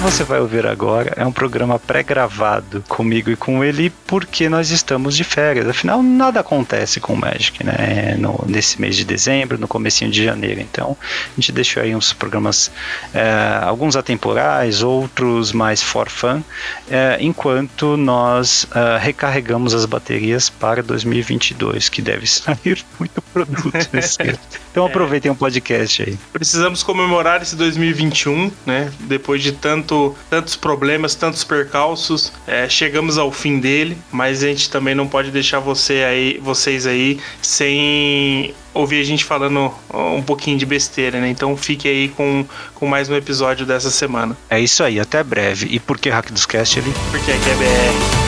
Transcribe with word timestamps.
você 0.00 0.24
vai 0.24 0.40
ouvir 0.40 0.66
agora 0.66 1.12
é 1.14 1.26
um 1.26 1.32
programa 1.32 1.78
pré-gravado 1.78 2.82
comigo 2.88 3.30
e 3.30 3.36
com 3.36 3.62
ele 3.62 3.92
porque 4.06 4.48
nós 4.48 4.70
estamos 4.70 5.14
de 5.14 5.24
férias. 5.24 5.68
Afinal, 5.68 6.02
nada 6.02 6.40
acontece 6.40 7.00
com 7.00 7.12
o 7.12 7.16
Magic, 7.16 7.62
né? 7.62 8.16
No, 8.18 8.42
nesse 8.48 8.80
mês 8.80 8.96
de 8.96 9.04
dezembro, 9.04 9.58
no 9.58 9.68
comecinho 9.68 10.10
de 10.10 10.24
janeiro. 10.24 10.60
Então, 10.60 10.96
a 11.02 11.34
gente 11.38 11.52
deixou 11.52 11.82
aí 11.82 11.94
uns 11.94 12.14
programas, 12.14 12.70
é, 13.12 13.60
alguns 13.62 13.94
atemporais, 13.94 14.82
outros 14.82 15.52
mais 15.52 15.82
for 15.82 16.08
fun, 16.08 16.42
é, 16.90 17.18
enquanto 17.20 17.98
nós 17.98 18.66
é, 18.74 18.98
recarregamos 18.98 19.74
as 19.74 19.84
baterias 19.84 20.48
para 20.48 20.82
2022, 20.82 21.90
que 21.90 22.00
deve 22.00 22.26
sair 22.26 22.82
muito 22.98 23.20
produto 23.34 23.70
nesse 23.92 24.22
ano. 24.22 24.38
Então 24.70 24.86
aproveitem 24.86 25.30
o 25.30 25.34
um 25.34 25.36
podcast 25.36 26.02
aí. 26.02 26.18
Precisamos 26.32 26.82
comemorar 26.82 27.42
esse 27.42 27.54
2021, 27.54 28.50
né? 28.64 28.90
Depois 29.00 29.42
de 29.42 29.52
tanto, 29.52 29.89
tantos 30.28 30.56
problemas, 30.56 31.14
tantos 31.14 31.44
percalços, 31.44 32.32
é, 32.46 32.68
chegamos 32.68 33.18
ao 33.18 33.30
fim 33.32 33.58
dele, 33.58 33.98
mas 34.10 34.42
a 34.42 34.46
gente 34.46 34.70
também 34.70 34.94
não 34.94 35.06
pode 35.06 35.30
deixar 35.30 35.58
você 35.58 36.04
aí, 36.04 36.38
vocês 36.42 36.86
aí 36.86 37.18
sem 37.42 38.54
ouvir 38.72 39.00
a 39.00 39.04
gente 39.04 39.24
falando 39.24 39.72
um 39.92 40.22
pouquinho 40.22 40.56
de 40.56 40.64
besteira, 40.64 41.20
né? 41.20 41.28
Então 41.28 41.56
fique 41.56 41.88
aí 41.88 42.08
com, 42.08 42.44
com 42.74 42.86
mais 42.86 43.08
um 43.08 43.14
episódio 43.16 43.66
dessa 43.66 43.90
semana. 43.90 44.36
É 44.48 44.60
isso 44.60 44.82
aí, 44.82 45.00
até 45.00 45.22
breve. 45.22 45.66
E 45.70 45.80
por 45.80 45.98
que 45.98 46.08
Hack 46.08 46.30
dos 46.30 46.46
Cast 46.46 46.78
ali? 46.78 46.92
Porque 47.10 47.30
aqui 47.30 47.50
é 47.50 47.54
BR. 47.54 48.19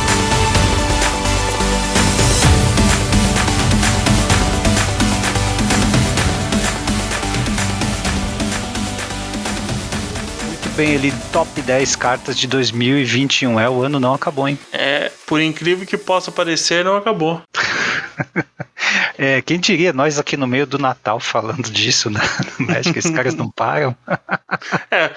Bem 10.72 10.96
ali, 10.96 11.12
top 11.32 11.60
10 11.60 11.96
cartas 11.96 12.36
de 12.36 12.46
2021. 12.46 13.60
É, 13.60 13.68
o 13.68 13.82
ano 13.82 14.00
não 14.00 14.14
acabou, 14.14 14.48
hein? 14.48 14.58
É, 14.72 15.10
por 15.26 15.40
incrível 15.40 15.86
que 15.86 15.96
possa 15.96 16.30
parecer, 16.30 16.84
não 16.84 16.96
acabou. 16.96 17.40
É, 19.16 19.40
quem 19.40 19.60
diria 19.60 19.92
nós 19.92 20.18
aqui 20.18 20.36
no 20.36 20.46
meio 20.46 20.66
do 20.66 20.78
Natal 20.78 21.20
falando 21.20 21.70
disso, 21.70 22.10
né? 22.10 22.20
No 22.58 22.66
México, 22.66 22.98
esses 22.98 23.10
caras 23.10 23.34
não 23.34 23.48
param. 23.48 23.96
É, 24.90 25.10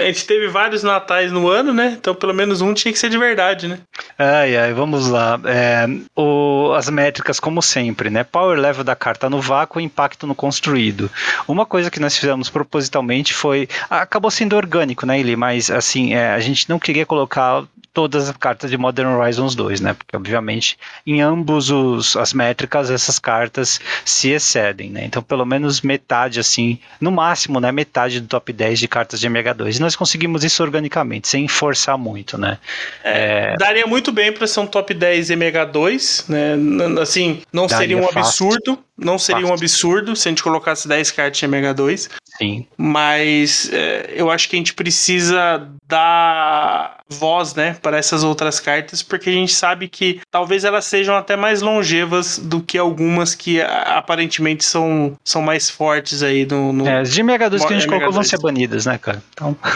a 0.00 0.06
gente 0.06 0.26
teve 0.26 0.48
vários 0.48 0.82
natais 0.82 1.32
no 1.32 1.48
ano, 1.48 1.72
né? 1.72 1.96
Então 1.98 2.14
pelo 2.14 2.34
menos 2.34 2.60
um 2.60 2.74
tinha 2.74 2.92
que 2.92 2.98
ser 2.98 3.08
de 3.08 3.18
verdade, 3.18 3.66
né? 3.66 3.78
Ai, 4.18 4.56
ai, 4.56 4.72
vamos 4.72 5.08
lá. 5.08 5.40
É, 5.44 5.86
o, 6.14 6.72
as 6.74 6.88
métricas, 6.90 7.40
como 7.40 7.62
sempre, 7.62 8.10
né? 8.10 8.24
Power 8.24 8.58
level 8.58 8.84
da 8.84 8.94
carta 8.94 9.30
no 9.30 9.40
vácuo 9.40 9.80
e 9.80 9.84
impacto 9.84 10.26
no 10.26 10.34
construído. 10.34 11.10
Uma 11.48 11.64
coisa 11.64 11.90
que 11.90 12.00
nós 12.00 12.16
fizemos 12.16 12.50
propositalmente 12.50 13.32
foi. 13.32 13.68
Acabou 13.88 14.30
sendo 14.30 14.56
orgânico, 14.56 15.06
né, 15.06 15.18
Eli? 15.18 15.36
Mas 15.36 15.70
assim, 15.70 16.14
é, 16.14 16.28
a 16.28 16.40
gente 16.40 16.68
não 16.68 16.78
queria 16.78 17.06
colocar 17.06 17.64
todas 17.96 18.28
as 18.28 18.36
cartas 18.36 18.70
de 18.70 18.76
Modern 18.76 19.08
Horizons 19.08 19.54
2, 19.54 19.80
né? 19.80 19.94
Porque 19.94 20.14
obviamente 20.14 20.76
em 21.06 21.22
ambos 21.22 21.70
os, 21.70 22.14
as 22.14 22.34
métricas 22.34 22.90
essas 22.90 23.18
cartas 23.18 23.80
se 24.04 24.28
excedem, 24.32 24.90
né? 24.90 25.06
Então 25.06 25.22
pelo 25.22 25.46
menos 25.46 25.80
metade 25.80 26.38
assim, 26.38 26.78
no 27.00 27.10
máximo, 27.10 27.58
né, 27.58 27.72
metade 27.72 28.20
do 28.20 28.28
top 28.28 28.52
10 28.52 28.80
de 28.80 28.86
cartas 28.86 29.18
de 29.18 29.26
MH2. 29.26 29.76
E 29.76 29.80
nós 29.80 29.96
conseguimos 29.96 30.44
isso 30.44 30.62
organicamente, 30.62 31.26
sem 31.26 31.48
forçar 31.48 31.96
muito, 31.96 32.36
né? 32.36 32.58
É, 33.02 33.54
é... 33.54 33.56
Daria 33.56 33.86
muito 33.86 34.12
bem 34.12 34.30
para 34.30 34.46
ser 34.46 34.60
um 34.60 34.66
top 34.66 34.92
10 34.92 35.30
MH2, 35.30 36.28
né? 36.28 37.00
Assim, 37.00 37.40
não 37.50 37.66
Daria 37.66 37.78
seria 37.78 37.96
um 37.96 38.12
fácil. 38.12 38.50
Não 38.96 39.18
seria 39.18 39.42
fácil. 39.42 39.52
um 39.52 39.54
absurdo 39.54 40.16
se 40.16 40.28
a 40.28 40.30
gente 40.30 40.42
colocasse 40.42 40.88
10 40.88 41.10
cartas 41.10 41.38
de 41.38 41.46
MH2. 41.46 42.10
Sim. 42.38 42.66
Mas 42.76 43.70
é, 43.72 44.12
eu 44.14 44.30
acho 44.30 44.48
que 44.48 44.56
a 44.56 44.58
gente 44.58 44.74
precisa 44.74 45.68
dar 45.86 46.98
voz, 47.08 47.54
né, 47.54 47.76
para 47.80 47.96
essas 47.96 48.24
outras 48.24 48.58
cartas, 48.58 49.02
porque 49.02 49.30
a 49.30 49.32
gente 49.32 49.52
sabe 49.52 49.88
que 49.88 50.20
talvez 50.30 50.64
elas 50.64 50.84
sejam 50.84 51.14
até 51.14 51.36
mais 51.36 51.62
longevas 51.62 52.38
do 52.38 52.60
que 52.60 52.76
algumas 52.76 53.34
que 53.34 53.60
aparentemente 53.60 54.64
são, 54.64 55.16
são 55.24 55.40
mais 55.40 55.70
fortes 55.70 56.22
aí 56.22 56.44
no. 56.46 56.72
no 56.72 56.86
é, 56.86 57.00
as 57.00 57.12
de 57.12 57.22
MH2 57.22 57.66
que 57.66 57.74
a 57.74 57.78
gente 57.78 57.86
MH2. 57.86 57.88
colocou 57.88 58.12
vão 58.12 58.24
ser 58.24 58.40
banidas, 58.40 58.86
né, 58.86 58.98
cara? 58.98 59.22
Então... 59.32 59.56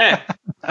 É. 0.00 0.20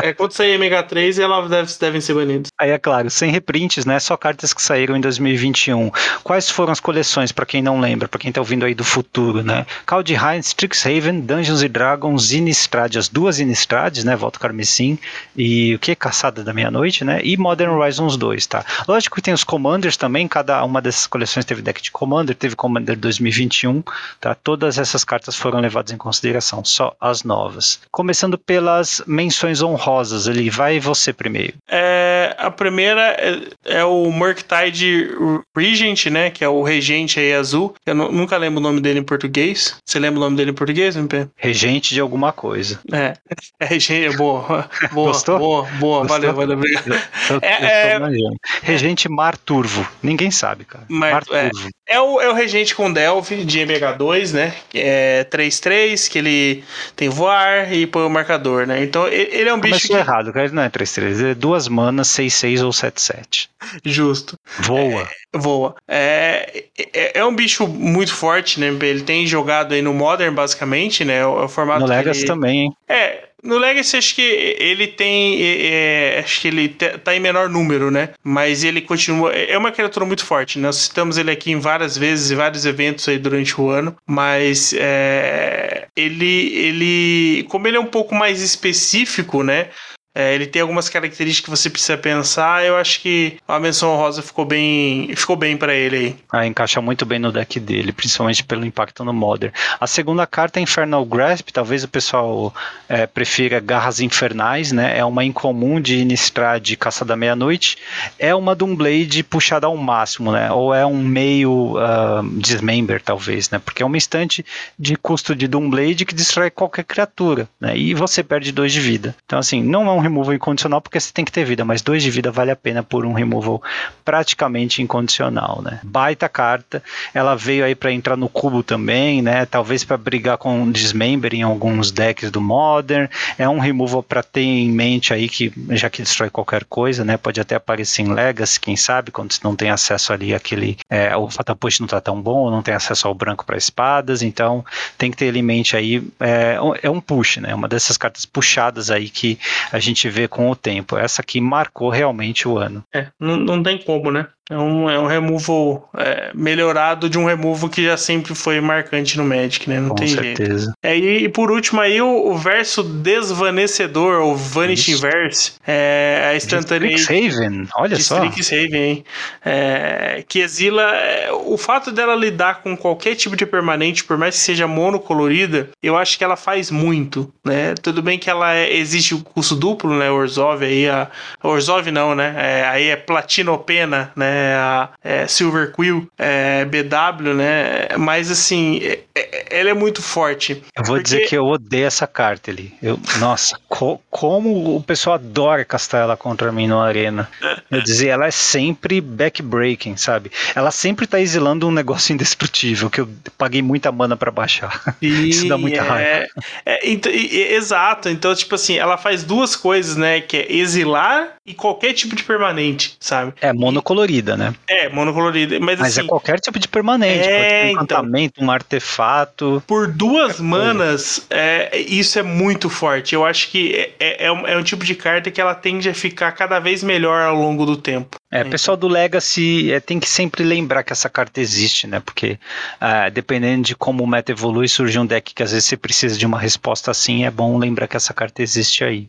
É, 0.01 0.13
quando 0.13 0.31
sair 0.31 0.57
MH3, 0.59 1.21
elas 1.21 1.49
deve, 1.49 1.71
devem 1.79 2.01
ser 2.01 2.13
banidas. 2.13 2.47
Aí 2.57 2.71
é 2.71 2.77
claro, 2.77 3.09
sem 3.09 3.31
reprints, 3.31 3.85
né? 3.85 3.99
Só 3.99 4.17
cartas 4.17 4.53
que 4.53 4.61
saíram 4.61 4.95
em 4.95 5.01
2021. 5.01 5.91
Quais 6.23 6.49
foram 6.49 6.71
as 6.71 6.79
coleções, 6.79 7.31
para 7.31 7.45
quem 7.45 7.61
não 7.61 7.79
lembra, 7.79 7.92
para 7.97 8.19
quem 8.19 8.31
tá 8.31 8.41
ouvindo 8.41 8.65
aí 8.65 8.73
do 8.73 8.83
futuro, 8.83 9.43
né? 9.43 9.65
Kaldheim, 9.85 10.39
Strixhaven, 10.39 11.21
Dungeons 11.21 11.63
Dragons, 11.69 12.31
Innistrad, 12.31 12.97
as 12.97 13.07
duas 13.07 13.39
Innistrades, 13.39 14.03
né? 14.03 14.15
Volta 14.15 14.39
Carmesim 14.39 14.97
e 15.35 15.75
o 15.75 15.79
que? 15.79 15.95
Caçada 15.95 16.43
da 16.43 16.53
Meia-Noite, 16.53 17.03
né? 17.03 17.19
E 17.23 17.37
Modern 17.37 17.71
Horizons 17.71 18.17
2, 18.17 18.45
tá? 18.47 18.65
Lógico 18.87 19.15
que 19.15 19.21
tem 19.21 19.33
os 19.33 19.43
Commanders 19.43 19.97
também, 19.97 20.27
cada 20.27 20.63
uma 20.63 20.81
dessas 20.81 21.07
coleções 21.07 21.45
teve 21.45 21.61
deck 21.61 21.81
de 21.81 21.91
Commander, 21.91 22.35
teve 22.35 22.55
Commander 22.55 22.97
2021, 22.97 23.83
tá? 24.19 24.35
Todas 24.35 24.77
essas 24.77 25.03
cartas 25.03 25.35
foram 25.35 25.59
levadas 25.59 25.91
em 25.91 25.97
consideração, 25.97 26.63
só 26.63 26.95
as 26.99 27.23
novas. 27.23 27.79
Começando 27.91 28.37
pelas 28.37 29.01
menções 29.05 29.61
honrosas, 29.61 30.27
ele 30.27 30.49
vai 30.49 30.79
você 30.79 31.13
primeiro. 31.13 31.53
É, 31.67 32.22
a 32.37 32.51
primeira 32.51 33.01
é, 33.19 33.79
é 33.79 33.83
o 33.83 34.11
Murktide 34.11 35.09
Regent, 35.55 36.07
né? 36.07 36.29
Que 36.29 36.43
é 36.43 36.49
o 36.49 36.61
regente 36.63 37.19
aí 37.19 37.33
azul. 37.33 37.73
Eu 37.85 37.95
nunca 37.95 38.37
lembro 38.37 38.59
o 38.59 38.63
nome 38.63 38.81
dele 38.81 38.99
em 38.99 39.03
português. 39.03 39.75
Você 39.85 39.99
lembra 39.99 40.19
o 40.19 40.23
nome 40.23 40.37
dele 40.37 40.51
em 40.51 40.53
português, 40.55 40.95
MP? 40.95 41.27
Regente 41.35 41.93
de 41.93 41.99
alguma 41.99 42.31
coisa. 42.31 42.79
É, 42.91 43.13
é 43.59 43.65
regente, 43.65 44.15
boa. 44.17 44.69
Boa, 44.93 45.07
Gostou? 45.07 45.39
boa, 45.39 45.63
boa, 45.79 46.01
Gostou? 46.01 46.07
valeu, 46.07 46.33
valeu, 46.33 46.57
obrigado. 46.57 46.87
Eu, 47.29 47.35
eu, 47.35 47.39
é, 47.41 47.95
eu 47.95 48.05
é, 48.05 48.29
regente 48.61 49.09
Mar 49.09 49.37
Turvo, 49.37 49.87
ninguém 50.01 50.29
sabe, 50.29 50.65
cara. 50.65 50.85
Mar, 50.87 51.11
Mar 51.11 51.23
é, 51.31 51.49
Turvo. 51.49 51.69
É, 51.87 51.99
o, 51.99 52.21
é 52.21 52.29
o 52.29 52.33
regente 52.33 52.75
com 52.75 52.91
Delve 52.91 53.43
de 53.43 53.59
MH2, 53.59 54.33
né? 54.33 54.53
É 54.73 55.25
3-3, 55.29 56.09
que 56.09 56.17
ele 56.17 56.63
tem 56.95 57.09
voar 57.09 57.71
e 57.73 57.85
põe 57.85 58.03
o 58.03 58.09
marcador, 58.09 58.65
né? 58.65 58.83
Então 58.83 59.07
ele 59.07 59.49
é 59.49 59.53
um 59.53 59.59
bicho. 59.59 59.87
Começou 59.87 59.95
que... 59.95 60.01
errado, 60.01 60.33
cara. 60.33 60.45
Ele 60.45 60.55
não 60.55 60.63
é 60.63 60.69
3-3, 60.69 61.31
é 61.31 61.35
duas 61.35 61.67
manas, 61.67 62.07
6-6 62.13 62.63
ou 62.63 62.71
7-7. 62.71 63.49
Justo. 63.85 64.37
Voa. 64.59 65.01
É, 65.33 65.37
voa. 65.37 65.75
É, 65.87 66.65
é, 66.93 67.19
é, 67.19 67.25
um 67.25 67.35
bicho 67.35 67.67
muito 67.67 68.13
forte, 68.13 68.59
né? 68.59 68.67
Ele 68.67 69.01
tem 69.01 69.25
jogado 69.25 69.73
aí 69.73 69.81
no 69.81 69.93
Modern, 69.93 70.33
basicamente, 70.33 71.03
né? 71.03 71.25
O, 71.25 71.45
o 71.45 71.47
formato. 71.47 71.81
No 71.81 71.87
Legacy 71.87 72.21
ele... 72.21 72.27
também, 72.27 72.59
hein? 72.61 72.73
É, 72.87 73.23
no 73.43 73.57
Legacy, 73.57 73.97
acho 73.97 74.15
que 74.15 74.21
ele 74.21 74.87
tem. 74.87 75.37
É, 75.41 76.21
acho 76.23 76.39
que 76.39 76.47
ele 76.47 76.69
tá 76.69 77.13
em 77.13 77.19
menor 77.19 77.49
número, 77.49 77.91
né? 77.91 78.09
Mas 78.23 78.63
ele 78.63 78.79
continua. 78.79 79.33
É 79.33 79.57
uma 79.57 79.71
criatura 79.71 80.05
muito 80.05 80.25
forte. 80.25 80.57
Nós 80.57 80.77
citamos 80.77 81.17
ele 81.17 81.29
aqui 81.29 81.51
em 81.51 81.59
várias 81.59 81.97
vezes, 81.97 82.31
em 82.31 82.35
vários 82.35 82.65
eventos 82.65 83.07
aí 83.09 83.17
durante 83.17 83.59
o 83.59 83.69
ano. 83.69 83.97
Mas 84.07 84.73
é, 84.77 85.87
ele, 85.93 86.53
ele. 86.55 87.43
Como 87.49 87.67
ele 87.67 87.75
é 87.75 87.79
um 87.79 87.85
pouco 87.85 88.15
mais 88.15 88.41
específico, 88.41 89.43
né? 89.43 89.69
É, 90.15 90.35
ele 90.35 90.45
tem 90.45 90.61
algumas 90.61 90.89
características 90.89 91.43
que 91.43 91.49
você 91.49 91.69
precisa 91.69 91.97
pensar. 91.97 92.63
Eu 92.63 92.77
acho 92.77 93.01
que 93.01 93.37
a 93.47 93.59
menção 93.59 93.95
rosa 93.95 94.21
ficou 94.21 94.45
bem, 94.45 95.13
ficou 95.15 95.35
bem 95.35 95.57
para 95.57 95.73
ele 95.73 95.95
aí. 95.95 96.15
Ah, 96.31 96.45
encaixa 96.45 96.79
muito 96.81 97.05
bem 97.05 97.17
no 97.17 97.31
deck 97.31 97.59
dele, 97.59 97.91
principalmente 97.91 98.43
pelo 98.43 98.65
impacto 98.65 99.03
no 99.03 99.13
Modern. 99.13 99.53
A 99.79 99.87
segunda 99.87 100.27
carta 100.27 100.59
é 100.59 100.63
Infernal 100.63 101.03
Grasp. 101.05 101.49
Talvez 101.51 101.83
o 101.83 101.87
pessoal 101.87 102.53
é, 102.87 103.07
prefira 103.07 103.59
Garras 103.59 103.99
Infernais, 103.99 104.71
né? 104.71 104.97
É 104.97 105.03
uma 105.03 105.23
incomum 105.23 105.81
de 105.81 105.99
Innistrad 105.99 106.63
de 106.63 106.77
Caça 106.77 107.03
da 107.03 107.15
Meia-Noite. 107.15 107.77
É 108.19 108.35
uma 108.35 108.53
Doomblade 108.53 109.23
puxada 109.23 109.65
ao 109.65 109.75
máximo, 109.75 110.31
né? 110.31 110.51
Ou 110.51 110.73
é 110.73 110.85
um 110.85 111.01
meio 111.03 111.75
uh, 111.75 112.23
Dismember, 112.39 113.01
talvez, 113.01 113.49
né? 113.49 113.59
Porque 113.59 113.81
é 113.81 113.85
uma 113.85 113.97
instante 113.97 114.45
de 114.77 114.95
custo 114.95 115.35
de 115.35 115.47
Doomblade 115.47 116.05
que 116.05 116.13
destrói 116.13 116.51
qualquer 116.51 116.83
criatura, 116.83 117.49
né? 117.59 117.75
E 117.75 117.93
você 117.95 118.23
perde 118.23 118.51
dois 118.51 118.71
de 118.71 118.79
vida. 118.79 119.15
Então, 119.25 119.39
assim, 119.39 119.63
não 119.63 119.87
é 119.87 119.91
um 119.91 120.02
removal 120.03 120.33
incondicional 120.33 120.81
porque 120.81 120.99
você 120.99 121.11
tem 121.11 121.25
que 121.25 121.31
ter 121.31 121.43
vida, 121.43 121.65
mas 121.65 121.81
dois 121.81 122.03
de 122.03 122.11
vida 122.11 122.31
vale 122.31 122.51
a 122.51 122.55
pena 122.55 122.83
por 122.83 123.05
um 123.05 123.13
removal 123.13 123.61
praticamente 124.05 124.81
incondicional, 124.81 125.61
né? 125.63 125.79
Baita 125.83 126.29
carta, 126.29 126.83
ela 127.13 127.35
veio 127.35 127.65
aí 127.65 127.73
para 127.73 127.91
entrar 127.91 128.15
no 128.15 128.29
cubo 128.29 128.61
também, 128.61 129.21
né? 129.21 129.45
Talvez 129.45 129.83
para 129.83 129.97
brigar 129.97 130.37
com 130.37 130.71
Dismember 130.71 131.33
em 131.33 131.41
alguns 131.41 131.91
decks 131.91 132.29
do 132.29 132.41
Modern. 132.41 133.07
É 133.37 133.47
um 133.47 133.59
removal 133.59 134.03
para 134.03 134.21
ter 134.21 134.41
em 134.41 134.69
mente 134.69 135.13
aí 135.13 135.29
que 135.29 135.51
já 135.69 135.89
que 135.89 136.01
destrói 136.01 136.29
qualquer 136.29 136.65
coisa, 136.65 137.03
né? 137.03 137.17
Pode 137.17 137.39
até 137.39 137.55
aparecer 137.55 138.01
em 138.01 138.13
Legacy, 138.13 138.59
quem 138.59 138.75
sabe, 138.75 139.11
quando 139.11 139.31
você 139.31 139.39
não 139.43 139.55
tem 139.55 139.69
acesso 139.69 140.13
ali 140.13 140.33
aquele 140.33 140.77
é, 140.89 141.15
o 141.15 141.29
Fatal 141.29 141.55
Push 141.55 141.79
não 141.79 141.87
tá 141.87 142.01
tão 142.01 142.21
bom, 142.21 142.39
ou 142.39 142.51
não 142.51 142.61
tem 142.61 142.73
acesso 142.73 143.07
ao 143.07 143.13
branco 143.13 143.45
para 143.45 143.57
espadas, 143.57 144.21
então 144.21 144.65
tem 144.97 145.09
que 145.09 145.17
ter 145.17 145.25
ele 145.25 145.39
em 145.39 145.43
mente 145.43 145.75
aí 145.75 146.03
é, 146.19 146.57
é 146.81 146.89
um 146.89 146.99
push, 146.99 147.37
né? 147.37 147.53
Uma 147.53 147.67
dessas 147.67 147.97
cartas 147.97 148.25
puxadas 148.25 148.91
aí 148.91 149.09
que 149.09 149.39
a 149.71 149.79
gente 149.79 149.92
gente 149.93 150.09
vê 150.09 150.27
com 150.27 150.49
o 150.49 150.55
tempo. 150.55 150.97
Essa 150.97 151.21
aqui 151.21 151.39
marcou 151.39 151.89
realmente 151.89 152.47
o 152.47 152.57
ano. 152.57 152.83
É, 152.93 153.07
não, 153.19 153.37
não 153.37 153.63
tem 153.63 153.77
como, 153.77 154.11
né? 154.11 154.27
É 154.49 154.57
um, 154.57 154.89
é 154.89 154.99
um 154.99 155.07
removal 155.07 155.89
é, 155.97 156.31
melhorado 156.35 157.09
de 157.09 157.17
um 157.17 157.25
removal 157.25 157.69
que 157.69 157.85
já 157.85 157.95
sempre 157.95 158.35
foi 158.35 158.59
marcante 158.59 159.17
no 159.17 159.23
Magic, 159.23 159.69
né? 159.69 159.79
Não 159.79 159.89
Com 159.89 159.95
tem 159.95 160.07
certeza. 160.09 160.65
jeito. 160.65 160.73
É, 160.83 160.97
e, 160.97 161.23
e 161.23 161.29
por 161.29 161.49
último 161.49 161.79
aí 161.79 162.01
o, 162.01 162.27
o 162.27 162.37
verso 162.37 162.83
desvanecedor, 162.83 164.21
ou 164.21 164.35
Vanishing 164.35 164.97
Verse, 164.97 165.53
é 165.65 166.29
a 166.31 166.35
instantânea. 166.35 166.93
Strixhaven, 166.93 167.67
olha 167.75 167.95
de 167.95 168.03
só. 168.03 168.21
Strixhaven, 168.25 168.81
hein? 168.81 169.05
É, 169.45 170.25
que 170.27 170.39
exila. 170.39 170.93
é, 170.93 171.31
o 171.31 171.57
fato 171.57 171.89
dela 171.89 172.13
lidar 172.13 172.61
com 172.61 172.75
qualquer 172.75 173.15
tipo 173.15 173.37
de 173.37 173.45
permanente, 173.45 174.03
por 174.03 174.17
mais 174.17 174.35
que 174.35 174.41
seja 174.41 174.67
monocolorida, 174.67 175.69
eu 175.81 175.97
acho 175.97 176.17
que 176.17 176.23
ela 176.23 176.35
faz 176.35 176.69
muito, 176.69 177.33
né? 177.45 177.75
Tudo 177.81 178.01
bem 178.01 178.19
que 178.19 178.29
ela 178.29 178.53
é, 178.53 178.75
existe 178.75 179.15
o 179.15 179.23
custo 179.23 179.55
duplo, 179.55 179.97
né? 179.97 180.11
Orzhov 180.11 180.63
aí, 180.65 180.89
a. 180.89 181.09
Orzhov 181.41 181.89
não, 181.91 182.13
né? 182.13 182.35
É, 182.37 182.65
aí 182.67 182.87
é 182.89 182.97
Platinopena, 182.97 184.11
né? 184.17 184.32
A 184.57 184.89
é, 185.03 185.27
Silver 185.27 185.71
Quill, 185.71 186.07
é, 186.17 186.65
BW, 186.65 187.33
né? 187.33 187.87
Mas 187.97 188.29
assim, 188.31 188.79
é- 188.83 188.99
é- 189.15 189.59
ela 189.59 189.69
é 189.69 189.73
muito 189.73 190.01
forte. 190.01 190.63
Eu 190.75 190.83
vou 190.83 190.95
Porque- 190.95 191.03
dizer 191.03 191.27
que 191.27 191.35
eu 191.37 191.43
odeio 191.43 191.85
essa 191.85 192.07
carta 192.07 192.51
ali. 192.51 192.73
Eu, 192.81 192.99
nossa, 193.19 193.57
co- 193.67 193.99
como 194.09 194.75
o 194.75 194.81
pessoal 194.83 195.15
adora 195.15 195.63
castar 195.65 196.01
ela 196.01 196.17
contra 196.17 196.51
mim 196.51 196.67
no 196.67 196.79
Arena. 196.79 197.29
Eu 197.69 197.81
dizer, 197.81 198.07
ela 198.07 198.25
é 198.27 198.31
sempre 198.31 198.99
backbreaking, 199.01 199.97
sabe? 199.97 200.31
Ela 200.55 200.71
sempre 200.71 201.07
tá 201.07 201.19
exilando 201.19 201.67
um 201.67 201.71
negócio 201.71 202.13
indestrutível, 202.13 202.89
que 202.89 203.01
eu 203.01 203.09
paguei 203.37 203.61
muita 203.61 203.91
mana 203.91 204.15
pra 204.15 204.31
baixar. 204.31 204.81
Isso 205.01 205.47
dá 205.47 205.57
muita 205.57 205.77
é, 205.77 205.81
raiva. 205.81 206.27
é, 206.65 206.89
ent- 206.89 207.05
e- 207.07 207.35
e- 207.37 207.53
exato. 207.53 208.09
Então, 208.09 208.33
tipo 208.35 208.55
assim, 208.55 208.77
ela 208.77 208.97
faz 208.97 209.23
duas 209.23 209.55
coisas, 209.55 209.95
né? 209.95 210.21
Que 210.21 210.37
é 210.37 210.51
exilar 210.53 211.33
e 211.45 211.53
qualquer 211.53 211.93
tipo 211.93 212.15
de 212.15 212.23
permanente, 212.23 212.95
sabe? 212.99 213.33
É 213.41 213.51
monocolorida, 213.53 214.22
né? 214.37 214.53
É, 214.67 214.89
monocolorida. 214.89 215.59
Mas, 215.59 215.79
Mas 215.79 215.97
assim, 215.97 216.05
é 216.05 216.07
qualquer 216.07 216.39
tipo 216.39 216.57
de 216.57 216.67
permanente. 216.67 217.27
É, 217.27 217.65
um 217.65 217.69
então. 217.69 217.83
encantamento, 217.83 218.43
um 218.43 218.49
artefato. 218.49 219.61
por 219.67 219.87
duas 219.87 220.39
manas, 220.39 221.25
é, 221.29 221.77
isso 221.77 222.17
é 222.17 222.23
muito 222.23 222.69
forte. 222.69 223.13
Eu 223.13 223.25
acho 223.25 223.49
que 223.49 223.93
é, 223.99 224.25
é 224.25 224.31
um, 224.31 224.47
é 224.47 224.57
um 224.57 224.63
tipo 224.63 224.85
de 224.85 224.95
carta 224.95 225.29
que 225.29 225.41
ela 225.41 225.53
tende 225.53 225.89
a 225.89 225.93
ficar 225.93 226.31
cada 226.31 226.59
vez 226.59 226.83
melhor 226.83 227.21
ao 227.21 227.35
longo 227.35 227.65
do 227.65 227.75
tempo. 227.77 228.17
É, 228.31 228.43
pessoal 228.43 228.75
do 228.75 228.87
Legacy 228.87 229.71
é, 229.71 229.79
tem 229.79 229.99
que 229.99 230.09
sempre 230.09 230.43
lembrar 230.43 230.83
que 230.83 230.91
essa 230.91 231.07
carta 231.07 231.39
existe, 231.39 231.85
né? 231.85 231.99
Porque 231.99 232.39
ah, 232.81 233.09
dependendo 233.09 233.63
de 233.63 233.75
como 233.75 234.03
o 234.03 234.07
meta 234.07 234.31
evolui, 234.31 234.67
surge 234.67 234.97
um 234.97 235.05
deck 235.05 235.35
que 235.35 235.43
às 235.43 235.51
vezes 235.51 235.65
você 235.65 235.77
precisa 235.77 236.17
de 236.17 236.25
uma 236.25 236.39
resposta 236.39 236.89
assim, 236.89 237.25
é 237.25 237.31
bom 237.31 237.57
lembrar 237.57 237.87
que 237.87 237.95
essa 237.95 238.13
carta 238.13 238.41
existe 238.41 238.83
aí. 238.83 239.07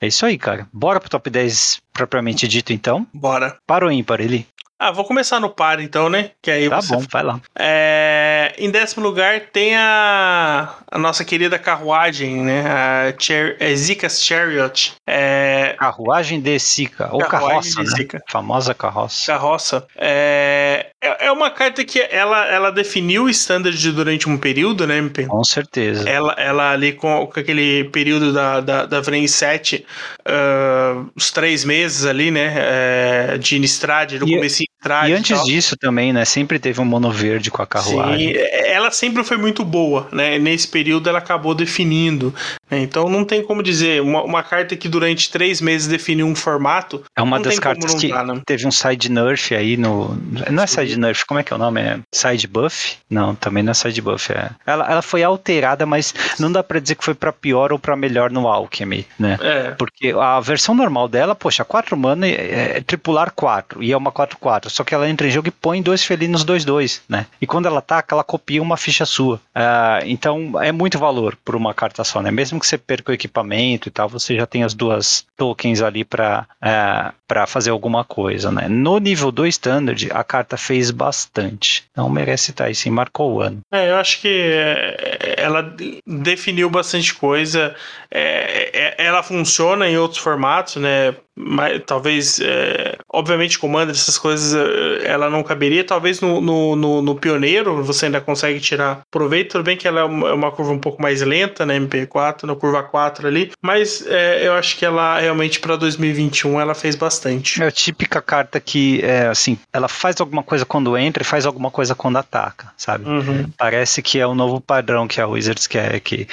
É 0.00 0.06
isso 0.06 0.26
aí, 0.26 0.36
cara. 0.36 0.68
Bora 0.72 1.00
pro 1.00 1.08
top 1.08 1.30
10 1.30 1.80
propriamente 1.92 2.46
dito, 2.46 2.72
então. 2.72 3.06
Bora. 3.14 3.56
Para 3.66 3.86
o 3.86 3.90
ímpar, 3.90 4.20
ele. 4.20 4.46
Ah, 4.78 4.90
vou 4.90 5.04
começar 5.06 5.40
no 5.40 5.48
par 5.48 5.80
então, 5.80 6.10
né? 6.10 6.32
Que 6.42 6.50
aí 6.50 6.68
Tá 6.68 6.80
você 6.82 6.94
bom, 6.94 7.02
vai 7.10 7.22
lá. 7.22 7.40
É, 7.58 8.54
em 8.58 8.70
décimo 8.70 9.02
lugar 9.02 9.40
tem 9.52 9.74
a, 9.74 10.74
a 10.90 10.98
nossa 10.98 11.24
querida 11.24 11.58
carruagem, 11.58 12.42
né? 12.42 12.62
A 12.68 13.14
Char 13.18 13.56
é 13.58 13.74
Zika's 13.74 14.22
Chariot. 14.22 14.94
É, 15.06 15.74
Carruagem 15.78 16.40
de 16.40 16.58
Sica, 16.58 17.08
ou 17.10 17.20
Carruagem 17.20 17.72
carroça, 17.72 17.82
né? 17.90 17.96
Sika. 17.96 18.20
Famosa 18.28 18.74
carroça. 18.74 19.26
carroça. 19.32 19.86
É, 19.96 20.88
é 21.02 21.26
é 21.26 21.32
uma 21.32 21.50
carta 21.50 21.82
que 21.84 22.00
ela, 22.00 22.46
ela 22.46 22.70
definiu 22.70 23.24
o 23.24 23.30
standard 23.30 23.92
durante 23.92 24.28
um 24.28 24.36
período, 24.36 24.86
né, 24.86 24.98
MP? 24.98 25.24
Com 25.26 25.42
certeza. 25.42 26.08
Ela, 26.08 26.34
ela 26.36 26.70
ali 26.72 26.92
com, 26.92 27.26
com 27.26 27.40
aquele 27.40 27.84
período 27.84 28.32
da, 28.32 28.60
da, 28.60 28.86
da 28.86 29.00
Vren 29.00 29.26
7, 29.26 29.86
ah, 30.26 31.04
os 31.14 31.30
três 31.30 31.64
meses 31.64 32.04
ali, 32.04 32.30
né? 32.30 32.54
é, 32.56 33.38
de 33.38 33.56
Innistrad, 33.56 34.18
do 34.18 34.28
E- 34.28 34.34
começo. 34.34 34.65
E 35.08 35.12
antes 35.12 35.36
tal. 35.36 35.46
disso 35.46 35.76
também, 35.76 36.12
né? 36.12 36.24
Sempre 36.24 36.58
teve 36.58 36.80
um 36.80 36.84
mono 36.84 37.10
verde 37.10 37.50
com 37.50 37.62
a 37.62 37.66
carruagem. 37.66 38.34
Sim, 38.34 38.40
ela 38.64 38.90
sempre 38.90 39.24
foi 39.24 39.36
muito 39.36 39.64
boa, 39.64 40.08
né? 40.12 40.38
Nesse 40.38 40.68
período 40.68 41.08
ela 41.08 41.18
acabou 41.18 41.54
definindo. 41.54 42.34
Né? 42.70 42.80
Então 42.80 43.08
não 43.08 43.24
tem 43.24 43.42
como 43.42 43.62
dizer, 43.62 44.02
uma, 44.02 44.22
uma 44.22 44.42
carta 44.42 44.76
que 44.76 44.88
durante 44.88 45.30
três 45.30 45.60
meses 45.60 45.86
definiu 45.86 46.26
um 46.26 46.34
formato. 46.34 47.02
É 47.16 47.22
uma 47.22 47.40
das 47.40 47.58
cartas 47.58 47.94
que 47.94 48.08
dar, 48.08 48.24
né? 48.24 48.40
teve 48.44 48.66
um 48.66 48.70
side 48.70 49.10
nerf 49.10 49.54
aí 49.54 49.76
no. 49.76 50.16
Não 50.50 50.62
é 50.62 50.66
side 50.66 50.98
nerf, 50.98 51.24
como 51.26 51.40
é 51.40 51.42
que 51.42 51.52
é 51.52 51.56
o 51.56 51.58
nome? 51.58 51.80
É 51.80 51.98
side 52.12 52.46
buff? 52.46 52.96
Não, 53.08 53.34
também 53.34 53.62
não 53.62 53.70
é 53.70 53.74
side 53.74 54.00
buff. 54.00 54.32
É. 54.32 54.50
Ela, 54.66 54.90
ela 54.90 55.02
foi 55.02 55.22
alterada, 55.22 55.86
mas 55.86 56.14
não 56.38 56.50
dá 56.50 56.62
pra 56.62 56.80
dizer 56.80 56.94
que 56.94 57.04
foi 57.04 57.14
pra 57.14 57.32
pior 57.32 57.72
ou 57.72 57.78
pra 57.78 57.96
melhor 57.96 58.30
no 58.30 58.48
Alchemy, 58.48 59.06
né? 59.18 59.38
É, 59.40 59.70
Porque 59.72 60.12
a 60.18 60.40
versão 60.40 60.74
normal 60.74 61.08
dela, 61.08 61.34
poxa, 61.34 61.64
4 61.64 61.96
mana 61.96 62.26
é, 62.26 62.76
é 62.76 62.80
tripular 62.80 63.32
4 63.32 63.82
e 63.82 63.92
é 63.92 63.96
uma 63.96 64.12
4-4. 64.12 64.68
Só 64.68 64.84
que 64.84 64.94
ela 64.94 65.08
entra 65.08 65.26
em 65.26 65.30
jogo 65.30 65.48
e 65.48 65.50
põe 65.50 65.82
dois 65.82 66.04
felinos 66.04 66.44
2-2, 66.44 67.00
né? 67.08 67.26
E 67.40 67.46
quando 67.46 67.66
ela 67.66 67.78
ataca, 67.78 68.14
ela 68.14 68.24
copia 68.24 68.62
uma 68.62 68.76
ficha 68.76 69.04
sua. 69.04 69.40
Ah, 69.54 70.00
então 70.04 70.52
é 70.62 70.72
muito 70.72 70.98
valor 70.98 71.36
por 71.44 71.56
uma 71.56 71.74
carta 71.74 72.04
só, 72.04 72.20
né? 72.20 72.30
Mesmo 72.30 72.55
que 72.58 72.66
você 72.66 72.78
perca 72.78 73.10
o 73.10 73.14
equipamento 73.14 73.88
e 73.88 73.90
tal, 73.90 74.08
você 74.08 74.36
já 74.36 74.46
tem 74.46 74.62
as 74.64 74.74
duas 74.74 75.24
tokens 75.36 75.80
ali 75.82 76.04
pra, 76.04 76.46
ah, 76.60 77.12
pra 77.28 77.46
fazer 77.46 77.70
alguma 77.70 78.04
coisa, 78.04 78.50
né? 78.50 78.68
No 78.68 78.98
nível 78.98 79.30
2 79.30 79.54
Standard, 79.54 80.08
a 80.12 80.22
carta 80.24 80.56
fez 80.56 80.90
bastante. 80.90 81.84
Então 81.92 82.08
merece 82.08 82.50
estar 82.50 82.64
aí, 82.64 82.74
sim, 82.74 82.90
marcou 82.90 83.34
o 83.34 83.40
ano. 83.40 83.60
é, 83.72 83.90
eu 83.90 83.96
acho 83.96 84.20
que 84.20 84.28
é, 84.28 85.34
ela 85.38 85.62
de- 85.62 85.98
definiu 86.06 86.68
bastante 86.70 87.14
coisa. 87.14 87.74
É, 88.10 88.70
é, 89.00 89.04
ela 89.06 89.22
funciona 89.22 89.88
em 89.88 89.96
outros 89.98 90.20
formatos, 90.20 90.76
né? 90.76 91.14
Mas, 91.38 91.82
talvez, 91.86 92.40
é, 92.40 92.96
obviamente, 93.12 93.58
Commander, 93.58 93.94
essas 93.94 94.16
coisas, 94.16 94.54
é, 94.54 95.06
ela 95.10 95.28
não 95.28 95.42
caberia. 95.42 95.84
Talvez 95.84 96.20
no, 96.20 96.40
no, 96.40 96.74
no, 96.76 97.02
no 97.02 97.14
Pioneiro 97.14 97.82
você 97.84 98.06
ainda 98.06 98.20
consegue 98.22 98.58
tirar 98.58 99.00
proveito. 99.10 99.52
Tudo 99.52 99.64
bem 99.64 99.76
que 99.76 99.86
ela 99.86 100.00
é 100.00 100.04
é 100.04 100.32
uma 100.32 100.50
curva 100.50 100.72
um 100.72 100.78
pouco 100.78 101.02
mais 101.02 101.20
lenta, 101.20 101.66
né? 101.66 101.76
MP4, 101.78 102.44
na 102.46 102.54
curva 102.54 102.82
4 102.82 103.26
ali. 103.26 103.52
Mas 103.62 104.04
é, 104.06 104.46
eu 104.46 104.54
acho 104.54 104.76
que 104.76 104.84
ela 104.84 105.18
realmente 105.18 105.60
para 105.60 105.76
2021 105.76 106.60
ela 106.60 106.74
fez 106.74 106.94
bastante. 106.94 107.62
É 107.62 107.66
a 107.66 107.70
típica 107.70 108.20
carta 108.20 108.60
que, 108.60 109.00
é, 109.02 109.26
assim, 109.26 109.58
ela 109.72 109.88
faz 109.88 110.20
alguma 110.20 110.42
coisa 110.42 110.64
quando 110.64 110.96
entra 110.96 111.22
e 111.22 111.26
faz 111.26 111.46
alguma 111.46 111.70
coisa 111.70 111.94
quando 111.94 112.16
ataca, 112.16 112.72
sabe? 112.76 113.08
Uhum. 113.08 113.46
Parece 113.56 114.02
que 114.02 114.18
é 114.18 114.26
o 114.26 114.34
novo 114.34 114.60
padrão 114.60 115.06
que 115.06 115.20
a 115.20 115.26
Wizards 115.26 115.66
quer, 115.66 116.00
que 116.00 116.26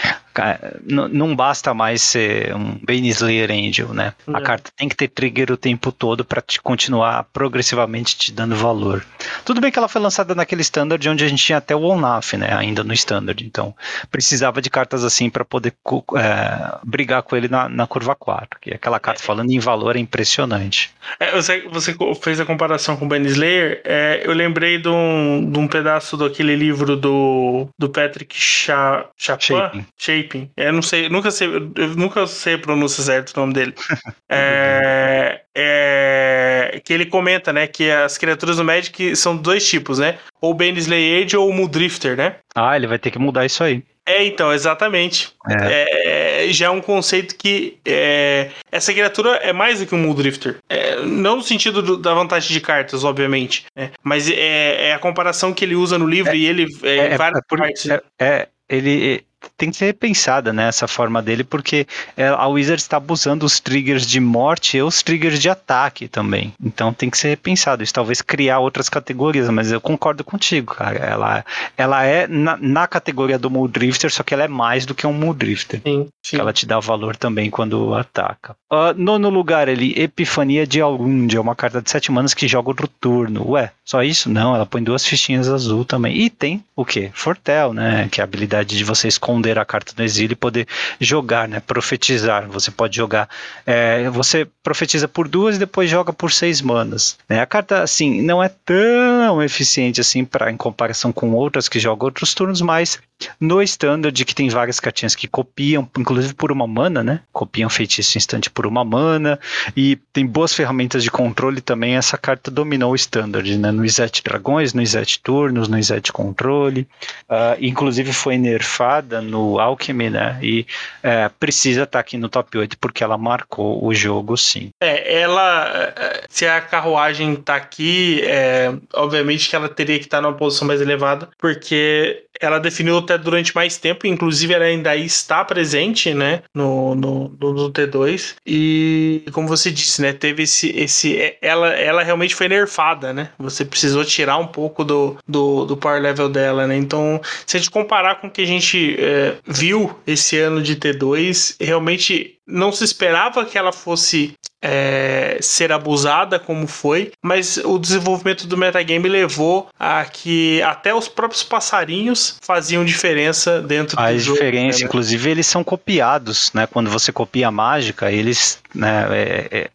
não 0.85 1.35
basta 1.35 1.73
mais 1.73 2.01
ser 2.01 2.55
um 2.55 2.77
Bane 2.83 3.09
Slayer 3.09 3.51
Angel, 3.51 3.93
né? 3.93 4.13
A 4.33 4.39
É. 4.39 4.41
carta 4.41 4.71
tem 4.75 4.89
que 4.89 4.95
ter 4.95 5.07
trigger 5.07 5.51
o 5.51 5.57
tempo 5.57 5.91
todo 5.91 6.23
para 6.25 6.41
te 6.41 6.61
continuar 6.61 7.25
progressivamente 7.31 8.17
te 8.17 8.31
dando 8.31 8.55
valor. 8.55 9.05
Tudo 9.45 9.61
bem 9.61 9.71
que 9.71 9.77
ela 9.79 9.87
foi 9.87 10.01
lançada 10.01 10.33
naquele 10.35 10.61
standard 10.61 11.07
onde 11.09 11.23
a 11.23 11.27
gente 11.27 11.43
tinha 11.43 11.57
até 11.57 11.75
o 11.75 11.81
Onaf, 11.81 12.35
né? 12.37 12.53
Ainda 12.55 12.83
no 12.83 12.93
standard, 12.93 13.45
então 13.45 13.75
precisava 14.11 14.61
de 14.61 14.69
cartas 14.69 15.03
assim 15.03 15.29
para 15.29 15.45
poder 15.45 15.73
é, 16.17 16.77
brigar 16.83 17.23
com 17.23 17.35
ele 17.35 17.47
na, 17.47 17.67
na 17.69 17.87
curva 17.87 18.15
4, 18.15 18.59
que 18.59 18.73
aquela 18.73 18.99
carta 18.99 19.21
falando 19.21 19.51
em 19.51 19.59
valor 19.59 19.95
é 19.95 19.99
impressionante. 19.99 20.91
É, 21.19 21.31
você, 21.31 21.61
você 21.69 21.95
fez 22.21 22.39
a 22.39 22.45
comparação 22.45 22.95
com 22.97 23.05
o 23.05 23.07
Ben 23.07 23.21
Slayer. 23.23 23.81
é, 23.83 24.21
eu 24.25 24.33
lembrei 24.33 24.77
de 24.77 24.87
um, 24.89 25.49
de 25.51 25.59
um 25.59 25.67
pedaço 25.67 26.17
daquele 26.17 26.55
livro 26.55 26.95
do, 26.95 27.67
do 27.77 27.89
Patrick 27.89 28.35
Cha, 28.39 29.05
Chapin. 29.17 29.45
Shaping. 29.45 29.85
Shaping. 29.97 30.22
É, 30.57 30.71
não 30.71 30.81
sei, 30.81 31.09
nunca 31.09 31.29
sei, 31.31 31.47
eu 31.47 31.87
nunca 31.95 32.25
sei 32.27 32.55
a 32.55 32.59
pronúncia 32.59 33.03
certa 33.03 33.33
do 33.33 33.39
nome 33.41 33.53
dele. 33.53 33.73
é, 34.29 35.41
é, 35.55 36.81
que 36.83 36.93
ele 36.93 37.05
comenta, 37.05 37.51
né, 37.53 37.67
que 37.67 37.89
as 37.89 38.17
criaturas 38.17 38.57
do 38.57 38.63
Magic 38.63 39.15
são 39.15 39.35
dois 39.37 39.67
tipos, 39.67 39.99
né? 39.99 40.17
Ou 40.41 40.53
Ben 40.53 40.73
Slayer 40.77 41.27
ou 41.37 41.49
o 41.49 41.53
Muldrifter, 41.53 42.15
né? 42.17 42.35
Ah, 42.55 42.75
ele 42.75 42.87
vai 42.87 42.99
ter 42.99 43.11
que 43.11 43.19
mudar 43.19 43.45
isso 43.45 43.63
aí. 43.63 43.83
É, 44.05 44.25
então, 44.25 44.51
exatamente. 44.51 45.31
É, 45.49 46.47
já 46.49 46.65
é 46.65 46.69
um 46.69 46.81
conceito 46.81 47.37
que 47.37 47.77
é, 47.87 48.49
essa 48.69 48.91
criatura 48.91 49.29
é 49.37 49.53
mais 49.53 49.79
do 49.79 49.85
que 49.85 49.95
um 49.95 49.99
Muldrifter. 49.99 50.57
É, 50.69 50.97
não 51.01 51.37
no 51.37 51.41
sentido 51.41 51.81
do- 51.81 51.95
da 51.97 52.13
vantagem 52.13 52.51
de 52.51 52.59
cartas, 52.59 53.05
obviamente. 53.05 53.63
né? 53.73 53.91
Mas 54.03 54.29
é, 54.29 54.87
é 54.89 54.93
a 54.93 54.99
comparação 54.99 55.53
que 55.53 55.63
ele 55.63 55.75
usa 55.75 55.97
no 55.97 56.05
livro 56.05 56.35
e 56.35 56.45
ele 56.45 56.67
é, 56.83 56.97
É, 57.13 57.17
várias 57.17 57.39
é 57.39 57.43
por- 57.47 57.59
partes. 57.59 57.89
é- 57.89 58.01
é, 58.19 58.47
ele 58.67 59.15
é, 59.15 59.21
tem 59.57 59.69
que 59.69 59.77
ser 59.77 59.85
repensada 59.85 60.51
né, 60.51 60.67
essa 60.67 60.87
forma 60.87 61.21
dele, 61.21 61.43
porque 61.43 61.87
é, 62.17 62.27
a 62.27 62.47
Wizards 62.47 62.83
está 62.83 62.97
abusando 62.97 63.45
os 63.45 63.59
triggers 63.59 64.05
de 64.05 64.19
morte 64.19 64.77
e 64.77 64.81
os 64.81 65.01
triggers 65.01 65.39
de 65.39 65.49
ataque 65.49 66.07
também. 66.07 66.53
Então 66.63 66.93
tem 66.93 67.09
que 67.09 67.17
ser 67.17 67.29
repensado. 67.29 67.83
Isso 67.83 67.93
talvez 67.93 68.21
criar 68.21 68.59
outras 68.59 68.89
categorias, 68.89 69.49
mas 69.49 69.71
eu 69.71 69.79
concordo 69.79 70.23
contigo, 70.23 70.75
cara. 70.75 70.97
Ela, 70.97 71.45
ela 71.77 72.03
é 72.05 72.27
na, 72.27 72.57
na 72.57 72.87
categoria 72.87 73.37
do 73.37 73.49
Muldrifter, 73.49 74.11
só 74.11 74.23
que 74.23 74.33
ela 74.33 74.43
é 74.43 74.47
mais 74.47 74.85
do 74.85 74.95
que 74.95 75.05
um 75.05 75.13
Muldrifter. 75.13 75.81
Sim, 75.83 76.07
sim. 76.23 76.37
Ela 76.37 76.53
te 76.53 76.65
dá 76.65 76.79
valor 76.79 77.15
também 77.15 77.49
quando 77.49 77.93
ataca. 77.93 78.55
Ah, 78.71 78.93
nono 78.95 79.29
lugar, 79.29 79.67
ele, 79.67 79.93
Epifania 79.97 80.65
de 80.65 80.81
Alundia, 80.81 81.41
uma 81.41 81.55
carta 81.55 81.81
de 81.81 81.89
7 81.89 82.11
manas 82.11 82.33
que 82.33 82.47
joga 82.47 82.69
outro 82.69 82.87
turno. 82.87 83.51
Ué, 83.51 83.71
só 83.85 84.03
isso? 84.03 84.29
Não, 84.29 84.55
ela 84.55 84.65
põe 84.65 84.83
duas 84.83 85.05
fichinhas 85.05 85.47
azul 85.47 85.85
também. 85.85 86.17
E 86.17 86.29
tem 86.29 86.63
o 86.75 86.85
quê? 86.85 87.11
Fortel, 87.13 87.73
né? 87.73 88.07
Que 88.11 88.19
é 88.19 88.23
a 88.23 88.25
habilidade 88.25 88.77
de 88.77 88.83
você 88.83 89.07
esconder 89.07 89.32
esconder 89.33 89.57
a 89.57 89.65
carta 89.65 89.93
no 89.97 90.03
exílio 90.03 90.33
e 90.33 90.35
poder 90.35 90.67
jogar, 90.99 91.47
né? 91.47 91.59
Profetizar. 91.59 92.47
Você 92.49 92.69
pode 92.69 92.95
jogar. 92.95 93.27
É, 93.65 94.09
você 94.09 94.47
profetiza 94.61 95.07
por 95.07 95.27
duas 95.27 95.55
e 95.55 95.59
depois 95.59 95.89
joga 95.89 96.13
por 96.13 96.31
seis 96.31 96.61
manas. 96.61 97.17
Né? 97.27 97.41
A 97.41 97.45
carta, 97.45 97.81
assim, 97.81 98.21
não 98.21 98.43
é 98.43 98.49
tão 98.49 99.41
eficiente 99.41 99.99
assim 99.99 100.23
para 100.23 100.51
em 100.51 100.57
comparação 100.57 101.11
com 101.11 101.31
outras 101.31 101.67
que 101.67 101.79
jogam 101.79 102.05
outros 102.05 102.33
turnos, 102.33 102.61
mas 102.61 102.99
no 103.39 103.61
standard 103.61 104.25
que 104.25 104.35
tem 104.35 104.49
várias 104.49 104.79
cartinhas 104.79 105.15
que 105.15 105.27
copiam, 105.27 105.89
inclusive 105.97 106.33
por 106.33 106.51
uma 106.51 106.67
mana, 106.67 107.03
né? 107.03 107.21
Copiam 107.31 107.69
feitiço 107.69 108.17
instante 108.17 108.49
por 108.49 108.65
uma 108.65 108.83
mana 108.83 109.39
e 109.75 109.95
tem 110.11 110.25
boas 110.25 110.53
ferramentas 110.53 111.03
de 111.03 111.11
controle 111.11 111.61
também. 111.61 111.95
Essa 111.95 112.17
carta 112.17 112.51
dominou 112.51 112.91
o 112.91 112.95
standard, 112.95 113.57
né? 113.57 113.71
No 113.71 113.85
Izet 113.85 114.23
Dragões, 114.23 114.73
no 114.73 114.81
Izet 114.81 115.19
Turnos, 115.21 115.67
no 115.67 115.77
Izet 115.77 116.11
Controle. 116.11 116.87
Uh, 117.29 117.57
inclusive 117.59 118.13
foi 118.13 118.37
nerfada 118.37 119.22
no 119.23 119.59
Alchemy, 119.59 120.09
né? 120.09 120.39
E 120.41 120.65
uh, 121.03 121.33
precisa 121.39 121.83
estar 121.83 121.91
tá 121.91 121.99
aqui 121.99 122.17
no 122.17 122.29
top 122.29 122.57
8 122.57 122.77
porque 122.77 123.03
ela 123.03 123.17
marcou 123.17 123.83
o 123.85 123.93
jogo, 123.93 124.37
sim. 124.37 124.69
É, 124.81 125.21
ela. 125.21 125.93
Se 126.29 126.45
a 126.45 126.61
carruagem 126.61 127.35
tá 127.35 127.55
aqui, 127.55 128.21
é, 128.23 128.73
obviamente 128.93 129.49
que 129.49 129.55
ela 129.55 129.69
teria 129.69 129.97
que 129.99 130.05
estar 130.05 130.17
tá 130.17 130.21
numa 130.21 130.33
posição 130.33 130.67
mais 130.67 130.81
elevada, 130.81 131.29
porque 131.37 132.23
ela 132.39 132.59
definiu 132.59 132.97
até 132.97 133.17
durante 133.17 133.55
mais 133.55 133.77
tempo, 133.77 134.07
inclusive 134.07 134.53
ela 134.53 134.65
ainda 134.65 134.95
está 134.95 135.43
presente, 135.45 136.13
né, 136.13 136.41
no, 136.53 136.95
no, 136.95 137.29
no, 137.39 137.71
T2. 137.71 138.35
E 138.45 139.23
como 139.31 139.47
você 139.47 139.71
disse, 139.71 140.01
né, 140.01 140.13
teve 140.13 140.43
esse, 140.43 140.69
esse 140.75 141.17
é, 141.17 141.37
ela, 141.41 141.69
ela 141.69 142.03
realmente 142.03 142.35
foi 142.35 142.47
nerfada, 142.47 143.13
né? 143.13 143.29
Você 143.39 143.63
precisou 143.63 144.03
tirar 144.03 144.37
um 144.37 144.47
pouco 144.47 144.83
do, 144.83 145.17
do, 145.27 145.65
do 145.65 145.77
power 145.77 146.01
level 146.01 146.29
dela, 146.29 146.67
né? 146.67 146.75
Então, 146.75 147.21
se 147.45 147.57
a 147.57 147.59
gente 147.59 147.71
comparar 147.71 148.15
com 148.15 148.27
o 148.27 148.31
que 148.31 148.41
a 148.41 148.47
gente 148.47 148.95
é, 149.13 149.37
viu 149.45 149.95
esse 150.07 150.39
ano 150.39 150.61
de 150.61 150.75
T2, 150.75 151.55
realmente 151.61 152.37
não 152.47 152.71
se 152.71 152.83
esperava 152.83 153.45
que 153.45 153.57
ela 153.57 153.71
fosse 153.71 154.33
é, 154.61 155.37
ser 155.41 155.71
abusada 155.71 156.39
como 156.39 156.67
foi, 156.67 157.11
mas 157.21 157.57
o 157.57 157.77
desenvolvimento 157.77 158.47
do 158.47 158.57
metagame 158.57 159.09
levou 159.09 159.67
a 159.77 160.05
que 160.05 160.61
até 160.61 160.93
os 160.93 161.07
próprios 161.07 161.43
passarinhos 161.43 162.37
faziam 162.41 162.83
diferença 162.85 163.61
dentro 163.61 163.99
a 163.99 164.11
do 164.11 164.19
jogo. 164.19 164.37
A 164.37 164.41
diferença, 164.41 164.79
né? 164.79 164.85
inclusive, 164.85 165.29
eles 165.29 165.47
são 165.47 165.63
copiados, 165.63 166.51
né? 166.53 166.65
Quando 166.65 166.89
você 166.89 167.11
copia 167.11 167.49
a 167.49 167.51
mágica, 167.51 168.11
eles, 168.11 168.59
né, 168.73 169.07
é 169.11 169.47
é, 169.51 169.69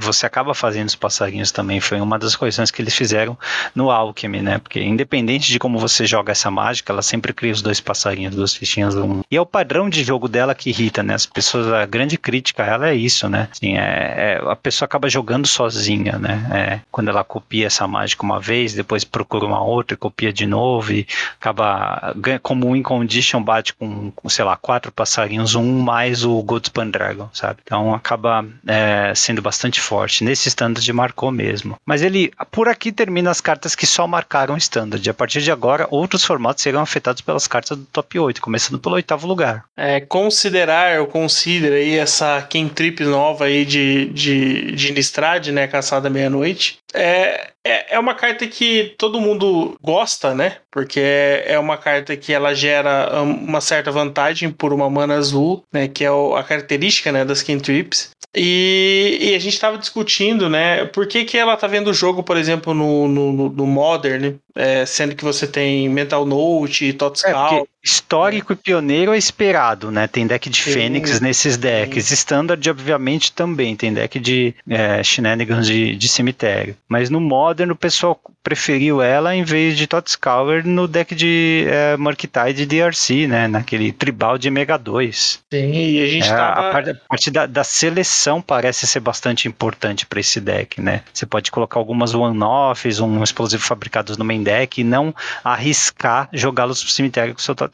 você 0.00 0.24
acaba 0.24 0.54
fazendo 0.54 0.88
os 0.88 0.94
passarinhos 0.94 1.52
também. 1.52 1.80
Foi 1.80 2.00
uma 2.00 2.18
das 2.18 2.34
correções 2.34 2.70
que 2.70 2.80
eles 2.80 2.94
fizeram 2.94 3.36
no 3.74 3.90
Alchemy, 3.90 4.40
né? 4.40 4.58
Porque 4.58 4.80
independente 4.80 5.52
de 5.52 5.58
como 5.58 5.78
você 5.78 6.06
joga 6.06 6.32
essa 6.32 6.50
mágica, 6.50 6.92
ela 6.92 7.02
sempre 7.02 7.32
cria 7.32 7.52
os 7.52 7.60
dois 7.60 7.80
passarinhos, 7.80 8.34
duas 8.34 8.54
fichinhas. 8.54 8.94
Um. 8.94 9.22
E 9.30 9.36
é 9.36 9.40
o 9.40 9.46
padrão 9.46 9.88
de 9.90 10.02
jogo 10.02 10.26
dela 10.26 10.54
que 10.54 10.70
irrita, 10.70 11.02
né? 11.02 11.14
As 11.14 11.26
pessoas, 11.26 11.70
a 11.72 11.84
grande 11.84 12.16
crítica 12.16 12.62
ela 12.62 12.88
é 12.88 12.94
isso, 12.94 13.28
né? 13.28 13.48
Assim, 13.52 13.76
é, 13.76 14.40
é, 14.40 14.50
a 14.50 14.56
pessoa 14.56 14.86
acaba 14.86 15.08
jogando 15.08 15.46
sozinha, 15.46 16.18
né? 16.18 16.46
É, 16.50 16.80
quando 16.90 17.08
ela 17.08 17.22
copia 17.22 17.66
essa 17.66 17.86
mágica 17.86 18.22
uma 18.22 18.40
vez, 18.40 18.72
depois 18.72 19.04
procura 19.04 19.44
uma 19.44 19.62
outra 19.62 19.96
copia 19.96 20.32
de 20.32 20.46
novo 20.46 20.92
e 20.92 21.06
acaba 21.38 22.14
como 22.42 22.70
o 22.70 22.76
Incondition 22.76 23.42
bate 23.42 23.74
com, 23.74 24.12
sei 24.28 24.44
lá, 24.44 24.56
quatro 24.56 24.90
passarinhos, 24.90 25.54
um 25.54 25.80
mais 25.80 26.24
o 26.24 26.42
Goldspan 26.42 26.88
Dragon, 26.88 27.28
sabe? 27.32 27.60
Então 27.62 27.94
acaba 27.94 28.44
é, 28.66 29.12
sendo 29.14 29.42
bastante 29.42 29.57
bastante 29.58 29.80
forte. 29.80 30.22
Nesse 30.22 30.48
standard 30.48 30.92
marcou 30.92 31.32
mesmo. 31.32 31.76
Mas 31.84 32.02
ele, 32.02 32.30
por 32.52 32.68
aqui 32.68 32.92
termina 32.92 33.30
as 33.30 33.40
cartas 33.40 33.74
que 33.74 33.86
só 33.86 34.06
marcaram 34.06 34.56
standard. 34.56 35.08
A 35.10 35.14
partir 35.14 35.42
de 35.42 35.50
agora, 35.50 35.88
outros 35.90 36.24
formatos 36.24 36.62
serão 36.62 36.80
afetados 36.80 37.20
pelas 37.20 37.48
cartas 37.48 37.76
do 37.76 37.84
top 37.84 38.18
8, 38.20 38.40
começando 38.40 38.78
pelo 38.78 38.94
oitavo 38.94 39.26
lugar. 39.26 39.64
É, 39.76 40.00
considerar, 40.00 41.00
ou 41.00 41.06
considera 41.08 41.74
aí 41.74 41.96
essa 41.96 42.40
Kentrip 42.42 43.02
nova 43.02 43.46
aí 43.46 43.64
de, 43.64 44.06
de, 44.06 44.72
de 44.72 44.92
Innistrad, 44.92 45.48
né, 45.48 45.66
caçada 45.66 46.08
meia-noite. 46.08 46.78
É, 46.94 47.50
é, 47.64 47.94
é 47.94 47.98
uma 47.98 48.14
carta 48.14 48.46
que 48.46 48.94
todo 48.96 49.20
mundo 49.20 49.76
gosta, 49.82 50.34
né? 50.34 50.56
Porque 50.70 51.00
é 51.00 51.58
uma 51.58 51.76
carta 51.76 52.16
que 52.16 52.32
ela 52.32 52.54
gera 52.54 53.22
uma 53.22 53.60
certa 53.60 53.90
vantagem 53.90 54.50
por 54.50 54.72
uma 54.72 54.88
mana 54.88 55.14
azul, 55.16 55.64
né? 55.72 55.86
Que 55.86 56.04
é 56.04 56.08
a 56.08 56.42
característica 56.42 57.12
né, 57.12 57.24
das 57.24 57.42
Kentrips. 57.42 58.10
E, 58.34 59.18
e 59.20 59.34
a 59.34 59.38
gente 59.38 59.54
estava 59.54 59.78
discutindo, 59.78 60.48
né? 60.48 60.84
Por 60.86 61.06
que, 61.06 61.24
que 61.24 61.36
ela 61.36 61.56
tá 61.56 61.66
vendo 61.66 61.88
o 61.88 61.94
jogo, 61.94 62.22
por 62.22 62.36
exemplo, 62.36 62.72
no, 62.72 63.08
no, 63.08 63.48
no 63.50 63.66
Modern, 63.66 64.36
é, 64.54 64.86
sendo 64.86 65.14
que 65.14 65.24
você 65.24 65.46
tem 65.46 65.88
Mental 65.88 66.24
Note 66.24 66.86
e 66.86 66.92
Totscal. 66.92 67.54
É, 67.54 67.64
histórico 67.84 68.52
e 68.52 68.56
pioneiro 68.56 69.12
é 69.12 69.18
esperado, 69.18 69.90
né? 69.90 70.06
Tem 70.06 70.26
deck 70.26 70.50
de 70.50 70.62
sim, 70.62 70.72
Fênix 70.72 71.20
nesses 71.20 71.56
decks. 71.56 72.10
Standard, 72.10 72.68
obviamente, 72.68 73.32
também. 73.32 73.76
Tem 73.76 73.92
deck 73.92 74.18
de 74.18 74.54
é, 74.68 75.02
Shenanigans 75.02 75.66
de, 75.66 75.94
de 75.94 76.08
cemitério. 76.08 76.76
Mas 76.88 77.08
no 77.10 77.20
Modern, 77.20 77.70
o 77.70 77.76
pessoal 77.76 78.20
preferiu 78.42 79.02
ela 79.02 79.34
em 79.34 79.44
vez 79.44 79.76
de 79.76 79.86
Totscour 79.86 80.62
no 80.64 80.88
deck 80.88 81.14
de 81.14 81.66
é, 81.68 81.96
Murktide 81.96 82.66
DRC, 82.66 83.26
né? 83.26 83.46
Naquele 83.46 83.92
tribal 83.92 84.38
de 84.38 84.50
Mega 84.50 84.76
2. 84.76 85.40
Sim, 85.52 85.72
e 85.72 86.02
a 86.02 86.06
gente 86.06 86.28
é, 86.28 86.34
tava... 86.34 86.68
A 86.68 86.72
parte, 86.72 86.90
a 86.90 86.94
parte 87.08 87.30
da, 87.30 87.46
da, 87.46 87.64
seleção 87.64 88.40
parece 88.40 88.86
ser 88.86 89.00
bastante 89.00 89.46
importante 89.46 90.06
para 90.06 90.20
esse 90.20 90.40
deck, 90.40 90.80
né? 90.80 91.02
Você 91.12 91.26
pode 91.26 91.50
colocar 91.50 91.78
algumas 91.78 92.14
one-offs, 92.14 93.00
um 93.00 93.22
explosivo 93.22 93.62
fabricados 93.62 94.16
no 94.16 94.24
main 94.24 94.42
deck 94.42 94.80
e 94.80 94.84
não 94.84 95.14
arriscar 95.44 96.28
jogá-los 96.32 96.82
pro 96.82 96.92
cemitério 96.92 97.34
com 97.34 97.40
o 97.40 97.42
seu 97.42 97.54
Totscour. 97.54 97.68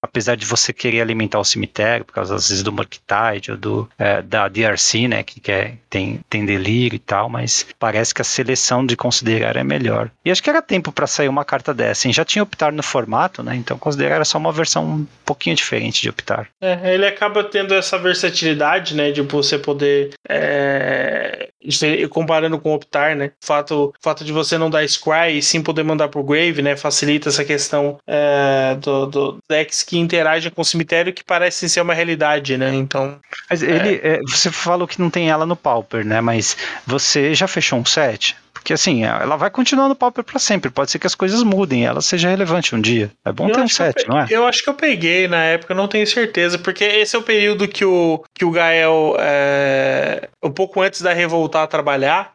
Apesar 0.00 0.36
de 0.36 0.46
você 0.46 0.72
querer 0.72 1.00
alimentar 1.00 1.38
o 1.38 1.44
cemitério, 1.44 2.04
por 2.04 2.12
causa 2.12 2.34
às 2.34 2.48
vezes 2.48 2.62
do 2.62 2.72
Murktide 2.72 3.52
ou 3.52 3.56
do, 3.56 3.88
é, 3.98 4.22
da 4.22 4.48
DRC, 4.48 5.08
né? 5.08 5.22
Que 5.22 5.40
quer, 5.40 5.76
tem, 5.88 6.20
tem 6.28 6.44
delírio 6.44 6.96
e 6.96 7.00
tal, 7.00 7.28
mas 7.28 7.66
parece 7.78 8.14
que 8.14 8.22
a 8.22 8.24
seleção 8.24 8.84
de 8.84 8.96
considerar 8.96 9.56
é 9.56 9.64
melhor. 9.64 10.10
E 10.24 10.30
acho 10.30 10.42
que 10.42 10.50
era 10.50 10.62
tempo 10.62 10.92
para 10.92 11.06
sair 11.06 11.28
uma 11.28 11.44
carta 11.44 11.72
dessa. 11.72 12.06
Hein? 12.06 12.12
Já 12.12 12.24
tinha 12.24 12.42
optar 12.42 12.72
no 12.72 12.82
formato, 12.82 13.42
né? 13.42 13.54
Então 13.56 13.78
considerar 13.78 14.24
só 14.24 14.38
uma 14.38 14.52
versão 14.52 14.84
um 14.84 15.06
pouquinho 15.24 15.56
diferente 15.56 16.02
de 16.02 16.08
optar. 16.08 16.48
É, 16.60 16.94
ele 16.94 17.06
acaba 17.06 17.44
tendo 17.44 17.74
essa 17.74 17.98
versatilidade, 17.98 18.94
né? 18.94 19.10
De 19.10 19.22
você 19.22 19.58
poder. 19.58 20.10
É, 20.28 21.48
comparando 22.10 22.58
com 22.58 22.74
optar, 22.74 23.16
né? 23.16 23.32
O 23.42 23.46
fato, 23.46 23.94
fato 24.00 24.24
de 24.24 24.32
você 24.32 24.58
não 24.58 24.70
dar 24.70 24.86
scry 24.88 25.38
e 25.38 25.42
sim 25.42 25.62
poder 25.62 25.82
mandar 25.82 26.08
pro 26.08 26.22
grave, 26.22 26.62
né? 26.62 26.76
Facilita 26.76 27.28
essa 27.28 27.44
questão 27.44 27.98
é, 28.06 28.76
do, 28.80 29.06
do 29.06 29.38
decks 29.48 29.82
que 29.82 29.98
interagem 29.98 30.50
com 30.50 30.62
o 30.62 30.64
cemitério 30.64 31.12
que 31.12 31.24
parecem 31.24 31.68
ser 31.68 31.80
uma 31.80 31.94
realidade, 31.94 32.56
né? 32.56 32.74
Então. 32.74 33.18
Mas 33.48 33.62
ele. 33.62 34.00
É, 34.02 34.20
você 34.22 34.50
falou 34.50 34.86
que 34.86 35.00
não 35.00 35.10
tem 35.10 35.30
ela 35.30 35.46
no 35.46 35.56
Pauper, 35.56 36.04
né? 36.04 36.20
Mas 36.20 36.56
você 36.86 37.34
já 37.34 37.48
fechou 37.48 37.78
um 37.78 37.84
set? 37.84 38.36
Porque 38.66 38.72
assim, 38.72 39.04
ela 39.04 39.36
vai 39.36 39.48
continuar 39.48 39.88
no 39.88 39.94
Pauper 39.94 40.24
para 40.24 40.40
sempre. 40.40 40.72
Pode 40.72 40.90
ser 40.90 40.98
que 40.98 41.06
as 41.06 41.14
coisas 41.14 41.44
mudem, 41.44 41.86
ela 41.86 42.02
seja 42.02 42.28
relevante 42.28 42.74
um 42.74 42.80
dia. 42.80 43.12
É 43.24 43.30
bom 43.30 43.46
eu 43.48 43.54
ter 43.54 43.60
um 43.60 43.68
set, 43.68 44.08
não 44.08 44.18
é? 44.18 44.26
Eu 44.28 44.44
acho 44.44 44.60
que 44.64 44.68
eu 44.68 44.74
peguei 44.74 45.28
na 45.28 45.40
época, 45.40 45.72
não 45.72 45.86
tenho 45.86 46.04
certeza, 46.04 46.58
porque 46.58 46.82
esse 46.82 47.14
é 47.14 47.18
o 47.20 47.22
período 47.22 47.68
que 47.68 47.84
o, 47.84 48.24
que 48.34 48.44
o 48.44 48.50
Gael, 48.50 49.14
é, 49.20 50.28
um 50.42 50.50
pouco 50.50 50.82
antes 50.82 51.00
da 51.00 51.12
revoltar 51.12 51.62
a 51.62 51.66
trabalhar, 51.68 52.32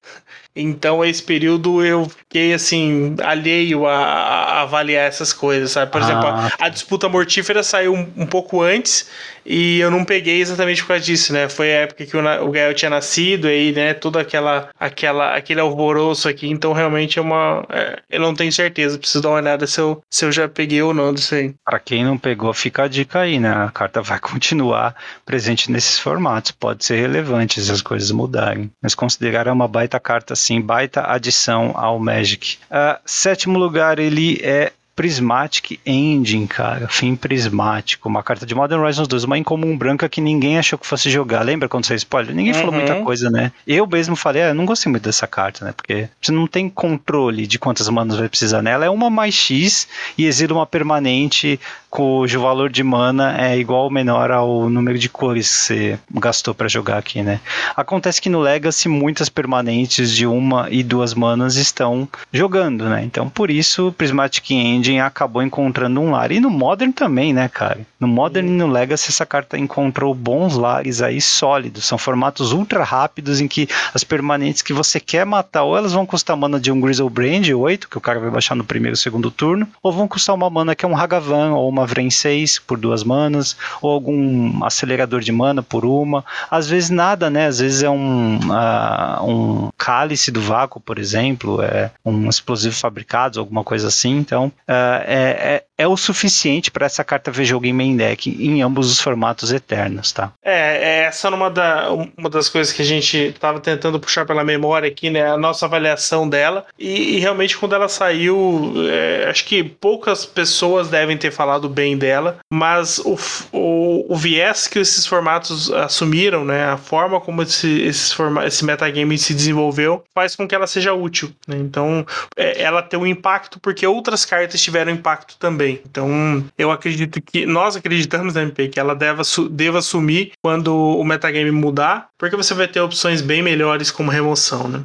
então, 0.54 1.04
esse 1.04 1.24
período 1.24 1.84
eu 1.84 2.10
fiquei 2.10 2.54
assim, 2.54 3.16
alheio 3.24 3.88
a, 3.88 3.96
a 3.96 4.62
avaliar 4.64 5.08
essas 5.08 5.32
coisas, 5.32 5.72
sabe? 5.72 5.90
Por 5.92 6.02
ah. 6.02 6.04
exemplo, 6.04 6.28
a, 6.28 6.52
a, 6.60 6.70
disputa 6.70 7.08
mortífera 7.08 7.64
saiu 7.64 7.94
um, 7.94 8.12
um, 8.18 8.26
pouco 8.26 8.62
antes 8.62 9.10
e 9.46 9.80
eu 9.80 9.90
não 9.90 10.06
peguei 10.06 10.40
exatamente 10.40 10.82
por 10.82 10.90
causa 10.90 11.04
disso, 11.04 11.34
né? 11.34 11.50
Foi 11.50 11.72
a 11.72 11.80
época 11.82 12.06
que 12.06 12.16
o, 12.18 12.52
Gael 12.52 12.74
tinha 12.74 12.90
nascido 12.90 13.48
aí, 13.48 13.72
né? 13.72 13.94
Toda 13.94 14.22
aquela, 14.22 14.70
aquela, 14.80 15.36
aquele 15.36 15.60
alvoroço 15.60 16.28
aqui. 16.28 16.50
Então, 16.50 16.74
realmente 16.74 17.20
é 17.20 17.22
uma. 17.22 17.66
É, 17.70 18.00
eu 18.10 18.20
não 18.20 18.34
tenho 18.34 18.52
certeza, 18.52 18.98
preciso 18.98 19.22
dar 19.22 19.30
uma 19.30 19.38
olhada 19.38 19.66
se 19.68 19.80
eu, 19.80 20.02
se 20.10 20.26
eu 20.26 20.32
já 20.32 20.48
peguei 20.48 20.82
ou 20.82 20.94
não 20.94 21.14
disso 21.14 21.36
aí. 21.36 21.54
Pra 21.66 21.80
quem 21.80 22.04
não 22.04 22.18
pegou, 22.18 22.54
fica 22.54 22.84
a 22.84 22.88
dica 22.88 23.20
aí, 23.22 23.40
né? 23.40 23.50
A 23.50 23.72
carta 23.72 24.02
vai 24.02 24.20
continuar 24.22 24.96
presente 25.26 25.72
nesses 25.72 26.00
formatos. 26.00 26.52
Pode 26.52 26.86
ser 26.86 27.00
relevante 27.00 27.62
se 27.62 27.72
as 27.72 27.82
coisas 27.82 28.12
mudarem. 28.12 28.72
Mas 28.82 28.96
considerar 28.96 29.48
uma 29.48 29.68
baita 29.68 30.00
carta 30.00 30.34
assim, 30.34 30.62
baita 30.62 31.10
adição 31.12 31.72
ao 31.76 32.00
Magic. 32.00 32.58
Uh, 32.70 33.00
sétimo 33.06 33.58
lugar, 33.58 34.00
ele 34.00 34.40
é 34.44 34.72
Prismatic 34.96 35.80
Engine, 35.86 36.48
cara. 36.48 36.88
Fim 36.88 37.16
prismático. 37.16 38.10
Uma 38.10 38.22
carta 38.22 38.46
de 38.46 38.54
Modern 38.54 38.82
Horizons 38.82 39.08
2, 39.08 39.24
uma 39.24 39.38
incomum 39.38 39.78
branca 39.78 40.10
que 40.10 40.20
ninguém 40.20 40.58
achou 40.58 40.78
que 40.78 40.86
fosse 40.86 41.10
jogar. 41.10 41.44
Lembra 41.44 41.70
quando 41.70 41.86
você 41.86 41.96
spoiler? 41.96 42.36
Ninguém 42.36 42.54
uhum. 42.54 42.60
falou 42.60 42.74
muita 42.76 42.96
uhum. 42.96 43.04
coisa, 43.04 43.30
né? 43.30 43.52
Eu 43.66 43.88
mesmo 43.88 44.16
falei, 44.16 44.44
ah, 44.44 44.48
eu 44.50 44.56
não 44.56 44.66
gostei 44.66 44.92
muito 44.92 45.04
dessa 45.04 45.26
carta, 45.26 45.66
né? 45.66 45.72
Porque 45.72 46.10
você 46.22 46.32
não 46.32 46.46
tem 46.46 46.70
controle 46.70 47.48
de 47.48 47.58
quantas 47.58 47.88
manas 47.90 48.18
vai 48.18 48.28
precisar 48.28 48.62
nela. 48.62 48.86
É 48.86 48.90
uma 48.90 49.10
mais 49.10 49.34
X 49.34 49.88
e 50.18 50.26
exila 50.26 50.54
uma 50.54 50.66
permanente 50.66 51.60
cujo 51.90 52.40
valor 52.40 52.70
de 52.70 52.84
mana 52.84 53.36
é 53.38 53.58
igual 53.58 53.84
ou 53.84 53.92
menor 53.92 54.32
ao 54.32 54.70
número 54.70 54.98
de 54.98 55.10
cores 55.10 55.50
que 55.50 55.64
você 55.64 56.00
gastou 56.14 56.54
para 56.54 56.70
jogar 56.70 56.98
aqui, 56.98 57.22
né? 57.22 57.42
Acontece 57.76 58.22
que 58.22 58.30
no 58.30 58.40
Legacy 58.40 58.88
muitas 58.88 59.28
permanentes 59.28 60.16
de 60.16 60.26
uma 60.26 60.70
e 60.70 60.84
duas 60.84 61.14
manas 61.14 61.58
estão 61.58 62.08
jogando, 62.32 62.86
né? 62.86 63.04
Então 63.04 63.30
por 63.30 63.52
isso 63.52 63.94
Prismatic 63.98 64.52
Engine 64.52 64.81
Engine 64.82 65.00
acabou 65.00 65.42
encontrando 65.44 66.02
um 66.02 66.12
lar. 66.12 66.32
E 66.32 66.40
no 66.40 66.50
Modern 66.50 66.92
também, 66.92 67.34
né, 67.34 67.48
cara? 67.48 67.80
No 68.00 68.08
Modern 68.08 68.48
e 68.48 68.52
no 68.52 68.68
Legacy 68.68 69.10
essa 69.10 69.26
carta 69.26 69.58
encontrou 69.58 70.14
bons 70.14 70.56
lares 70.56 71.02
aí 71.02 71.22
sólidos. 71.22 71.86
São 71.86 71.98
formatos 71.98 72.52
ultra 72.52 72.84
rápidos 72.84 73.40
em 73.40 73.48
que 73.48 73.70
as 73.94 74.04
permanentes 74.04 74.62
que 74.62 74.74
você 74.74 75.00
quer 75.00 75.26
matar, 75.26 75.64
ou 75.64 75.78
elas 75.78 75.94
vão 75.94 76.06
custar 76.06 76.36
mana 76.36 76.60
de 76.60 76.72
um 76.72 76.82
Grizzlebrand 76.82 77.48
8, 77.56 77.88
que 77.88 77.98
o 77.98 78.02
cara 78.02 78.20
vai 78.20 78.30
baixar 78.30 78.56
no 78.56 78.64
primeiro 78.64 78.94
ou 78.94 78.98
segundo 78.98 79.30
turno, 79.30 79.68
ou 79.84 79.92
vão 79.92 80.08
custar 80.08 80.36
uma 80.36 80.50
mana 80.50 80.76
que 80.76 80.84
é 80.84 80.88
um 80.88 80.98
Hagavan, 80.98 81.54
ou 81.54 81.70
uma 81.70 81.86
Vren 81.86 82.10
6 82.10 82.60
por 82.60 82.78
duas 82.78 83.04
manas, 83.04 83.56
ou 83.82 83.92
algum 83.92 84.64
acelerador 84.66 85.22
de 85.22 85.32
mana 85.32 85.62
por 85.62 85.86
uma. 85.86 86.26
Às 86.50 86.68
vezes 86.68 86.90
nada, 86.90 87.30
né? 87.30 87.48
Às 87.48 87.60
vezes 87.60 87.84
é 87.84 87.90
um, 87.90 88.38
uh, 88.38 89.26
um 89.26 89.70
cálice 89.78 90.32
do 90.32 90.42
vácuo, 90.42 90.80
por 90.82 90.98
exemplo, 90.98 91.62
é 91.62 91.92
um 92.04 92.28
explosivo 92.28 92.76
fabricado, 92.76 93.40
alguma 93.40 93.64
coisa 93.64 93.88
assim. 93.88 94.18
Então, 94.18 94.52
é, 94.74 95.68
é, 95.82 95.88
o 95.88 95.98
suficiente 95.98 96.70
para 96.70 96.86
essa 96.86 97.04
carta 97.04 97.32
jogo 97.44 97.66
em 97.66 97.96
deck 97.96 98.30
em 98.30 98.62
ambos 98.62 98.92
os 98.92 99.02
formatos 99.02 99.52
eternos, 99.52 100.12
tá? 100.12 100.32
É, 100.44 100.78
é 100.78 101.04
essa 101.06 101.28
é 101.28 101.32
uma, 101.32 101.50
da, 101.50 101.92
uma 101.92 102.30
das 102.30 102.48
coisas 102.50 102.72
que 102.72 102.82
a 102.82 102.86
gente 102.86 103.18
estava 103.18 103.60
tentando 103.60 104.00
puxar 104.00 104.26
pela 104.26 104.44
memória 104.44 104.88
aqui, 104.88 105.10
né? 105.10 105.32
A 105.32 105.38
nossa 105.38 105.66
avaliação 105.66 106.28
dela. 106.30 106.66
E, 106.78 107.16
e 107.16 107.20
realmente, 107.20 107.58
quando 107.58 107.74
ela 107.74 107.90
saiu, 107.90 108.74
é, 108.90 109.28
acho 109.30 109.46
que 109.46 109.64
poucas 109.64 110.26
pessoas 110.26 110.90
devem 110.90 111.18
ter 111.18 111.32
falado 111.32 111.68
bem 111.68 111.98
dela, 111.98 112.38
mas 112.52 113.00
o, 113.00 113.18
o, 113.52 114.14
o 114.14 114.16
viés 114.16 114.68
que 114.68 114.80
esses 114.80 115.06
formatos 115.06 115.72
assumiram, 115.72 116.46
né? 116.46 116.66
A 116.66 116.78
forma 116.78 117.20
como 117.20 117.42
esse, 117.42 117.82
esse, 117.82 118.16
esse 118.46 118.66
metagame 118.66 119.18
se 119.18 119.34
desenvolveu 119.34 120.04
faz 120.14 120.36
com 120.36 120.48
que 120.48 120.54
ela 120.54 120.68
seja 120.68 120.94
útil. 120.94 121.32
Né? 121.48 121.58
Então, 121.58 122.06
é, 122.36 122.62
ela 122.62 122.82
tem 122.82 123.00
um 123.00 123.08
impacto 123.08 123.60
porque 123.60 123.86
outras 123.88 124.26
cartas 124.26 124.62
tiveram 124.62 124.92
impacto 124.92 125.36
também. 125.38 125.71
Então, 125.86 126.44
eu 126.58 126.72
acredito 126.72 127.22
que 127.22 127.46
nós 127.46 127.76
acreditamos 127.76 128.34
na 128.34 128.44
MP 128.44 128.68
que 128.68 128.80
ela 128.80 128.96
deva, 128.96 129.24
deva 129.50 129.82
sumir 129.82 130.32
quando 130.42 130.76
o 130.76 131.04
metagame 131.04 131.52
mudar, 131.52 132.08
porque 132.18 132.36
você 132.36 132.54
vai 132.54 132.68
ter 132.68 132.80
opções 132.80 133.22
bem 133.22 133.42
melhores 133.42 133.92
como 133.92 134.12
remoção, 134.12 134.68
né? 134.68 134.84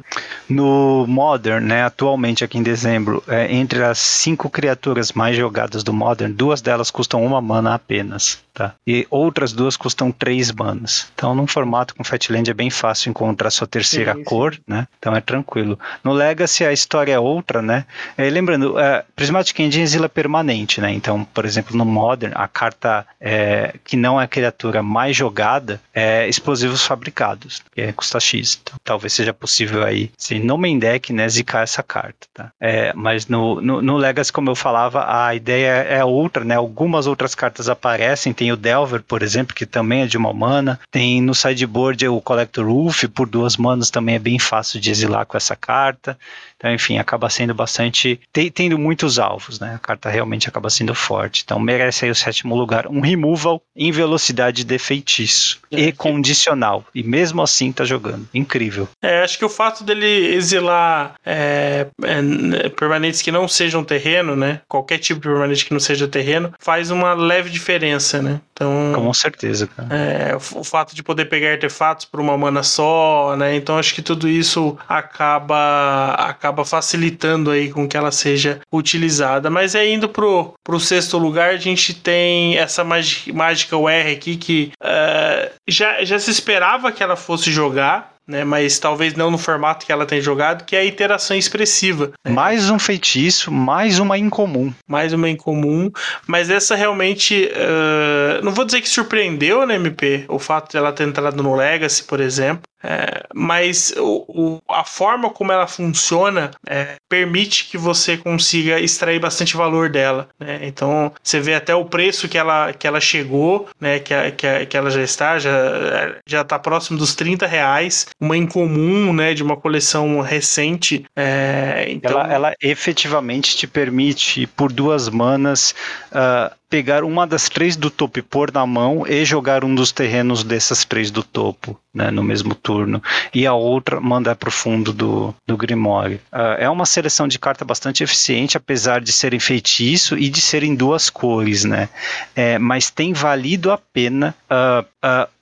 No 0.49 1.05
Modern, 1.07 1.65
né, 1.65 1.83
atualmente 1.83 2.43
aqui 2.43 2.57
em 2.57 2.63
dezembro, 2.63 3.23
é, 3.27 3.53
entre 3.53 3.83
as 3.83 3.97
cinco 3.97 4.49
criaturas 4.49 5.11
mais 5.11 5.35
jogadas 5.35 5.83
do 5.83 5.93
Modern, 5.93 6.31
duas 6.31 6.61
delas 6.61 6.89
custam 6.89 7.23
uma 7.23 7.41
mana 7.41 7.73
apenas, 7.73 8.39
tá? 8.53 8.73
E 8.85 9.05
outras 9.09 9.53
duas 9.53 9.75
custam 9.75 10.11
três 10.11 10.51
manas. 10.51 11.11
Então, 11.13 11.35
num 11.35 11.47
formato 11.47 11.95
com 11.95 12.03
Fatland 12.03 12.49
é 12.49 12.53
bem 12.53 12.69
fácil 12.69 13.09
encontrar 13.09 13.49
sua 13.49 13.67
terceira 13.67 14.13
sim, 14.13 14.19
sim. 14.19 14.23
cor, 14.23 14.57
né? 14.67 14.87
Então 14.99 15.15
é 15.15 15.21
tranquilo. 15.21 15.77
No 16.03 16.13
Legacy 16.13 16.65
a 16.65 16.73
história 16.73 17.13
é 17.13 17.19
outra, 17.19 17.61
né? 17.61 17.85
É, 18.17 18.29
lembrando, 18.29 18.79
é, 18.79 19.03
Prismatic 19.15 19.59
Engine 19.59 19.83
exila 19.83 20.09
permanente, 20.09 20.76
né? 20.81 20.91
Então, 20.91 21.23
por 21.25 21.45
exemplo, 21.45 21.75
no 21.75 21.85
Modern, 21.85 22.33
a 22.35 22.47
carta 22.47 23.05
é, 23.19 23.75
que 23.83 23.95
não 23.95 24.19
é 24.19 24.27
criatura 24.27 24.81
mais 24.83 25.15
jogada 25.15 25.81
é 25.93 26.27
explosivos 26.27 26.85
fabricados, 26.85 27.61
que 27.73 27.81
é 27.81 27.91
custa 27.91 28.19
X. 28.19 28.59
Então, 28.61 28.75
talvez 28.83 29.13
seja 29.13 29.33
possível 29.33 29.83
aí, 29.83 30.11
se 30.17 30.39
no 30.39 30.57
main 30.57 30.79
deck, 30.79 31.11
né, 31.13 31.27
zicar 31.27 31.63
essa 31.63 31.83
carta, 31.83 32.27
tá? 32.33 32.51
É, 32.59 32.93
mas 32.93 33.27
no, 33.27 33.61
no, 33.61 33.81
no, 33.81 33.97
Legacy, 33.97 34.31
como 34.31 34.49
eu 34.49 34.55
falava, 34.55 35.05
a 35.25 35.33
ideia 35.35 35.83
é 35.83 36.03
outra, 36.03 36.43
né? 36.43 36.55
Algumas 36.55 37.07
outras 37.07 37.33
cartas 37.35 37.69
aparecem, 37.69 38.33
tem 38.33 38.51
o 38.51 38.57
Delver, 38.57 39.01
por 39.03 39.21
exemplo, 39.21 39.55
que 39.55 39.65
também 39.65 40.03
é 40.03 40.07
de 40.07 40.17
uma 40.17 40.33
mana, 40.33 40.79
tem 40.91 41.21
no 41.21 41.33
sideboard 41.33 42.07
o 42.07 42.21
Collector 42.21 42.65
Roof, 42.65 43.07
por 43.07 43.27
duas 43.27 43.57
manas 43.57 43.89
também 43.89 44.15
é 44.15 44.19
bem 44.19 44.39
fácil 44.39 44.79
de 44.79 44.91
exilar 44.91 45.25
com 45.25 45.37
essa 45.37 45.55
carta. 45.55 46.17
Então, 46.57 46.73
enfim, 46.73 46.97
acaba 46.97 47.29
sendo 47.29 47.53
bastante. 47.53 48.19
tendo 48.53 48.77
muitos 48.77 49.19
alvos, 49.19 49.59
né? 49.59 49.75
A 49.75 49.79
carta 49.79 50.09
realmente 50.09 50.49
acaba 50.49 50.69
sendo 50.69 50.93
forte. 50.95 51.43
Então, 51.45 51.59
merece 51.59 52.05
aí 52.05 52.11
o 52.11 52.15
sétimo 52.15 52.55
lugar. 52.55 52.87
Um 52.87 52.99
removal 52.99 53.61
em 53.75 53.91
velocidade 53.91 54.63
de 54.63 54.79
feitiço 54.79 55.59
é, 55.71 55.81
e 55.81 55.91
condicional. 55.91 56.83
E 56.93 57.03
mesmo 57.03 57.41
assim 57.41 57.71
tá 57.71 57.85
jogando. 57.85 58.27
Incrível. 58.33 58.89
É, 59.01 59.21
acho 59.21 59.37
que 59.37 59.45
o 59.45 59.49
fato 59.49 59.83
dele 59.83 60.05
exilar 60.05 61.13
é, 61.23 61.87
é, 62.03 62.69
permanentes 62.69 63.21
que 63.21 63.31
não 63.31 63.47
sejam 63.47 63.83
terreno, 63.83 64.35
né? 64.35 64.61
Qualquer 64.67 64.97
tipo 64.97 65.21
de 65.21 65.27
permanente 65.27 65.65
que 65.65 65.73
não 65.73 65.79
seja 65.79 66.07
terreno, 66.07 66.53
faz 66.59 66.89
uma 66.89 67.13
leve 67.13 67.49
diferença, 67.51 68.21
né? 68.21 68.41
Então. 68.51 68.93
Com 68.95 69.13
certeza, 69.13 69.67
cara. 69.67 69.89
É, 69.95 70.35
o, 70.35 70.61
o 70.61 70.63
fato 70.63 70.95
de 70.95 71.03
poder 71.03 71.25
pegar 71.25 71.51
artefatos 71.51 72.05
por 72.05 72.19
uma 72.19 72.35
mana 72.35 72.63
só, 72.63 73.35
né? 73.37 73.55
Então 73.55 73.77
acho 73.77 73.93
que 73.93 74.01
tudo 74.01 74.27
isso 74.27 74.75
acaba. 74.89 76.15
acaba 76.17 76.46
acaba 76.47 76.63
facilitando 76.63 77.51
aí 77.51 77.69
com 77.69 77.87
que 77.87 77.97
ela 77.97 78.11
seja 78.11 78.59
utilizada. 78.71 79.49
Mas 79.49 79.75
é 79.75 79.87
indo 79.87 80.07
pro, 80.07 80.53
pro 80.63 80.79
sexto 80.79 81.17
lugar, 81.17 81.49
a 81.49 81.57
gente 81.57 81.93
tem 81.93 82.57
essa 82.57 82.83
mágica 82.83 83.75
UR 83.77 84.11
aqui 84.11 84.37
que 84.37 84.71
uh, 84.81 85.51
já, 85.67 86.03
já 86.03 86.17
se 86.17 86.31
esperava 86.31 86.91
que 86.91 87.03
ela 87.03 87.15
fosse 87.15 87.51
jogar, 87.51 88.17
né? 88.27 88.43
Mas 88.43 88.77
talvez 88.77 89.13
não 89.13 89.31
no 89.31 89.37
formato 89.37 89.85
que 89.85 89.91
ela 89.91 90.05
tem 90.05 90.19
jogado, 90.19 90.65
que 90.65 90.75
é 90.75 90.79
a 90.79 90.85
interação 90.85 91.37
expressiva. 91.37 92.11
Né? 92.25 92.31
Mais 92.31 92.69
um 92.69 92.77
feitiço, 92.77 93.51
mais 93.51 93.99
uma 93.99 94.17
incomum. 94.17 94.73
Mais 94.87 95.13
uma 95.13 95.29
incomum, 95.29 95.89
mas 96.27 96.49
essa 96.49 96.75
realmente, 96.75 97.49
uh, 97.53 98.16
não 98.41 98.51
vou 98.51 98.65
dizer 98.65 98.81
que 98.81 98.89
surpreendeu, 98.89 99.65
né, 99.65 99.75
MP? 99.75 100.25
O 100.27 100.39
fato 100.39 100.71
de 100.71 100.77
ela 100.77 100.91
ter 100.91 101.07
entrado 101.07 101.41
no 101.41 101.55
Legacy, 101.55 102.03
por 102.03 102.19
exemplo, 102.19 102.63
é, 102.83 103.25
mas 103.33 103.93
o, 103.97 104.23
o, 104.27 104.61
a 104.69 104.83
forma 104.83 105.29
como 105.31 105.51
ela 105.51 105.67
funciona 105.67 106.51
é, 106.65 106.95
permite 107.09 107.65
que 107.65 107.77
você 107.77 108.15
consiga 108.15 108.79
extrair 108.79 109.19
bastante 109.19 109.57
valor 109.57 109.89
dela. 109.89 110.29
Né? 110.39 110.59
Então 110.61 111.11
você 111.21 111.39
vê 111.39 111.55
até 111.55 111.73
o 111.73 111.85
preço 111.85 112.29
que 112.29 112.37
ela, 112.37 112.71
que 112.73 112.87
ela 112.87 113.01
chegou, 113.01 113.67
né? 113.79 113.99
que, 113.99 114.13
a, 114.13 114.31
que, 114.31 114.47
a, 114.47 114.65
que 114.65 114.77
ela 114.77 114.89
já 114.91 115.01
está, 115.01 115.39
já 115.39 116.15
já 116.25 116.41
está 116.41 116.59
próximo 116.59 116.97
dos 116.97 117.15
30 117.15 117.47
reais, 117.47 118.07
uma 118.19 118.37
incomum 118.37 119.11
né? 119.11 119.33
de 119.33 119.41
uma 119.41 119.57
coleção 119.57 120.21
recente. 120.21 121.03
É, 121.15 121.85
então... 121.89 122.11
ela, 122.11 122.33
ela 122.33 122.53
efetivamente 122.61 123.57
te 123.57 123.65
permite, 123.67 124.45
por 124.47 124.71
duas 124.71 125.09
manas, 125.09 125.73
uh, 126.11 126.55
pegar 126.69 127.03
uma 127.03 127.25
das 127.25 127.49
três 127.49 127.75
do 127.75 127.89
topo 127.89 128.19
e 128.19 128.21
pôr 128.21 128.51
na 128.51 128.65
mão 128.65 129.05
e 129.07 129.23
jogar 129.23 129.63
um 129.63 129.73
dos 129.73 129.91
terrenos 129.91 130.43
dessas 130.43 130.83
três 130.83 131.09
do 131.09 131.23
topo, 131.23 131.79
né, 131.93 132.11
no 132.11 132.23
mesmo 132.23 132.53
turno, 132.53 133.01
e 133.33 133.45
a 133.45 133.53
outra 133.53 133.99
mandar 133.99 134.35
para 134.35 134.49
o 134.49 134.51
fundo 134.51 134.91
do, 134.91 135.33
do 135.45 135.55
Grimório. 135.55 136.19
Uh, 136.31 136.59
é 136.59 136.69
uma 136.69 136.85
seleção 136.85 137.27
de 137.27 137.39
carta 137.39 137.63
bastante 137.63 138.03
eficiente, 138.03 138.57
apesar 138.57 139.01
de 139.01 139.11
serem 139.11 139.39
feitiço 139.39 140.17
e 140.17 140.29
de 140.29 140.41
serem 140.41 140.75
duas 140.75 141.09
cores, 141.09 141.63
né? 141.63 141.89
É, 142.35 142.59
mas 142.59 142.89
tem 142.89 143.13
valido 143.13 143.71
a 143.71 143.77
pena 143.77 144.35
uh, 144.51 144.85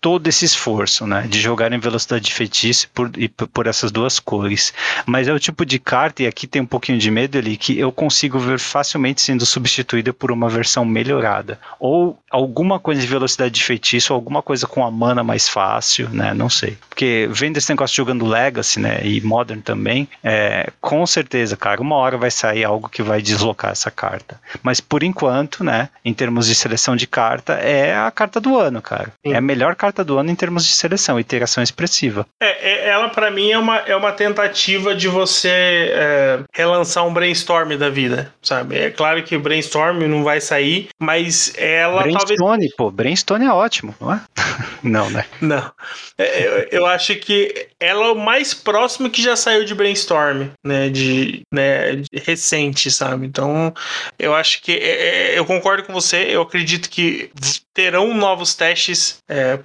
todo 0.05 0.27
esse 0.27 0.45
esforço, 0.45 1.07
né, 1.07 1.25
de 1.27 1.41
jogar 1.41 1.73
em 1.73 1.79
velocidade 1.79 2.25
de 2.25 2.31
feitiço 2.31 2.87
por, 2.93 3.09
e 3.17 3.27
por 3.27 3.65
essas 3.65 3.91
duas 3.91 4.19
cores. 4.19 4.71
Mas 5.03 5.27
é 5.27 5.33
o 5.33 5.39
tipo 5.39 5.65
de 5.65 5.79
carta, 5.79 6.21
e 6.21 6.27
aqui 6.27 6.45
tem 6.45 6.61
um 6.61 6.65
pouquinho 6.67 6.99
de 6.99 7.09
medo 7.09 7.39
ali, 7.39 7.57
que 7.57 7.79
eu 7.79 7.91
consigo 7.91 8.37
ver 8.37 8.59
facilmente 8.59 9.19
sendo 9.19 9.47
substituída 9.47 10.13
por 10.13 10.31
uma 10.31 10.47
versão 10.47 10.85
melhorada. 10.85 11.59
Ou 11.79 12.19
alguma 12.29 12.77
coisa 12.77 13.01
de 13.01 13.07
velocidade 13.07 13.55
de 13.55 13.63
feitiço, 13.63 14.13
alguma 14.13 14.43
coisa 14.43 14.67
com 14.67 14.85
a 14.85 14.91
mana 14.91 15.23
mais 15.23 15.49
fácil, 15.49 16.07
né, 16.11 16.35
não 16.35 16.51
sei. 16.51 16.77
Porque 16.87 17.27
vendo 17.31 17.57
esse 17.57 17.71
negócio 17.71 17.95
jogando 17.95 18.27
Legacy, 18.27 18.79
né, 18.79 18.99
e 19.03 19.19
Modern 19.21 19.61
também, 19.61 20.07
é, 20.23 20.71
com 20.79 21.03
certeza, 21.07 21.57
cara, 21.57 21.81
uma 21.81 21.95
hora 21.95 22.15
vai 22.15 22.29
sair 22.29 22.63
algo 22.63 22.89
que 22.89 23.01
vai 23.01 23.23
deslocar 23.23 23.71
essa 23.71 23.89
carta. 23.89 24.39
Mas 24.61 24.79
por 24.79 25.01
enquanto, 25.01 25.63
né, 25.63 25.89
em 26.03 26.13
termos 26.13 26.45
de 26.45 26.53
seleção 26.53 26.95
de 26.95 27.07
carta, 27.07 27.53
é 27.53 27.97
a 27.97 28.11
carta 28.11 28.39
do 28.39 28.55
ano, 28.55 28.83
cara. 28.83 29.11
Sim. 29.25 29.33
É 29.33 29.37
a 29.37 29.41
melhor 29.41 29.73
carta 29.75 29.94
do 30.03 30.17
ano 30.17 30.31
em 30.31 30.35
termos 30.35 30.65
de 30.65 30.73
seleção, 30.73 31.19
iteração 31.19 31.63
expressiva. 31.63 32.25
É, 32.41 32.69
é 32.69 32.89
ela 32.89 33.09
para 33.09 33.31
mim 33.31 33.51
é 33.51 33.57
uma, 33.57 33.77
é 33.79 33.95
uma 33.95 34.11
tentativa 34.11 34.95
de 34.95 35.07
você 35.07 35.49
é, 35.91 36.39
relançar 36.53 37.05
um 37.05 37.13
brainstorm 37.13 37.75
da 37.77 37.89
vida, 37.89 38.33
sabe? 38.41 38.77
É 38.77 38.89
claro 38.89 39.23
que 39.23 39.35
o 39.35 39.39
brainstorm 39.39 40.03
não 40.07 40.23
vai 40.23 40.39
sair, 40.39 40.89
mas 40.99 41.53
ela 41.57 42.01
Brainstorm, 42.01 42.37
talvez... 42.37 42.75
pô, 42.75 42.91
brainstorm 42.91 43.43
é 43.43 43.51
ótimo, 43.51 43.95
não 43.99 44.13
é? 44.13 44.21
não, 44.83 45.09
né? 45.09 45.25
Não. 45.41 45.71
É, 46.17 46.47
eu, 46.47 46.67
eu 46.79 46.85
acho 46.85 47.15
que 47.15 47.67
ela 47.79 48.05
é 48.05 48.11
o 48.11 48.15
mais 48.15 48.53
próximo 48.53 49.09
que 49.09 49.21
já 49.21 49.35
saiu 49.35 49.65
de 49.65 49.75
brainstorm, 49.75 50.47
né? 50.63 50.89
De, 50.89 51.41
né, 51.51 51.95
de 51.95 52.19
recente, 52.19 52.89
sabe? 52.91 53.25
Então, 53.25 53.73
eu 54.17 54.33
acho 54.33 54.61
que 54.61 54.71
é, 54.71 55.33
é 55.33 55.39
eu 55.39 55.45
concordo 55.45 55.83
com 55.83 55.93
você, 55.93 56.27
eu 56.29 56.41
acredito 56.41 56.89
que 56.89 57.31
terão 57.73 58.13
novos 58.13 58.55
testes 58.55 59.17
é, 59.27 59.57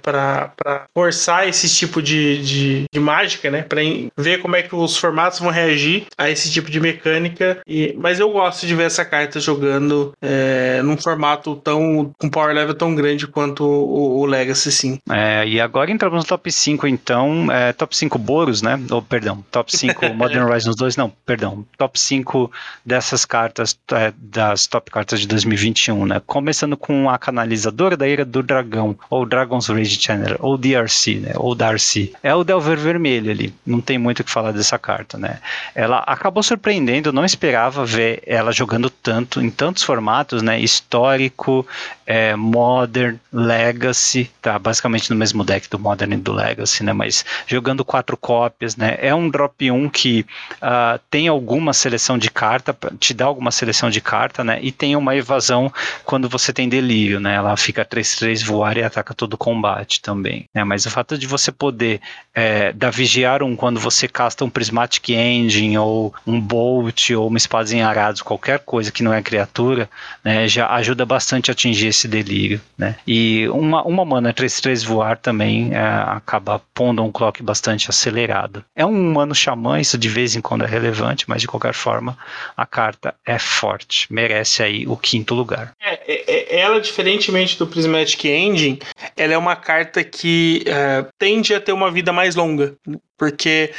para 0.55 0.85
forçar 0.93 1.47
esse 1.47 1.73
tipo 1.73 2.01
de, 2.01 2.41
de, 2.43 2.83
de 2.91 2.99
mágica, 2.99 3.49
né? 3.49 3.63
Para 3.63 3.81
ver 4.17 4.41
como 4.41 4.55
é 4.55 4.61
que 4.61 4.75
os 4.75 4.97
formatos 4.97 5.39
vão 5.39 5.49
reagir 5.49 6.05
a 6.17 6.29
esse 6.29 6.51
tipo 6.51 6.69
de 6.69 6.79
mecânica. 6.79 7.59
E, 7.67 7.95
mas 7.97 8.19
eu 8.19 8.29
gosto 8.31 8.67
de 8.67 8.75
ver 8.75 8.83
essa 8.83 9.03
carta 9.03 9.39
jogando 9.39 10.13
é, 10.21 10.81
num 10.83 10.97
formato 10.97 11.55
tão 11.55 12.11
com 12.19 12.29
power 12.29 12.53
level 12.53 12.75
tão 12.75 12.93
grande 12.93 13.27
quanto 13.27 13.63
o, 13.63 14.19
o 14.19 14.25
Legacy, 14.25 14.71
sim. 14.71 14.99
É, 15.09 15.47
e 15.47 15.59
agora 15.59 15.91
entramos 15.91 16.23
no 16.23 16.27
top 16.27 16.51
5, 16.51 16.87
então. 16.87 17.51
É, 17.51 17.73
top 17.73 17.95
5 17.95 18.11
5 18.11 18.17
Boros, 18.19 18.61
né? 18.61 18.79
Ou, 18.89 19.01
perdão, 19.01 19.43
top 19.49 19.75
5 19.75 20.09
Modern 20.13 20.45
Horizons 20.45 20.75
2, 20.75 20.97
não, 20.97 21.11
perdão, 21.25 21.65
top 21.77 21.99
5 21.99 22.51
dessas 22.85 23.23
cartas, 23.23 23.77
é, 23.91 24.13
das 24.17 24.67
top 24.67 24.91
cartas 24.91 25.19
de 25.21 25.27
2021, 25.27 26.05
né? 26.05 26.21
Começando 26.25 26.75
com 26.75 27.09
a 27.09 27.17
canalizadora 27.17 27.95
da 27.95 28.07
Ira 28.07 28.25
do 28.25 28.43
Dragão, 28.43 28.97
ou 29.09 29.25
Dragon's 29.25 29.67
Rage 29.67 29.97
Channel, 30.11 30.37
ou 30.39 30.57
DRC, 30.57 31.15
né? 31.15 31.31
Ou 31.35 31.55
Darcy. 31.55 32.13
É 32.21 32.33
o 32.35 32.43
Delver 32.43 32.77
Vermelho 32.77 33.31
ali, 33.31 33.53
não 33.65 33.81
tem 33.81 33.97
muito 33.97 34.19
o 34.19 34.23
que 34.23 34.31
falar 34.31 34.51
dessa 34.51 34.77
carta, 34.77 35.17
né? 35.17 35.39
Ela 35.73 35.99
acabou 35.99 36.43
surpreendendo, 36.43 37.13
não 37.13 37.25
esperava 37.25 37.85
ver 37.85 38.21
ela 38.25 38.51
jogando 38.51 38.89
tanto, 38.89 39.41
em 39.41 39.49
tantos 39.49 39.83
formatos, 39.83 40.41
né? 40.41 40.59
Histórico, 40.59 41.65
é, 42.05 42.35
Modern, 42.35 43.17
Legacy, 43.31 44.29
tá 44.41 44.59
basicamente 44.59 45.09
no 45.09 45.15
mesmo 45.15 45.43
deck 45.43 45.69
do 45.69 45.79
Modern 45.79 46.13
e 46.13 46.17
do 46.17 46.33
Legacy, 46.33 46.83
né? 46.83 46.93
Mas 46.93 47.23
jogando 47.47 47.85
quatro 47.85 48.17
cópias, 48.17 48.75
né? 48.75 48.97
É 48.99 49.13
um 49.15 49.29
drop 49.29 49.71
1 49.71 49.89
que 49.89 50.25
uh, 50.61 50.99
tem 51.09 51.27
alguma 51.27 51.73
seleção 51.73 52.17
de 52.17 52.29
carta, 52.29 52.75
te 52.99 53.13
dá 53.13 53.25
alguma 53.25 53.51
seleção 53.51 53.89
de 53.89 54.01
carta, 54.01 54.43
né? 54.43 54.59
E 54.61 54.71
tem 54.71 54.95
uma 54.95 55.15
evasão 55.15 55.71
quando 56.03 56.27
você 56.27 56.51
tem 56.51 56.67
delírio, 56.67 57.19
né? 57.19 57.35
Ela 57.35 57.55
fica 57.55 57.85
3-3 57.85 58.45
voar 58.45 58.77
e 58.77 58.83
ataca 58.83 59.13
todo 59.13 59.33
o 59.33 59.37
combate 59.37 59.90
também, 59.99 60.45
né? 60.53 60.63
Mas 60.63 60.85
o 60.85 60.91
fato 60.91 61.17
de 61.17 61.27
você 61.27 61.51
poder 61.51 61.99
é, 62.33 62.71
dar 62.71 62.91
vigiar 62.91 63.43
um 63.43 63.55
quando 63.55 63.79
você 63.79 64.07
casta 64.07 64.45
um 64.45 64.49
Prismatic 64.49 65.09
Engine 65.09 65.77
ou 65.77 66.13
um 66.25 66.39
Bolt 66.39 67.09
ou 67.11 67.27
uma 67.27 67.37
espada 67.37 67.73
em 67.73 67.81
arados, 67.81 68.21
qualquer 68.21 68.59
coisa 68.59 68.91
que 68.91 69.03
não 69.03 69.13
é 69.13 69.21
criatura, 69.21 69.89
né? 70.23 70.47
Já 70.47 70.69
ajuda 70.69 71.05
bastante 71.05 71.51
a 71.51 71.53
atingir 71.53 71.87
esse 71.87 72.07
delírio, 72.07 72.61
né? 72.77 72.95
E 73.05 73.47
uma, 73.49 73.83
uma 73.83 74.05
mana 74.05 74.33
3-3 74.33 74.85
voar 74.85 75.17
também 75.17 75.73
é, 75.73 75.79
acaba 75.79 76.61
pondo 76.73 77.03
um 77.03 77.11
clock 77.11 77.41
bastante 77.43 77.89
acelerado. 77.89 78.63
É 78.75 78.85
um 78.85 79.11
humano 79.11 79.35
xamã, 79.35 79.79
isso 79.79 79.97
de 79.97 80.09
vez 80.09 80.35
em 80.35 80.41
quando 80.41 80.63
é 80.63 80.67
relevante, 80.67 81.25
mas 81.27 81.41
de 81.41 81.47
qualquer 81.47 81.73
forma 81.73 82.17
a 82.55 82.65
carta 82.65 83.13
é 83.25 83.39
forte, 83.39 84.07
merece 84.09 84.63
aí 84.63 84.87
o 84.87 84.95
quinto 84.95 85.33
lugar. 85.33 85.73
É, 85.81 85.93
é, 86.07 86.55
é 86.55 86.59
ela, 86.61 86.79
diferentemente 86.79 87.57
do 87.57 87.65
Prismatic 87.65 88.25
Engine, 88.25 88.79
ela 89.15 89.33
é 89.33 89.37
uma 89.37 89.55
carta 89.55 89.80
que 89.85 90.63
é, 90.67 91.05
tende 91.17 91.53
a 91.53 91.61
ter 91.61 91.71
uma 91.71 91.91
vida 91.91 92.11
mais 92.11 92.35
longa, 92.35 92.75
porque 93.21 93.71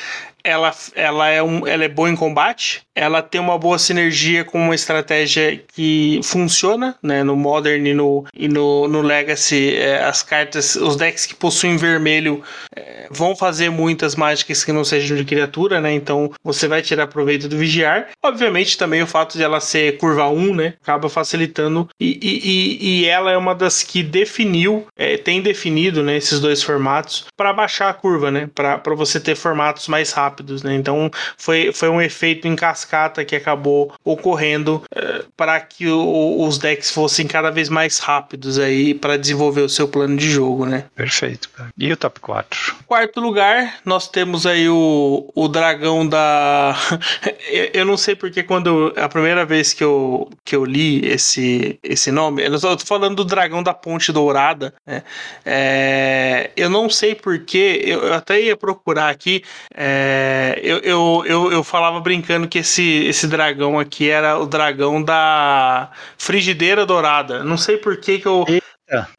ela, 0.44 0.72
ela, 0.94 1.28
é 1.28 1.42
um, 1.42 1.66
ela 1.66 1.84
é 1.84 1.88
boa 1.88 2.10
em 2.10 2.16
combate, 2.16 2.82
ela 2.94 3.22
tem 3.22 3.40
uma 3.40 3.58
boa 3.58 3.78
sinergia 3.78 4.44
com 4.44 4.58
uma 4.60 4.74
estratégia 4.74 5.62
que 5.74 6.20
funciona, 6.22 6.96
né? 7.02 7.22
No 7.22 7.36
Modern 7.36 7.86
e 7.86 7.94
no, 7.94 8.24
e 8.34 8.48
no, 8.48 8.88
no 8.88 9.00
Legacy, 9.00 9.76
é, 9.76 10.02
as 10.02 10.22
cartas, 10.22 10.76
os 10.76 10.96
decks 10.96 11.24
que 11.26 11.34
possuem 11.34 11.76
vermelho 11.76 12.42
é, 12.74 13.06
vão 13.10 13.34
fazer 13.36 13.70
muitas 13.70 14.14
mágicas 14.16 14.64
que 14.64 14.72
não 14.72 14.84
sejam 14.84 15.16
de 15.16 15.24
criatura, 15.24 15.80
né? 15.80 15.92
Então 15.92 16.32
você 16.42 16.66
vai 16.66 16.82
tirar 16.82 17.06
proveito 17.06 17.48
do 17.48 17.56
Vigiar. 17.56 18.08
Obviamente 18.22 18.76
também 18.76 19.02
o 19.02 19.06
fato 19.06 19.38
de 19.38 19.42
ela 19.42 19.60
ser 19.60 19.96
curva 19.98 20.28
1, 20.28 20.54
né? 20.54 20.74
Acaba 20.82 21.08
facilitando. 21.08 21.88
E, 22.00 22.18
e, 22.22 23.02
e 23.02 23.04
ela 23.06 23.30
é 23.30 23.36
uma 23.36 23.54
das 23.54 23.82
que 23.82 24.02
definiu, 24.02 24.86
é, 24.96 25.16
tem 25.16 25.40
definido, 25.40 26.02
né? 26.02 26.16
Esses 26.16 26.40
dois 26.40 26.62
formatos 26.62 27.26
para 27.36 27.52
baixar 27.52 27.88
a 27.88 27.94
curva, 27.94 28.30
né? 28.30 28.50
Para 28.54 28.94
você 28.94 29.18
ter 29.18 29.31
formatos 29.34 29.88
mais 29.88 30.12
rápidos 30.12 30.22
rápidos, 30.22 30.62
né? 30.62 30.74
Então 30.74 31.10
foi, 31.36 31.72
foi 31.72 31.88
um 31.88 32.00
efeito 32.00 32.46
em 32.46 32.56
cascata 32.56 33.24
que 33.24 33.36
acabou 33.36 33.92
ocorrendo 34.04 34.82
uh, 34.94 35.24
para 35.36 35.60
que 35.60 35.88
o, 35.88 36.44
os 36.44 36.58
decks 36.58 36.90
fossem 36.90 37.26
cada 37.26 37.50
vez 37.50 37.68
mais 37.68 37.98
rápidos 37.98 38.58
aí 38.58 38.94
para 38.94 39.16
desenvolver 39.16 39.62
o 39.62 39.68
seu 39.68 39.88
plano 39.88 40.16
de 40.16 40.30
jogo, 40.30 40.66
né? 40.66 40.84
Perfeito. 40.94 41.48
Cara. 41.50 41.70
E 41.76 41.92
o 41.92 41.96
top 41.96 42.20
4? 42.20 42.76
Quarto 42.86 43.20
lugar, 43.20 43.78
nós 43.84 44.08
temos 44.08 44.46
aí 44.46 44.68
o, 44.68 45.30
o 45.34 45.48
dragão 45.48 46.06
da. 46.06 46.76
eu 47.72 47.84
não 47.84 47.96
sei 47.96 48.14
porque 48.14 48.42
quando 48.42 48.92
a 48.96 49.08
primeira 49.08 49.44
vez 49.44 49.72
que 49.72 49.84
eu, 49.84 50.30
que 50.44 50.54
eu 50.54 50.64
li 50.64 51.06
esse, 51.06 51.78
esse 51.82 52.10
nome, 52.10 52.44
eu 52.44 52.60
tô 52.60 52.78
falando 52.78 53.16
do 53.16 53.24
dragão 53.24 53.62
da 53.62 53.74
Ponte 53.74 54.12
Dourada, 54.12 54.74
né? 54.86 55.02
É, 55.44 56.50
eu 56.56 56.70
não 56.70 56.88
sei 56.88 57.14
porque, 57.14 57.82
eu 57.84 58.12
até 58.12 58.40
ia 58.40 58.56
procurar 58.56 59.08
aqui. 59.22 59.44
É, 59.74 60.58
eu, 60.62 60.78
eu, 60.78 61.24
eu, 61.26 61.52
eu, 61.52 61.64
falava 61.64 62.00
brincando 62.00 62.48
que 62.48 62.58
esse, 62.58 63.04
esse 63.04 63.28
dragão 63.28 63.78
aqui 63.78 64.10
era 64.10 64.38
o 64.38 64.46
dragão 64.46 65.02
da 65.02 65.90
frigideira 66.18 66.84
dourada. 66.84 67.44
Não 67.44 67.56
sei 67.56 67.76
por 67.76 67.96
que, 67.96 68.18
que 68.18 68.26
eu. 68.26 68.44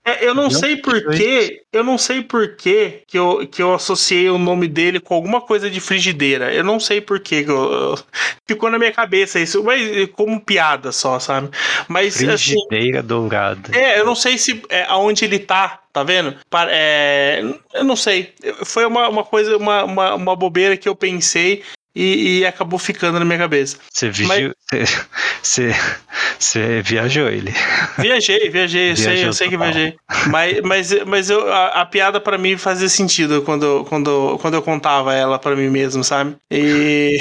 É, 0.05 0.23
eu 0.23 0.35
não 0.35 0.51
sei 0.51 0.75
por 0.77 1.01
que, 1.15 1.63
eu 1.73 1.83
não 1.83 1.97
sei 1.97 2.21
por 2.21 2.55
que 2.55 3.03
eu, 3.11 3.47
que 3.47 3.59
eu 3.59 3.73
associei 3.73 4.29
o 4.29 4.37
nome 4.37 4.67
dele 4.67 4.99
com 4.99 5.15
alguma 5.15 5.41
coisa 5.41 5.67
de 5.67 5.79
frigideira. 5.79 6.53
Eu 6.53 6.63
não 6.63 6.79
sei 6.79 7.01
por 7.01 7.19
que 7.19 7.43
ficou 8.47 8.69
na 8.69 8.77
minha 8.77 8.91
cabeça 8.91 9.39
isso, 9.39 9.63
mas 9.63 10.07
como 10.11 10.39
piada 10.39 10.91
só, 10.91 11.17
sabe? 11.17 11.49
Mas 11.87 12.17
assim, 12.17 12.27
frigideira 12.27 12.99
assim, 12.99 13.07
dourada. 13.07 13.75
É, 13.75 13.99
eu 13.99 14.05
não 14.05 14.13
sei 14.13 14.37
se 14.37 14.61
é, 14.69 14.83
aonde 14.83 15.25
ele 15.25 15.39
tá, 15.39 15.79
tá 15.93 16.03
vendo? 16.03 16.35
É, 16.69 17.41
eu 17.73 17.83
não 17.83 17.95
sei. 17.95 18.33
Foi 18.65 18.85
uma, 18.85 19.07
uma 19.07 19.23
coisa, 19.23 19.55
uma, 19.55 19.83
uma, 19.83 20.15
uma 20.15 20.35
bobeira 20.35 20.75
que 20.75 20.89
eu 20.89 20.95
pensei 20.95 21.63
e, 21.95 22.39
e, 22.39 22.45
acabou 22.45 22.79
ficando 22.79 23.19
na 23.19 23.25
minha 23.25 23.37
cabeça. 23.37 23.77
Você 25.41 25.73
você 26.39 26.81
viajou 26.81 27.29
ele. 27.29 27.53
Viajei, 27.97 28.49
viajei, 28.49 28.91
eu 28.91 28.97
sei, 28.97 29.25
eu 29.27 29.33
sei 29.33 29.49
que 29.49 29.57
viajei. 29.57 29.95
Mas, 30.27 30.61
mas, 30.61 31.03
mas 31.05 31.29
eu, 31.29 31.51
a, 31.51 31.81
a 31.81 31.85
piada 31.85 32.19
para 32.19 32.37
mim 32.37 32.57
fazia 32.57 32.89
sentido 32.89 33.41
quando, 33.43 33.85
quando, 33.87 34.37
quando 34.41 34.55
eu 34.55 34.61
contava 34.61 35.13
ela 35.13 35.39
para 35.39 35.55
mim 35.55 35.69
mesmo, 35.69 36.03
sabe? 36.03 36.35
E 36.51 37.19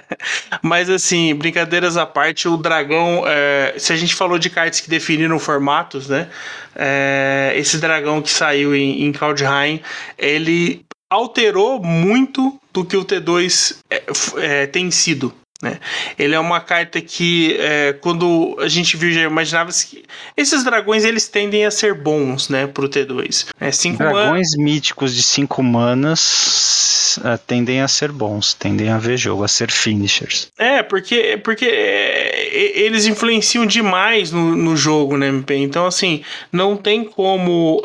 mas 0.62 0.90
assim, 0.90 1.34
brincadeiras 1.34 1.96
à 1.96 2.04
parte, 2.04 2.48
o 2.48 2.56
dragão, 2.56 3.24
é, 3.26 3.74
se 3.78 3.92
a 3.92 3.96
gente 3.96 4.14
falou 4.14 4.38
de 4.38 4.50
cartas 4.50 4.80
que 4.80 4.90
definiram 4.90 5.38
formatos, 5.38 6.08
né? 6.08 6.28
É, 6.74 7.52
esse 7.56 7.78
dragão 7.78 8.20
que 8.20 8.30
saiu 8.30 8.74
em, 8.74 9.04
em 9.04 9.12
Kaldheim, 9.12 9.80
ele 10.18 10.84
alterou 11.08 11.82
muito 11.82 12.59
do 12.72 12.84
que 12.84 12.96
o 12.96 13.04
T2 13.04 13.76
é, 13.90 14.02
é, 14.38 14.66
tem 14.66 14.90
sido. 14.90 15.32
Né? 15.62 15.78
Ele 16.18 16.34
é 16.34 16.40
uma 16.40 16.60
carta 16.60 17.00
que, 17.00 17.54
é, 17.58 17.92
quando 17.92 18.56
a 18.60 18.68
gente 18.68 18.96
viu, 18.96 19.12
já 19.12 19.22
imaginava 19.22 19.70
que 19.70 20.04
esses 20.34 20.64
dragões 20.64 21.04
eles 21.04 21.28
tendem 21.28 21.66
a 21.66 21.70
ser 21.70 21.94
bons 21.94 22.48
né, 22.48 22.66
pro 22.66 22.88
T2. 22.88 23.48
É, 23.60 23.70
cinco 23.70 23.98
dragões 23.98 24.56
man... 24.56 24.64
míticos 24.64 25.14
de 25.14 25.22
5 25.22 25.62
manas 25.62 27.18
uh, 27.18 27.38
tendem 27.46 27.82
a 27.82 27.88
ser 27.88 28.10
bons, 28.10 28.54
tendem 28.54 28.88
a 28.88 28.96
ver 28.96 29.18
jogo, 29.18 29.44
a 29.44 29.48
ser 29.48 29.70
finishers. 29.70 30.48
É, 30.58 30.82
porque, 30.82 31.38
porque 31.44 31.66
é, 31.66 32.80
eles 32.80 33.06
influenciam 33.06 33.66
demais 33.66 34.32
no, 34.32 34.56
no 34.56 34.76
jogo, 34.76 35.18
né, 35.18 35.28
MP? 35.28 35.56
Então, 35.56 35.84
assim, 35.84 36.22
não 36.50 36.74
tem 36.74 37.04
como 37.04 37.82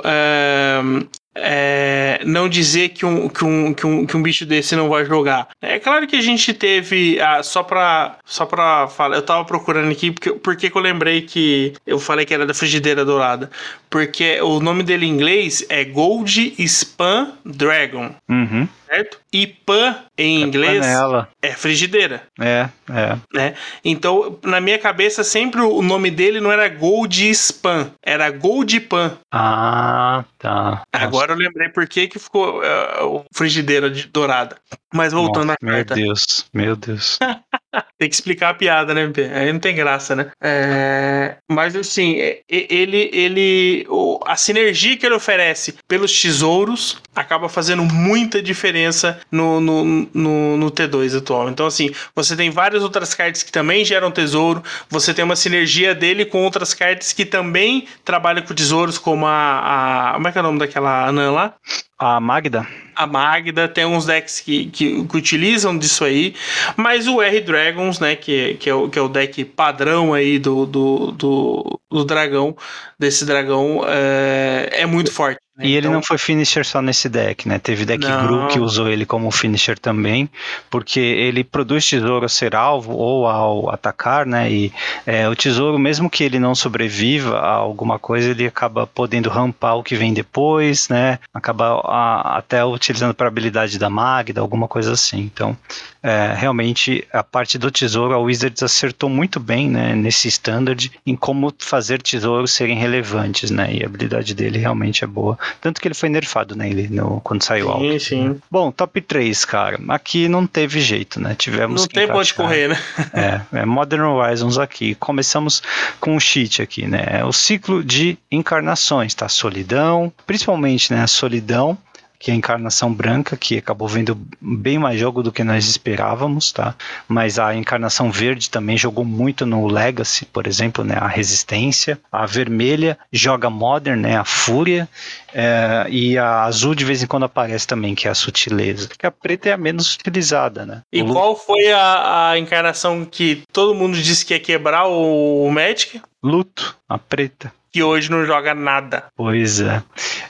é, 1.36 2.22
não 2.26 2.48
dizer 2.48 2.90
que 2.90 3.06
um, 3.06 3.28
que, 3.28 3.44
um, 3.44 3.74
que, 3.74 3.86
um, 3.86 4.06
que 4.06 4.18
um 4.18 4.24
bicho 4.24 4.46
desse 4.46 4.76
não 4.76 4.90
vai 4.90 5.06
jogar. 5.06 5.50
É 5.62 5.78
claro 5.80 6.08
que 6.08 6.16
a 6.16 6.22
gente 6.22 6.54
teve. 6.54 7.20
Ah, 7.20 7.44
só 7.44 7.62
pra, 7.62 8.18
só 8.26 8.46
pra 8.46 8.88
falar, 8.88 9.18
eu 9.18 9.22
tava 9.22 9.44
procurando 9.44 9.92
aqui 9.92 10.12
porque, 10.12 10.32
porque 10.34 10.70
que 10.70 10.78
eu 10.78 10.82
lembrei 10.82 11.22
que 11.22 11.74
eu 11.86 12.00
falei 12.00 12.26
que 12.26 12.34
era 12.34 12.46
da 12.46 12.54
frigideira 12.54 13.04
dourada. 13.04 13.50
Porque 13.90 14.40
o 14.42 14.60
nome 14.60 14.84
dele 14.84 15.06
em 15.06 15.10
inglês 15.10 15.66
é 15.70 15.84
Gold 15.84 16.56
Spam 16.58 17.34
Dragon. 17.46 18.16
Uhum 18.30 18.68
certo? 18.86 19.20
E 19.32 19.48
pan 19.48 19.96
em 20.18 20.42
é 20.44 20.46
inglês 20.46 20.80
panela. 20.80 21.30
é 21.42 21.52
frigideira. 21.52 22.24
É, 22.40 22.70
é. 22.90 23.18
Né? 23.34 23.56
Então, 23.84 24.40
na 24.44 24.62
minha 24.62 24.80
cabeça, 24.80 25.24
sempre 25.24 25.62
o 25.62 25.82
nome 25.82 26.10
dele 26.12 26.40
não 26.40 26.52
era 26.52 26.68
Gold 26.70 27.30
Spam, 27.32 27.92
era 28.04 28.30
Gold 28.30 28.80
Pan. 28.82 29.18
Ah, 29.32 30.24
tá. 30.38 30.84
Agora 30.94 31.28
Nossa. 31.28 31.42
eu 31.42 31.48
lembrei 31.48 31.70
por 31.70 31.88
que, 31.88 32.08
que 32.08 32.20
ficou 32.20 32.62
uh, 32.62 33.26
frigideira 33.34 33.90
de 33.90 34.08
dourada. 34.08 34.58
Mas 34.96 35.12
voltando 35.12 35.48
Nossa, 35.48 35.58
à 35.62 35.68
carta. 35.68 35.96
Meu 35.96 36.06
Deus, 36.06 36.46
meu 36.54 36.76
Deus. 36.76 37.20
tem 38.00 38.08
que 38.08 38.16
explicar 38.16 38.50
a 38.50 38.54
piada, 38.54 38.94
né, 38.94 39.04
MP? 39.04 39.26
Aí 39.26 39.52
não 39.52 39.60
tem 39.60 39.76
graça, 39.76 40.16
né? 40.16 40.32
É... 40.42 41.36
Mas 41.52 41.76
assim, 41.76 42.16
ele, 42.48 43.10
ele, 43.12 43.88
a 44.26 44.38
sinergia 44.38 44.96
que 44.96 45.06
ele 45.06 45.16
oferece 45.16 45.76
pelos 45.88 46.22
tesouros 46.22 47.02
acaba 47.14 47.50
fazendo 47.50 47.84
muita 47.84 48.42
diferença 48.42 49.20
no, 49.32 49.60
no, 49.60 49.84
no, 50.14 50.58
no 50.58 50.72
T2 50.72 51.18
atual. 51.18 51.50
Então, 51.50 51.66
assim, 51.66 51.92
você 52.16 52.36
tem 52.36 52.50
várias 52.50 52.84
outras 52.84 53.14
cartas 53.14 53.44
que 53.44 53.52
também 53.52 53.84
geram 53.84 54.12
tesouro, 54.12 54.64
você 54.90 55.14
tem 55.14 55.26
uma 55.26 55.36
sinergia 55.36 55.94
dele 55.94 56.26
com 56.26 56.44
outras 56.44 56.74
cartas 56.74 57.12
que 57.12 57.26
também 57.26 57.88
trabalham 58.04 58.44
com 58.44 58.54
tesouros, 58.54 58.98
como 58.98 59.26
a. 59.26 60.12
a 60.12 60.14
como 60.14 60.28
é 60.28 60.32
que 60.32 60.38
é 60.38 60.42
o 60.42 60.44
nome 60.44 60.60
daquela 60.60 61.08
anã 61.08 61.32
lá? 61.32 61.56
A 61.98 62.20
Magda? 62.20 62.68
A 62.94 63.08
Magda 63.08 63.70
tem 63.70 63.86
uns 63.86 64.06
decks 64.06 64.42
que, 64.42 64.66
que, 64.66 65.06
que, 65.06 65.18
utilizam 65.18 65.78
disso 65.78 66.04
aí, 66.04 66.36
mas 66.76 67.08
o 67.08 67.22
R 67.22 67.40
Dragons, 67.40 68.00
né, 68.00 68.18
que, 68.18 68.56
que, 68.56 68.70
é 68.70 68.74
o, 68.74 68.90
que 68.90 69.00
é 69.00 69.02
o 69.02 69.08
deck 69.08 69.46
padrão 69.46 70.14
aí 70.14 70.38
do, 70.38 70.66
do, 70.66 71.12
do, 71.12 71.80
do 71.96 72.06
dragão, 72.06 72.56
desse 73.00 73.26
dragão, 73.26 73.84
é, 73.88 74.70
é 74.72 74.86
muito 74.86 75.12
forte. 75.12 75.40
Né? 75.58 75.68
E 75.68 75.72
ele 75.72 75.88
então... 75.88 75.94
não 75.94 76.04
foi 76.04 76.18
finisher 76.18 76.66
só 76.66 76.82
nesse 76.82 77.08
deck, 77.08 77.48
né? 77.48 77.58
Teve 77.60 77.86
deck 77.86 78.06
não. 78.06 78.28
Gru 78.28 78.48
que 78.48 78.60
usou 78.60 78.90
ele 78.90 79.06
como 79.06 79.32
finisher 79.32 79.80
também, 79.80 80.30
porque 80.70 81.00
ele 81.00 81.46
produz 81.46 81.88
tesouro 81.88 82.26
a 82.26 82.30
ser 82.30 82.54
alvo 82.54 82.94
ou 82.94 83.26
ao 83.26 83.70
atacar, 83.70 84.26
né? 84.26 84.52
E 84.52 84.74
é, 85.06 85.30
o 85.30 85.36
tesouro, 85.36 85.80
mesmo 85.80 86.10
que 86.10 86.24
ele 86.26 86.40
não 86.40 86.54
sobreviva 86.54 87.38
a 87.40 87.52
alguma 87.52 87.98
coisa, 87.98 88.32
ele 88.32 88.46
acaba 88.46 88.86
podendo 88.86 89.30
rampar 89.30 89.78
o 89.78 89.84
que 89.84 89.96
vem 89.96 90.14
depois, 90.14 90.90
né? 90.90 91.20
Acaba 91.34 91.80
a, 91.86 92.38
até 92.38 92.64
utilizando 92.66 93.14
para 93.14 93.28
habilidade 93.28 93.80
da 93.80 93.90
Magda, 93.90 94.42
alguma 94.42 94.68
coisa 94.68 94.92
assim. 94.92 95.20
Então, 95.20 95.58
é, 96.04 96.34
realmente, 96.36 97.08
a 97.14 97.24
parte 97.24 97.58
do 97.58 97.72
tesouro, 97.72 98.14
a 98.14 98.20
Wizards 98.20 98.62
acertou 98.62 99.10
muito 99.10 99.40
bem, 99.40 99.70
né? 99.70 99.96
Nesse 99.96 100.28
standard, 100.28 100.92
em 101.06 101.16
como 101.16 101.54
fazer 101.58 101.85
tesouros 102.02 102.52
serem 102.52 102.78
relevantes, 102.78 103.52
né? 103.52 103.74
E 103.74 103.84
a 103.84 103.86
habilidade 103.86 104.34
dele 104.34 104.60
realmente 104.60 105.04
é 105.04 105.08
boa. 105.08 105.38
Tanto 105.62 105.80
que 105.80 105.88
ele 105.88 105.96
foi 105.96 106.10
nerfado, 106.10 106.56
né? 106.56 106.70
Ele, 106.70 106.88
no, 106.88 107.22
quando 107.22 107.44
saiu 107.44 107.70
alto. 107.70 107.84
Sim, 107.84 108.00
sim. 108.00 108.42
Bom, 108.50 108.72
top 108.72 109.02
3, 109.02 109.46
cara. 109.46 109.80
Aqui 109.90 110.28
não 110.28 110.46
teve 110.46 110.80
jeito, 110.80 111.20
né? 111.20 111.36
Tivemos. 111.36 111.82
Não 111.82 111.88
tem 111.88 112.08
pode 112.08 112.34
correr, 112.34 112.70
né? 112.70 112.78
é, 113.14 113.60
é, 113.60 113.66
Modern 113.66 114.04
Horizons 114.04 114.58
aqui. 114.58 114.96
Começamos 114.96 115.62
com 116.00 116.16
um 116.16 116.20
cheat 116.20 116.62
aqui, 116.62 116.88
né? 116.88 117.24
O 117.26 117.32
ciclo 117.32 117.84
de 117.84 118.18
encarnações, 118.32 119.14
tá? 119.14 119.28
Solidão, 119.28 120.12
principalmente, 120.26 120.94
né? 120.94 121.02
A 121.02 121.08
solidão 121.08 121.78
que 122.26 122.32
é 122.32 122.34
a 122.34 122.38
encarnação 122.38 122.92
branca, 122.92 123.38
que 123.38 123.60
acabou 123.60 123.88
vendo 123.88 124.18
bem 124.42 124.80
mais 124.80 125.00
jogo 125.00 125.22
do 125.22 125.32
que 125.32 125.44
nós 125.44 125.68
esperávamos, 125.68 126.52
tá? 126.52 126.74
Mas 127.08 127.38
a 127.38 127.54
encarnação 127.54 128.10
verde 128.10 128.50
também 128.50 128.76
jogou 128.76 129.06
muito 129.06 129.46
no 129.46 129.68
Legacy, 129.68 130.26
por 130.26 130.48
exemplo, 130.48 130.84
né? 130.84 130.98
A 131.00 131.08
resistência. 131.08 132.00
A 132.12 132.26
vermelha 132.26 132.98
joga 133.14 133.48
Modern, 133.48 134.02
né? 134.02 134.18
A 134.18 134.26
fúria. 134.26 134.90
É, 135.32 135.86
e 135.88 136.18
a 136.18 136.46
azul 136.46 136.74
de 136.74 136.84
vez 136.84 137.04
em 137.04 137.06
quando 137.06 137.26
aparece 137.26 137.68
também, 137.68 137.94
que 137.94 138.08
é 138.08 138.12
a 138.12 138.16
sutileza. 138.16 138.90
Que 138.98 139.06
a 139.06 139.12
preta 139.12 139.50
é 139.50 139.52
a 139.52 139.58
menos 139.58 139.94
utilizada, 139.94 140.66
né? 140.66 140.82
E 140.92 141.04
o 141.04 141.14
qual 141.14 141.36
foi 141.36 141.72
a, 141.72 142.32
a 142.32 142.40
encarnação 142.40 143.06
que 143.06 143.44
todo 143.54 143.76
mundo 143.76 144.02
disse 144.02 144.26
que 144.26 144.34
ia 144.34 144.40
quebrar 144.40 144.88
o, 144.88 145.46
o 145.46 145.52
Magic? 145.52 146.02
Luto, 146.24 146.76
a 146.90 146.98
preta 146.98 147.54
que 147.76 147.84
hoje 147.84 148.10
não 148.10 148.26
joga 148.26 148.54
nada. 148.54 149.04
Pois 149.18 149.60
é. 149.60 149.84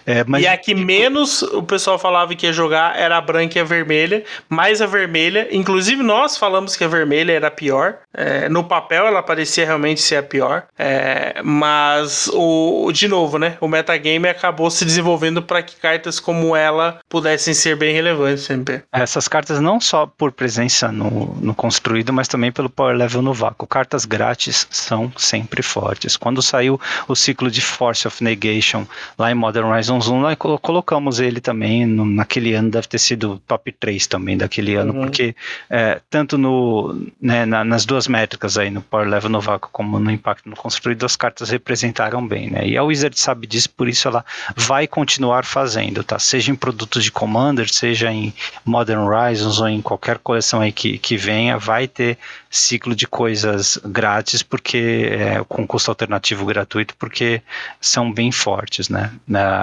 é 0.03 0.23
mas... 0.23 0.41
E 0.41 0.47
a 0.47 0.57
que 0.57 0.73
menos 0.73 1.43
o 1.43 1.61
pessoal 1.61 1.99
falava 1.99 2.33
que 2.33 2.47
ia 2.47 2.51
jogar 2.51 2.97
era 2.97 3.17
a 3.17 3.21
branca 3.21 3.59
e 3.59 3.61
a 3.61 3.63
vermelha, 3.63 4.23
mais 4.49 4.81
a 4.81 4.87
vermelha. 4.87 5.47
Inclusive 5.51 6.01
nós 6.01 6.39
falamos 6.39 6.75
que 6.75 6.83
a 6.83 6.87
vermelha 6.87 7.33
era 7.33 7.49
a 7.49 7.51
pior. 7.51 7.99
É, 8.11 8.49
no 8.49 8.63
papel 8.63 9.05
ela 9.05 9.21
parecia 9.21 9.63
realmente 9.63 10.01
ser 10.01 10.15
a 10.15 10.23
pior. 10.23 10.63
É, 10.75 11.39
mas, 11.43 12.27
o, 12.33 12.91
de 12.91 13.07
novo, 13.07 13.37
né? 13.37 13.57
O 13.61 13.67
metagame 13.67 14.27
acabou 14.27 14.71
se 14.71 14.83
desenvolvendo 14.83 15.43
para 15.43 15.61
que 15.61 15.75
cartas 15.75 16.19
como 16.19 16.55
ela 16.55 16.99
pudessem 17.07 17.53
ser 17.53 17.75
bem 17.75 17.93
relevantes 17.93 18.43
sempre. 18.43 18.81
Essas 18.91 19.27
cartas 19.27 19.59
não 19.59 19.79
só 19.79 20.07
por 20.07 20.31
presença 20.31 20.91
no, 20.91 21.35
no 21.39 21.53
construído, 21.53 22.11
mas 22.11 22.27
também 22.27 22.51
pelo 22.51 22.71
power 22.71 22.97
level 22.97 23.21
no 23.21 23.35
vácuo. 23.35 23.67
Cartas 23.67 24.03
grátis 24.03 24.65
são 24.71 25.13
sempre 25.15 25.61
fortes. 25.61 26.17
Quando 26.17 26.41
saiu 26.41 26.81
o 27.07 27.15
ciclo 27.15 27.34
de 27.35 27.61
Force 27.61 28.07
of 28.07 28.23
Negation 28.23 28.85
lá 29.17 29.31
em 29.31 29.35
Modern 29.35 29.67
Horizons 29.67 30.07
1, 30.07 30.19
nós 30.19 30.37
colocamos 30.61 31.19
ele 31.19 31.39
também 31.39 31.85
no, 31.85 32.05
naquele 32.05 32.53
ano, 32.53 32.69
deve 32.69 32.87
ter 32.87 32.99
sido 32.99 33.41
top 33.47 33.71
3 33.71 34.07
também 34.07 34.37
daquele 34.37 34.75
ano, 34.75 34.93
uhum. 34.93 35.01
porque 35.01 35.35
é, 35.69 36.01
tanto 36.09 36.37
no, 36.37 36.95
né, 37.21 37.45
na, 37.45 37.63
nas 37.63 37.85
duas 37.85 38.07
métricas 38.07 38.57
aí, 38.57 38.69
no 38.69 38.81
Power 38.81 39.07
Level 39.07 39.29
no 39.29 39.41
vácuo 39.41 39.69
como 39.71 39.99
no 39.99 40.11
impacto 40.11 40.49
no 40.49 40.55
construído, 40.55 41.05
as 41.05 41.15
cartas 41.15 41.49
representaram 41.49 42.25
bem, 42.25 42.49
né? 42.49 42.67
E 42.67 42.77
a 42.77 42.83
Wizard 42.83 43.19
sabe 43.19 43.47
disso, 43.47 43.69
por 43.69 43.87
isso 43.87 44.07
ela 44.07 44.25
vai 44.55 44.87
continuar 44.87 45.45
fazendo, 45.45 46.03
tá? 46.03 46.17
Seja 46.19 46.51
em 46.51 46.55
produtos 46.55 47.03
de 47.03 47.11
Commander, 47.11 47.71
seja 47.71 48.11
em 48.11 48.33
Modern 48.63 49.01
Horizons 49.01 49.59
ou 49.59 49.67
em 49.67 49.81
qualquer 49.81 50.17
coleção 50.19 50.61
aí 50.61 50.71
que, 50.71 50.97
que 50.97 51.17
venha, 51.17 51.57
vai 51.57 51.87
ter 51.87 52.17
ciclo 52.55 52.95
de 52.95 53.07
coisas 53.07 53.77
grátis, 53.85 54.41
porque 54.41 55.09
é, 55.11 55.43
com 55.47 55.67
custo 55.67 55.91
alternativo 55.91 56.45
gratuito, 56.45 56.95
porque 56.97 57.41
são 57.81 58.11
bem 58.11 58.31
fortes, 58.31 58.89
né? 58.89 59.11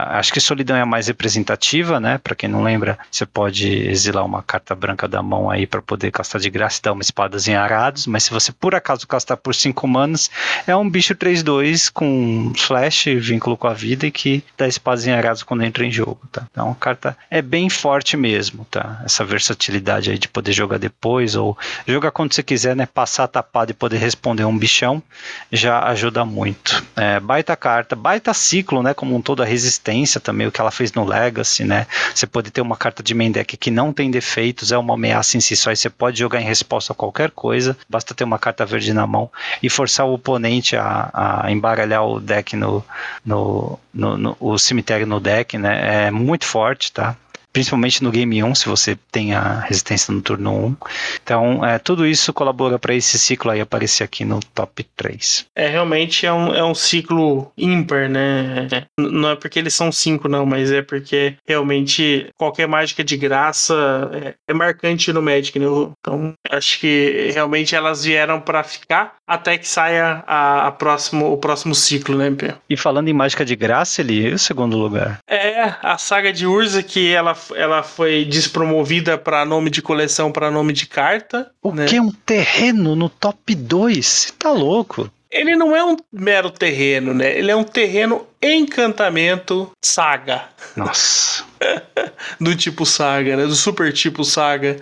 acho 0.08 0.32
que 0.32 0.40
Solidão 0.40 0.76
é 0.76 0.82
a 0.82 0.86
mais 0.86 1.06
representativa, 1.06 1.98
né? 1.98 2.18
Para 2.18 2.34
quem 2.34 2.48
não 2.48 2.62
lembra, 2.62 2.98
você 3.10 3.24
pode 3.24 3.68
exilar 3.68 4.24
uma 4.24 4.42
carta 4.42 4.74
branca 4.74 5.08
da 5.08 5.22
mão 5.22 5.50
aí 5.50 5.66
para 5.66 5.80
poder 5.80 6.10
castar 6.10 6.40
de 6.40 6.50
graça 6.50 6.78
e 6.78 6.82
dar 6.82 6.92
uma 6.92 7.02
espada 7.02 7.38
em 7.46 7.54
arados, 7.54 8.06
mas 8.06 8.24
se 8.24 8.30
você 8.30 8.52
por 8.52 8.74
acaso 8.74 9.06
castar 9.06 9.36
por 9.36 9.54
5 9.54 9.88
manas, 9.88 10.30
é 10.66 10.76
um 10.76 10.88
bicho 10.88 11.14
3-2 11.14 11.90
com 11.92 12.52
flash, 12.56 13.04
vínculo 13.18 13.56
com 13.56 13.66
a 13.66 13.72
vida 13.72 14.06
e 14.06 14.10
que 14.10 14.44
dá 14.56 14.68
espadas 14.68 15.06
em 15.06 15.12
arados 15.12 15.42
quando 15.42 15.64
entra 15.64 15.84
em 15.84 15.90
jogo, 15.90 16.20
tá? 16.30 16.46
Então 16.50 16.70
a 16.70 16.74
carta 16.74 17.16
é 17.30 17.40
bem 17.40 17.70
forte 17.70 18.16
mesmo, 18.16 18.66
tá? 18.70 19.00
Essa 19.04 19.24
versatilidade 19.24 20.10
aí 20.10 20.18
de 20.18 20.28
poder 20.28 20.52
jogar 20.52 20.78
depois 20.78 21.34
ou 21.34 21.56
jogar 21.86 22.10
quando 22.10 22.34
você 22.34 22.42
quiser, 22.42 22.76
né? 22.76 22.81
Né, 22.82 22.88
passar 22.92 23.28
tapado 23.28 23.70
e 23.70 23.74
poder 23.74 23.98
responder 23.98 24.44
um 24.44 24.56
bichão, 24.56 25.02
já 25.50 25.84
ajuda 25.84 26.24
muito. 26.24 26.84
É, 26.96 27.20
baita 27.20 27.56
carta, 27.56 27.94
baita 27.94 28.34
ciclo, 28.34 28.82
né, 28.82 28.92
como 28.92 29.14
um 29.14 29.22
todo, 29.22 29.42
a 29.42 29.46
resistência 29.46 30.20
também, 30.20 30.46
o 30.46 30.52
que 30.52 30.60
ela 30.60 30.70
fez 30.70 30.92
no 30.92 31.04
Legacy, 31.04 31.64
né, 31.64 31.86
você 32.12 32.26
pode 32.26 32.50
ter 32.50 32.60
uma 32.60 32.76
carta 32.76 33.02
de 33.02 33.14
main 33.14 33.30
deck 33.30 33.56
que 33.56 33.70
não 33.70 33.92
tem 33.92 34.10
defeitos, 34.10 34.72
é 34.72 34.78
uma 34.78 34.94
ameaça 34.94 35.36
em 35.36 35.40
si 35.40 35.56
só, 35.56 35.70
e 35.70 35.76
você 35.76 35.88
pode 35.88 36.18
jogar 36.18 36.40
em 36.40 36.44
resposta 36.44 36.92
a 36.92 36.96
qualquer 36.96 37.30
coisa, 37.30 37.76
basta 37.88 38.14
ter 38.14 38.24
uma 38.24 38.38
carta 38.38 38.66
verde 38.66 38.92
na 38.92 39.06
mão 39.06 39.30
e 39.62 39.70
forçar 39.70 40.06
o 40.06 40.14
oponente 40.14 40.76
a, 40.76 41.42
a 41.44 41.52
embaralhar 41.52 42.04
o 42.04 42.20
deck 42.20 42.56
no, 42.56 42.84
no, 43.24 43.78
no, 43.94 44.18
no, 44.18 44.36
o 44.40 44.58
cemitério 44.58 45.06
no 45.06 45.20
deck, 45.20 45.56
né, 45.56 46.06
é 46.06 46.10
muito 46.10 46.44
forte, 46.44 46.92
tá, 46.92 47.16
principalmente 47.52 48.02
no 48.02 48.10
game 48.10 48.42
1, 48.42 48.54
se 48.54 48.68
você 48.68 48.96
tem 49.10 49.34
a 49.34 49.60
resistência 49.60 50.12
no 50.12 50.22
turno 50.22 50.66
1. 50.66 50.76
Então, 51.22 51.64
é, 51.64 51.78
tudo 51.78 52.06
isso 52.06 52.32
colabora 52.32 52.78
para 52.78 52.94
esse 52.94 53.18
ciclo 53.18 53.50
aí 53.50 53.60
aparecer 53.60 54.04
aqui 54.04 54.24
no 54.24 54.40
top 54.54 54.84
3. 54.96 55.46
É, 55.54 55.68
realmente 55.68 56.26
é 56.26 56.32
um, 56.32 56.54
é 56.54 56.64
um 56.64 56.74
ciclo 56.74 57.52
ímpar, 57.56 58.08
né? 58.08 58.68
Não 58.98 59.30
é 59.30 59.36
porque 59.36 59.58
eles 59.58 59.74
são 59.74 59.92
5, 59.92 60.28
não, 60.28 60.46
mas 60.46 60.70
é 60.70 60.82
porque 60.82 61.36
realmente 61.46 62.26
qualquer 62.38 62.66
mágica 62.66 63.04
de 63.04 63.16
graça 63.16 63.74
é, 64.12 64.34
é 64.48 64.54
marcante 64.54 65.12
no 65.12 65.22
Magic, 65.22 65.58
né? 65.58 65.66
Então, 66.00 66.32
acho 66.50 66.80
que 66.80 67.30
realmente 67.32 67.74
elas 67.74 68.04
vieram 68.04 68.40
para 68.40 68.62
ficar 68.62 69.14
até 69.26 69.56
que 69.56 69.66
saia 69.66 70.22
a, 70.26 70.66
a, 70.66 70.72
próximo, 70.72 71.32
o 71.32 71.36
próximo 71.36 71.74
ciclo, 71.74 72.16
né, 72.16 72.30
Pê? 72.30 72.54
E 72.68 72.76
falando 72.76 73.08
em 73.08 73.12
mágica 73.12 73.44
de 73.44 73.56
graça, 73.56 74.00
ele 74.00 74.30
é 74.30 74.34
o 74.34 74.38
segundo 74.38 74.76
lugar. 74.76 75.18
É, 75.28 75.74
a 75.82 75.96
saga 75.96 76.32
de 76.32 76.46
Urza, 76.46 76.82
que 76.82 77.12
ela 77.12 77.34
ela 77.54 77.82
foi 77.82 78.24
despromovida 78.24 79.18
para 79.18 79.44
nome 79.44 79.70
de 79.70 79.82
coleção 79.82 80.30
para 80.30 80.50
nome 80.50 80.72
de 80.72 80.86
carta. 80.86 81.50
O 81.62 81.72
né? 81.72 81.86
que 81.86 81.96
é 81.96 82.02
um 82.02 82.10
terreno 82.10 82.94
no 82.94 83.08
top 83.08 83.54
2? 83.54 84.34
Tá 84.38 84.50
louco. 84.50 85.10
Ele 85.30 85.56
não 85.56 85.74
é 85.74 85.84
um 85.84 85.96
mero 86.12 86.50
terreno, 86.50 87.14
né? 87.14 87.38
Ele 87.38 87.50
é 87.50 87.56
um 87.56 87.64
terreno 87.64 88.26
encantamento 88.42 89.70
saga. 89.84 90.44
Nossa. 90.76 91.44
do 92.40 92.54
tipo 92.54 92.84
saga, 92.84 93.36
né? 93.36 93.46
Do 93.46 93.54
super 93.54 93.92
tipo 93.92 94.24
saga. 94.24 94.76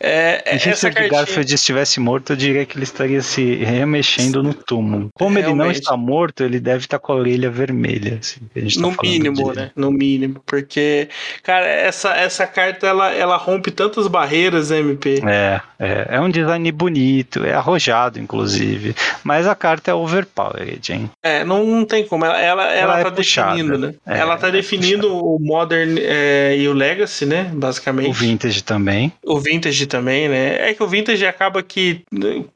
É, 0.00 0.42
é 0.44 0.58
se 0.58 0.70
essa 0.70 0.90
cartinha... 0.90 1.20
Garfield 1.20 1.54
estivesse 1.54 2.00
morto, 2.00 2.32
eu 2.32 2.36
diria 2.36 2.66
que 2.66 2.76
ele 2.76 2.84
estaria 2.84 3.22
se 3.22 3.56
remexendo 3.56 4.42
no 4.42 4.54
túmulo. 4.54 5.08
Como 5.14 5.38
Realmente. 5.38 5.48
ele 5.48 5.64
não 5.64 5.70
está 5.70 5.96
morto, 5.96 6.42
ele 6.42 6.60
deve 6.60 6.84
estar 6.84 6.98
com 6.98 7.12
a 7.12 7.16
orelha 7.16 7.50
vermelha. 7.50 8.18
Assim, 8.20 8.40
tá 8.40 8.80
no 8.80 8.96
mínimo, 9.02 9.52
né? 9.52 9.70
No 9.76 9.90
mínimo. 9.90 10.42
Porque, 10.46 11.08
cara, 11.42 11.66
essa, 11.66 12.14
essa 12.14 12.46
carta 12.46 12.86
ela, 12.86 13.12
ela 13.12 13.36
rompe 13.36 13.70
tantas 13.70 14.06
barreiras, 14.06 14.70
né, 14.70 14.78
MP? 14.78 15.22
É, 15.26 15.60
é, 15.78 16.06
é 16.16 16.20
um 16.20 16.30
design 16.30 16.70
bonito, 16.72 17.44
é 17.44 17.54
arrojado, 17.54 18.18
inclusive. 18.18 18.94
Mas 19.22 19.46
a 19.46 19.54
carta 19.54 19.90
é 19.90 19.94
overpowered, 19.94 20.92
hein? 20.92 21.10
É, 21.22 21.44
não, 21.44 21.64
não 21.64 21.84
tem 21.84 22.06
como. 22.06 22.24
Ela, 22.24 22.40
ela, 22.40 22.64
ela, 22.64 22.98
ela 22.98 23.00
é 23.00 23.03
tá 23.10 23.16
puxada. 23.16 23.50
definindo, 23.54 23.78
né? 23.78 23.94
É, 24.06 24.18
ela 24.18 24.36
tá 24.36 24.48
é 24.48 24.52
definindo 24.52 25.08
puxada. 25.08 25.24
o 25.24 25.38
Modern. 25.40 25.98
É, 26.00 26.56
e 26.56 26.68
o 26.68 26.72
Legacy, 26.72 27.26
né? 27.26 27.50
Basicamente. 27.52 28.08
O 28.08 28.12
Vintage 28.12 28.62
também. 28.62 29.12
O 29.24 29.38
Vintage 29.38 29.86
também, 29.86 30.28
né? 30.28 30.70
É 30.70 30.74
que 30.74 30.82
o 30.82 30.86
Vintage 30.86 31.26
acaba 31.26 31.62
que 31.62 32.02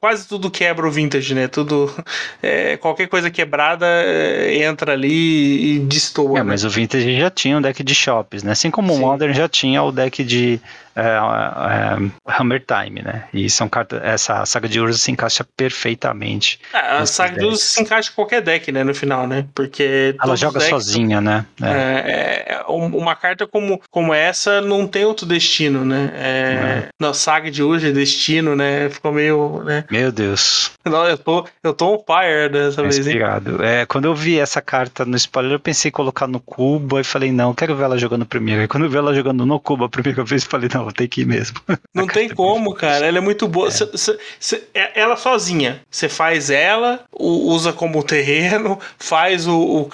quase 0.01 0.27
tudo 0.29 0.51
quebra 0.51 0.87
o 0.87 0.91
Vintage, 0.91 1.35
né? 1.35 1.49
Tudo. 1.49 1.93
É, 2.41 2.77
qualquer 2.77 3.09
coisa 3.09 3.31
quebrada 3.31 3.87
é, 3.87 4.63
entra 4.65 4.93
ali 4.93 5.77
e 5.77 5.79
destoa. 5.81 6.39
É, 6.39 6.43
né? 6.43 6.51
mas 6.51 6.65
o 6.65 6.71
Vintage 6.71 7.19
já 7.19 7.31
tinha 7.31 7.59
um 7.59 7.61
deck 7.61 7.83
de 7.83 7.95
shops, 7.95 8.43
né? 8.43 8.53
Assim 8.53 8.71
como 8.71 8.93
Sim. 8.93 8.99
o 8.99 9.01
Modern 9.01 9.33
já 9.33 9.49
tinha 9.49 9.83
o 9.83 9.91
deck 9.91 10.23
de 10.23 10.61
é, 10.99 11.17
é, 11.17 12.41
Hammer 12.41 12.65
Time, 12.65 13.03
né? 13.03 13.25
E 13.33 13.49
são 13.49 13.69
cartas. 13.69 14.01
Essa 14.03 14.45
saga 14.45 14.69
de 14.69 14.81
Urza 14.81 14.99
se 14.99 15.11
encaixa 15.11 15.47
perfeitamente. 15.57 16.61
É, 16.73 16.79
a 16.79 17.07
saga 17.07 17.39
de 17.39 17.47
Urza 17.47 17.63
se 17.63 17.81
encaixa 17.81 18.11
em 18.11 18.15
qualquer 18.15 18.43
deck, 18.43 18.73
né? 18.73 18.83
No 18.83 18.95
final, 18.95 19.27
né? 19.27 19.47
Porque 19.55 20.17
ela 20.21 20.37
joga 20.37 20.61
sozinha, 20.61 21.21
né? 21.21 21.47
É. 21.63 21.69
É, 21.69 22.55
é, 22.55 22.65
uma 22.69 23.15
carta 23.15 23.47
como, 23.47 23.81
como 23.91 24.13
essa 24.13 24.61
não 24.61 24.87
tem 24.87 25.05
outro 25.05 25.25
destino, 25.25 25.85
né? 25.85 26.11
É, 26.15 26.89
Na 26.99 27.15
saga 27.15 27.51
de 27.51 27.63
hoje, 27.63 27.93
destino, 27.93 28.57
né? 28.57 28.89
Ficou 28.91 29.13
meio. 29.13 29.63
Né? 29.65 29.85
Meu 29.91 30.11
Deus. 30.11 30.73
Não, 30.85 31.07
eu 31.07 31.19
tô, 31.19 31.47
eu 31.63 31.75
tô 31.75 31.95
on 31.95 31.99
fire 31.99 32.49
dessa 32.51 32.83
vez, 32.83 32.99
inspirado. 32.99 33.63
É, 33.63 33.87
quando 33.87 34.07
eu 34.07 34.15
vi 34.15 34.39
essa 34.39 34.61
carta 34.61 35.05
no 35.05 35.17
spoiler, 35.17 35.53
eu 35.53 35.61
pensei 35.61 35.91
em 35.91 35.93
colocar 35.93 36.27
no 36.27 36.41
cubo, 36.41 36.97
aí 36.97 37.05
falei, 37.05 37.31
não, 37.31 37.55
quero 37.55 37.77
ver 37.77 37.85
ela 37.85 37.99
jogando 37.99 38.27
primeiro. 38.27 38.63
Aí 38.63 38.69
quando 38.69 38.85
eu 38.85 38.91
vi 38.91 38.97
ela 38.97 39.15
jogando 39.15 39.45
no 39.45 39.61
cubo 39.61 39.85
a 39.85 39.89
primeira 39.89 40.25
vez, 40.25 40.43
eu 40.45 40.51
falei, 40.51 40.69
não, 40.73 40.88
vou 40.88 40.92
ter 40.92 41.09
que 41.09 41.22
ir 41.22 41.27
mesmo. 41.27 41.61
Não 41.94 42.07
tem 42.07 42.29
como, 42.29 42.74
cara. 42.74 43.07
Ela 43.07 43.18
é 43.18 43.20
muito 43.20 43.46
boa. 43.46 43.70
Cê, 43.70 43.88
cê, 43.94 44.18
cê, 44.40 44.62
ela 44.94 45.16
sozinha. 45.16 45.83
Você 45.90 46.09
faz 46.09 46.51
ela, 46.51 47.05
usa 47.12 47.72
como 47.72 48.03
terreno, 48.05 48.79
faz 48.98 49.46
o, 49.46 49.59
o 49.59 49.88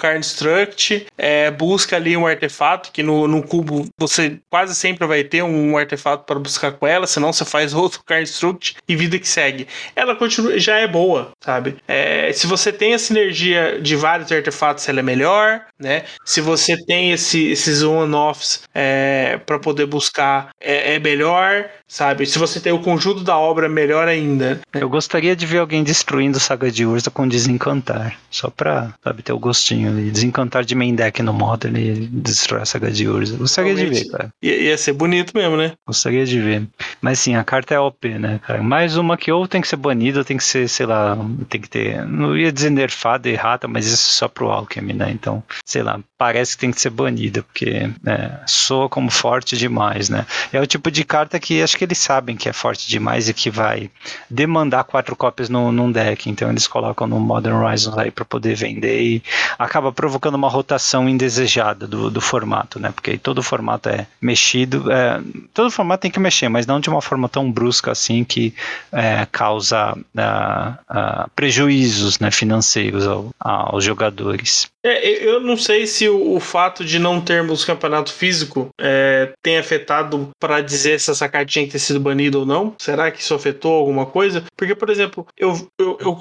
é, 1.17 1.51
busca 1.51 1.95
ali 1.95 2.15
um 2.15 2.27
artefato, 2.27 2.91
que 2.91 3.03
no, 3.03 3.27
no 3.27 3.43
cubo 3.43 3.87
você 3.97 4.39
quase 4.49 4.75
sempre 4.75 5.05
vai 5.07 5.23
ter 5.23 5.43
um 5.43 5.77
artefato 5.77 6.25
para 6.25 6.39
buscar 6.39 6.71
com 6.71 6.87
ela, 6.87 7.07
senão 7.07 7.33
você 7.33 7.43
faz 7.43 7.73
outro 7.75 8.01
Construct 8.05 8.75
e 8.87 8.95
vida 8.95 9.19
que 9.19 9.27
segue. 9.27 9.67
Ela 9.95 10.15
continua, 10.15 10.57
já 10.59 10.77
é 10.77 10.87
boa, 10.87 11.31
sabe? 11.43 11.77
É, 11.87 12.31
se 12.33 12.47
você 12.47 12.71
tem 12.71 12.93
a 12.93 12.99
sinergia 12.99 13.79
de 13.81 13.95
vários 13.95 14.31
artefatos, 14.31 14.87
ela 14.87 14.99
é 14.99 15.03
melhor, 15.03 15.61
né? 15.79 16.05
Se 16.23 16.39
você 16.39 16.77
tem 16.85 17.11
esse, 17.11 17.51
esses 17.51 17.81
on-offs 17.81 18.63
é, 18.73 19.39
para 19.45 19.59
poder 19.59 19.85
buscar, 19.85 20.49
é, 20.61 20.74
é 20.75 20.99
melhor, 20.99 21.65
sabe? 21.87 22.25
Se 22.25 22.39
você 22.39 22.59
tem 22.59 22.71
o 22.71 22.79
conjunto 22.79 23.23
da 23.23 23.37
obra, 23.37 23.69
melhor 23.69 24.07
ainda. 24.07 24.59
Eu 24.73 24.89
gostaria 24.89 25.35
de 25.35 25.45
ver 25.45 25.59
alguém 25.59 25.83
destruindo 25.83 26.39
Saga 26.39 26.71
de 26.71 26.85
Urza 26.85 27.09
com 27.09 27.27
Desencantar, 27.27 28.17
só 28.29 28.49
pra, 28.49 28.93
sabe, 29.03 29.23
ter 29.23 29.33
o 29.33 29.39
gostinho 29.39 29.89
ali. 29.89 30.11
Desencantar 30.11 30.63
de 30.63 30.75
main 30.75 30.95
deck 30.95 31.21
no 31.21 31.33
Modern 31.33 31.75
e 31.75 32.07
destruir 32.07 32.61
a 32.61 32.65
Saga 32.65 32.91
de 32.91 33.07
Urza. 33.07 33.37
Gostaria 33.37 33.73
Realmente, 33.73 34.03
de 34.03 34.03
ver, 34.03 34.11
cara. 34.11 34.29
Ia, 34.41 34.55
ia, 34.55 34.77
ser 34.77 34.93
bonito 34.93 35.31
mesmo, 35.35 35.57
né? 35.57 35.73
Gostaria 35.85 36.25
de 36.25 36.39
ver. 36.39 36.67
Mas 37.01 37.19
sim, 37.19 37.35
a 37.35 37.43
carta 37.43 37.73
é 37.73 37.79
OP, 37.79 38.07
né, 38.19 38.39
cara? 38.45 38.61
Mais 38.61 38.97
uma 38.97 39.17
que 39.17 39.31
ou 39.31 39.47
tem 39.47 39.61
que 39.61 39.67
ser 39.67 39.77
banida, 39.77 40.19
ou 40.19 40.25
tem 40.25 40.37
que 40.37 40.43
ser, 40.43 40.67
sei 40.67 40.85
lá, 40.85 41.17
tem 41.49 41.61
que 41.61 41.69
ter. 41.69 42.05
Não 42.05 42.35
ia 42.35 42.51
dizer 42.51 42.69
nerfada, 42.69 43.29
errada, 43.29 43.67
mas 43.67 43.85
isso 43.85 44.09
é 44.09 44.13
só 44.13 44.27
pro 44.27 44.49
Alchemy, 44.49 44.93
né? 44.93 45.11
Então, 45.11 45.43
sei 45.65 45.83
lá, 45.83 45.99
parece 46.17 46.55
que 46.55 46.61
tem 46.61 46.71
que 46.71 46.79
ser 46.79 46.89
banida, 46.89 47.43
porque 47.43 47.89
né, 48.01 48.39
soa 48.45 48.87
como 48.87 49.11
forte 49.11 49.57
demais, 49.57 50.09
né? 50.09 50.25
É 50.51 50.61
o 50.61 50.67
tipo 50.67 50.89
de 50.89 51.03
carta 51.03 51.39
que 51.39 51.61
acho 51.61 51.77
que 51.77 51.83
eles 51.83 51.97
sabem 51.97 52.35
que 52.35 52.47
é 52.47 52.53
forte 52.53 52.87
demais 52.87 53.27
e 53.27 53.33
que 53.33 53.49
vai 53.49 53.89
demandar 54.29 54.83
quatro 54.85 55.15
cópias 55.15 55.49
no, 55.49 55.71
num 55.71 55.91
deck, 55.91 56.29
então 56.29 56.49
eles 56.49 56.67
colocam 56.67 57.05
no 57.05 57.19
Modern 57.19 57.55
Horizons 57.55 57.97
aí 57.97 58.11
para 58.11 58.23
poder 58.23 58.55
vender 58.55 59.01
e 59.01 59.23
acaba 59.59 59.91
provocando 59.91 60.35
uma 60.35 60.49
rotação 60.49 61.09
indesejada 61.09 61.85
do, 61.85 62.09
do 62.09 62.21
formato, 62.21 62.79
né? 62.79 62.91
Porque 62.91 63.17
todo 63.17 63.43
formato 63.43 63.89
é 63.89 64.07
mexido, 64.21 64.91
é, 64.91 65.21
todo 65.53 65.69
formato 65.69 66.01
tem 66.01 66.11
que 66.11 66.19
mexer, 66.19 66.47
mas 66.47 66.65
não 66.65 66.79
de 66.79 66.89
uma 66.89 67.01
forma 67.01 67.27
tão 67.27 67.51
brusca 67.51 67.91
assim 67.91 68.23
que 68.23 68.53
é, 68.91 69.27
causa 69.31 69.93
uh, 69.93 69.97
uh, 69.97 71.29
prejuízos 71.35 72.19
né, 72.19 72.31
financeiros 72.31 73.05
ao, 73.05 73.31
aos 73.39 73.83
jogadores. 73.83 74.69
É, 74.85 75.25
eu 75.25 75.39
não 75.39 75.57
sei 75.57 75.87
se 75.87 76.07
o, 76.07 76.35
o, 76.35 76.39
fato 76.39 76.85
de 76.85 76.99
não 76.99 77.19
termos 77.19 77.65
campeonato 77.65 78.13
físico 78.13 78.69
é, 78.79 79.31
tem 79.41 79.57
afetado 79.57 80.29
para 80.39 80.61
dizer 80.61 80.99
se 80.99 81.09
essa 81.09 81.27
carta 81.27 81.47
tinha 81.47 81.65
que 81.65 81.71
ter 81.71 81.79
sido 81.79 81.99
banida 81.99 82.37
ou 82.37 82.45
não. 82.45 82.75
Será 82.77 83.09
que 83.09 83.19
isso 83.19 83.33
afetou 83.33 83.73
alguma 83.73 84.05
coisa? 84.05 84.43
Porque, 84.55 84.75
por 84.75 84.91
exemplo, 84.91 85.25
eu, 85.35 85.67
eu, 85.79 85.97
eu 85.99 86.15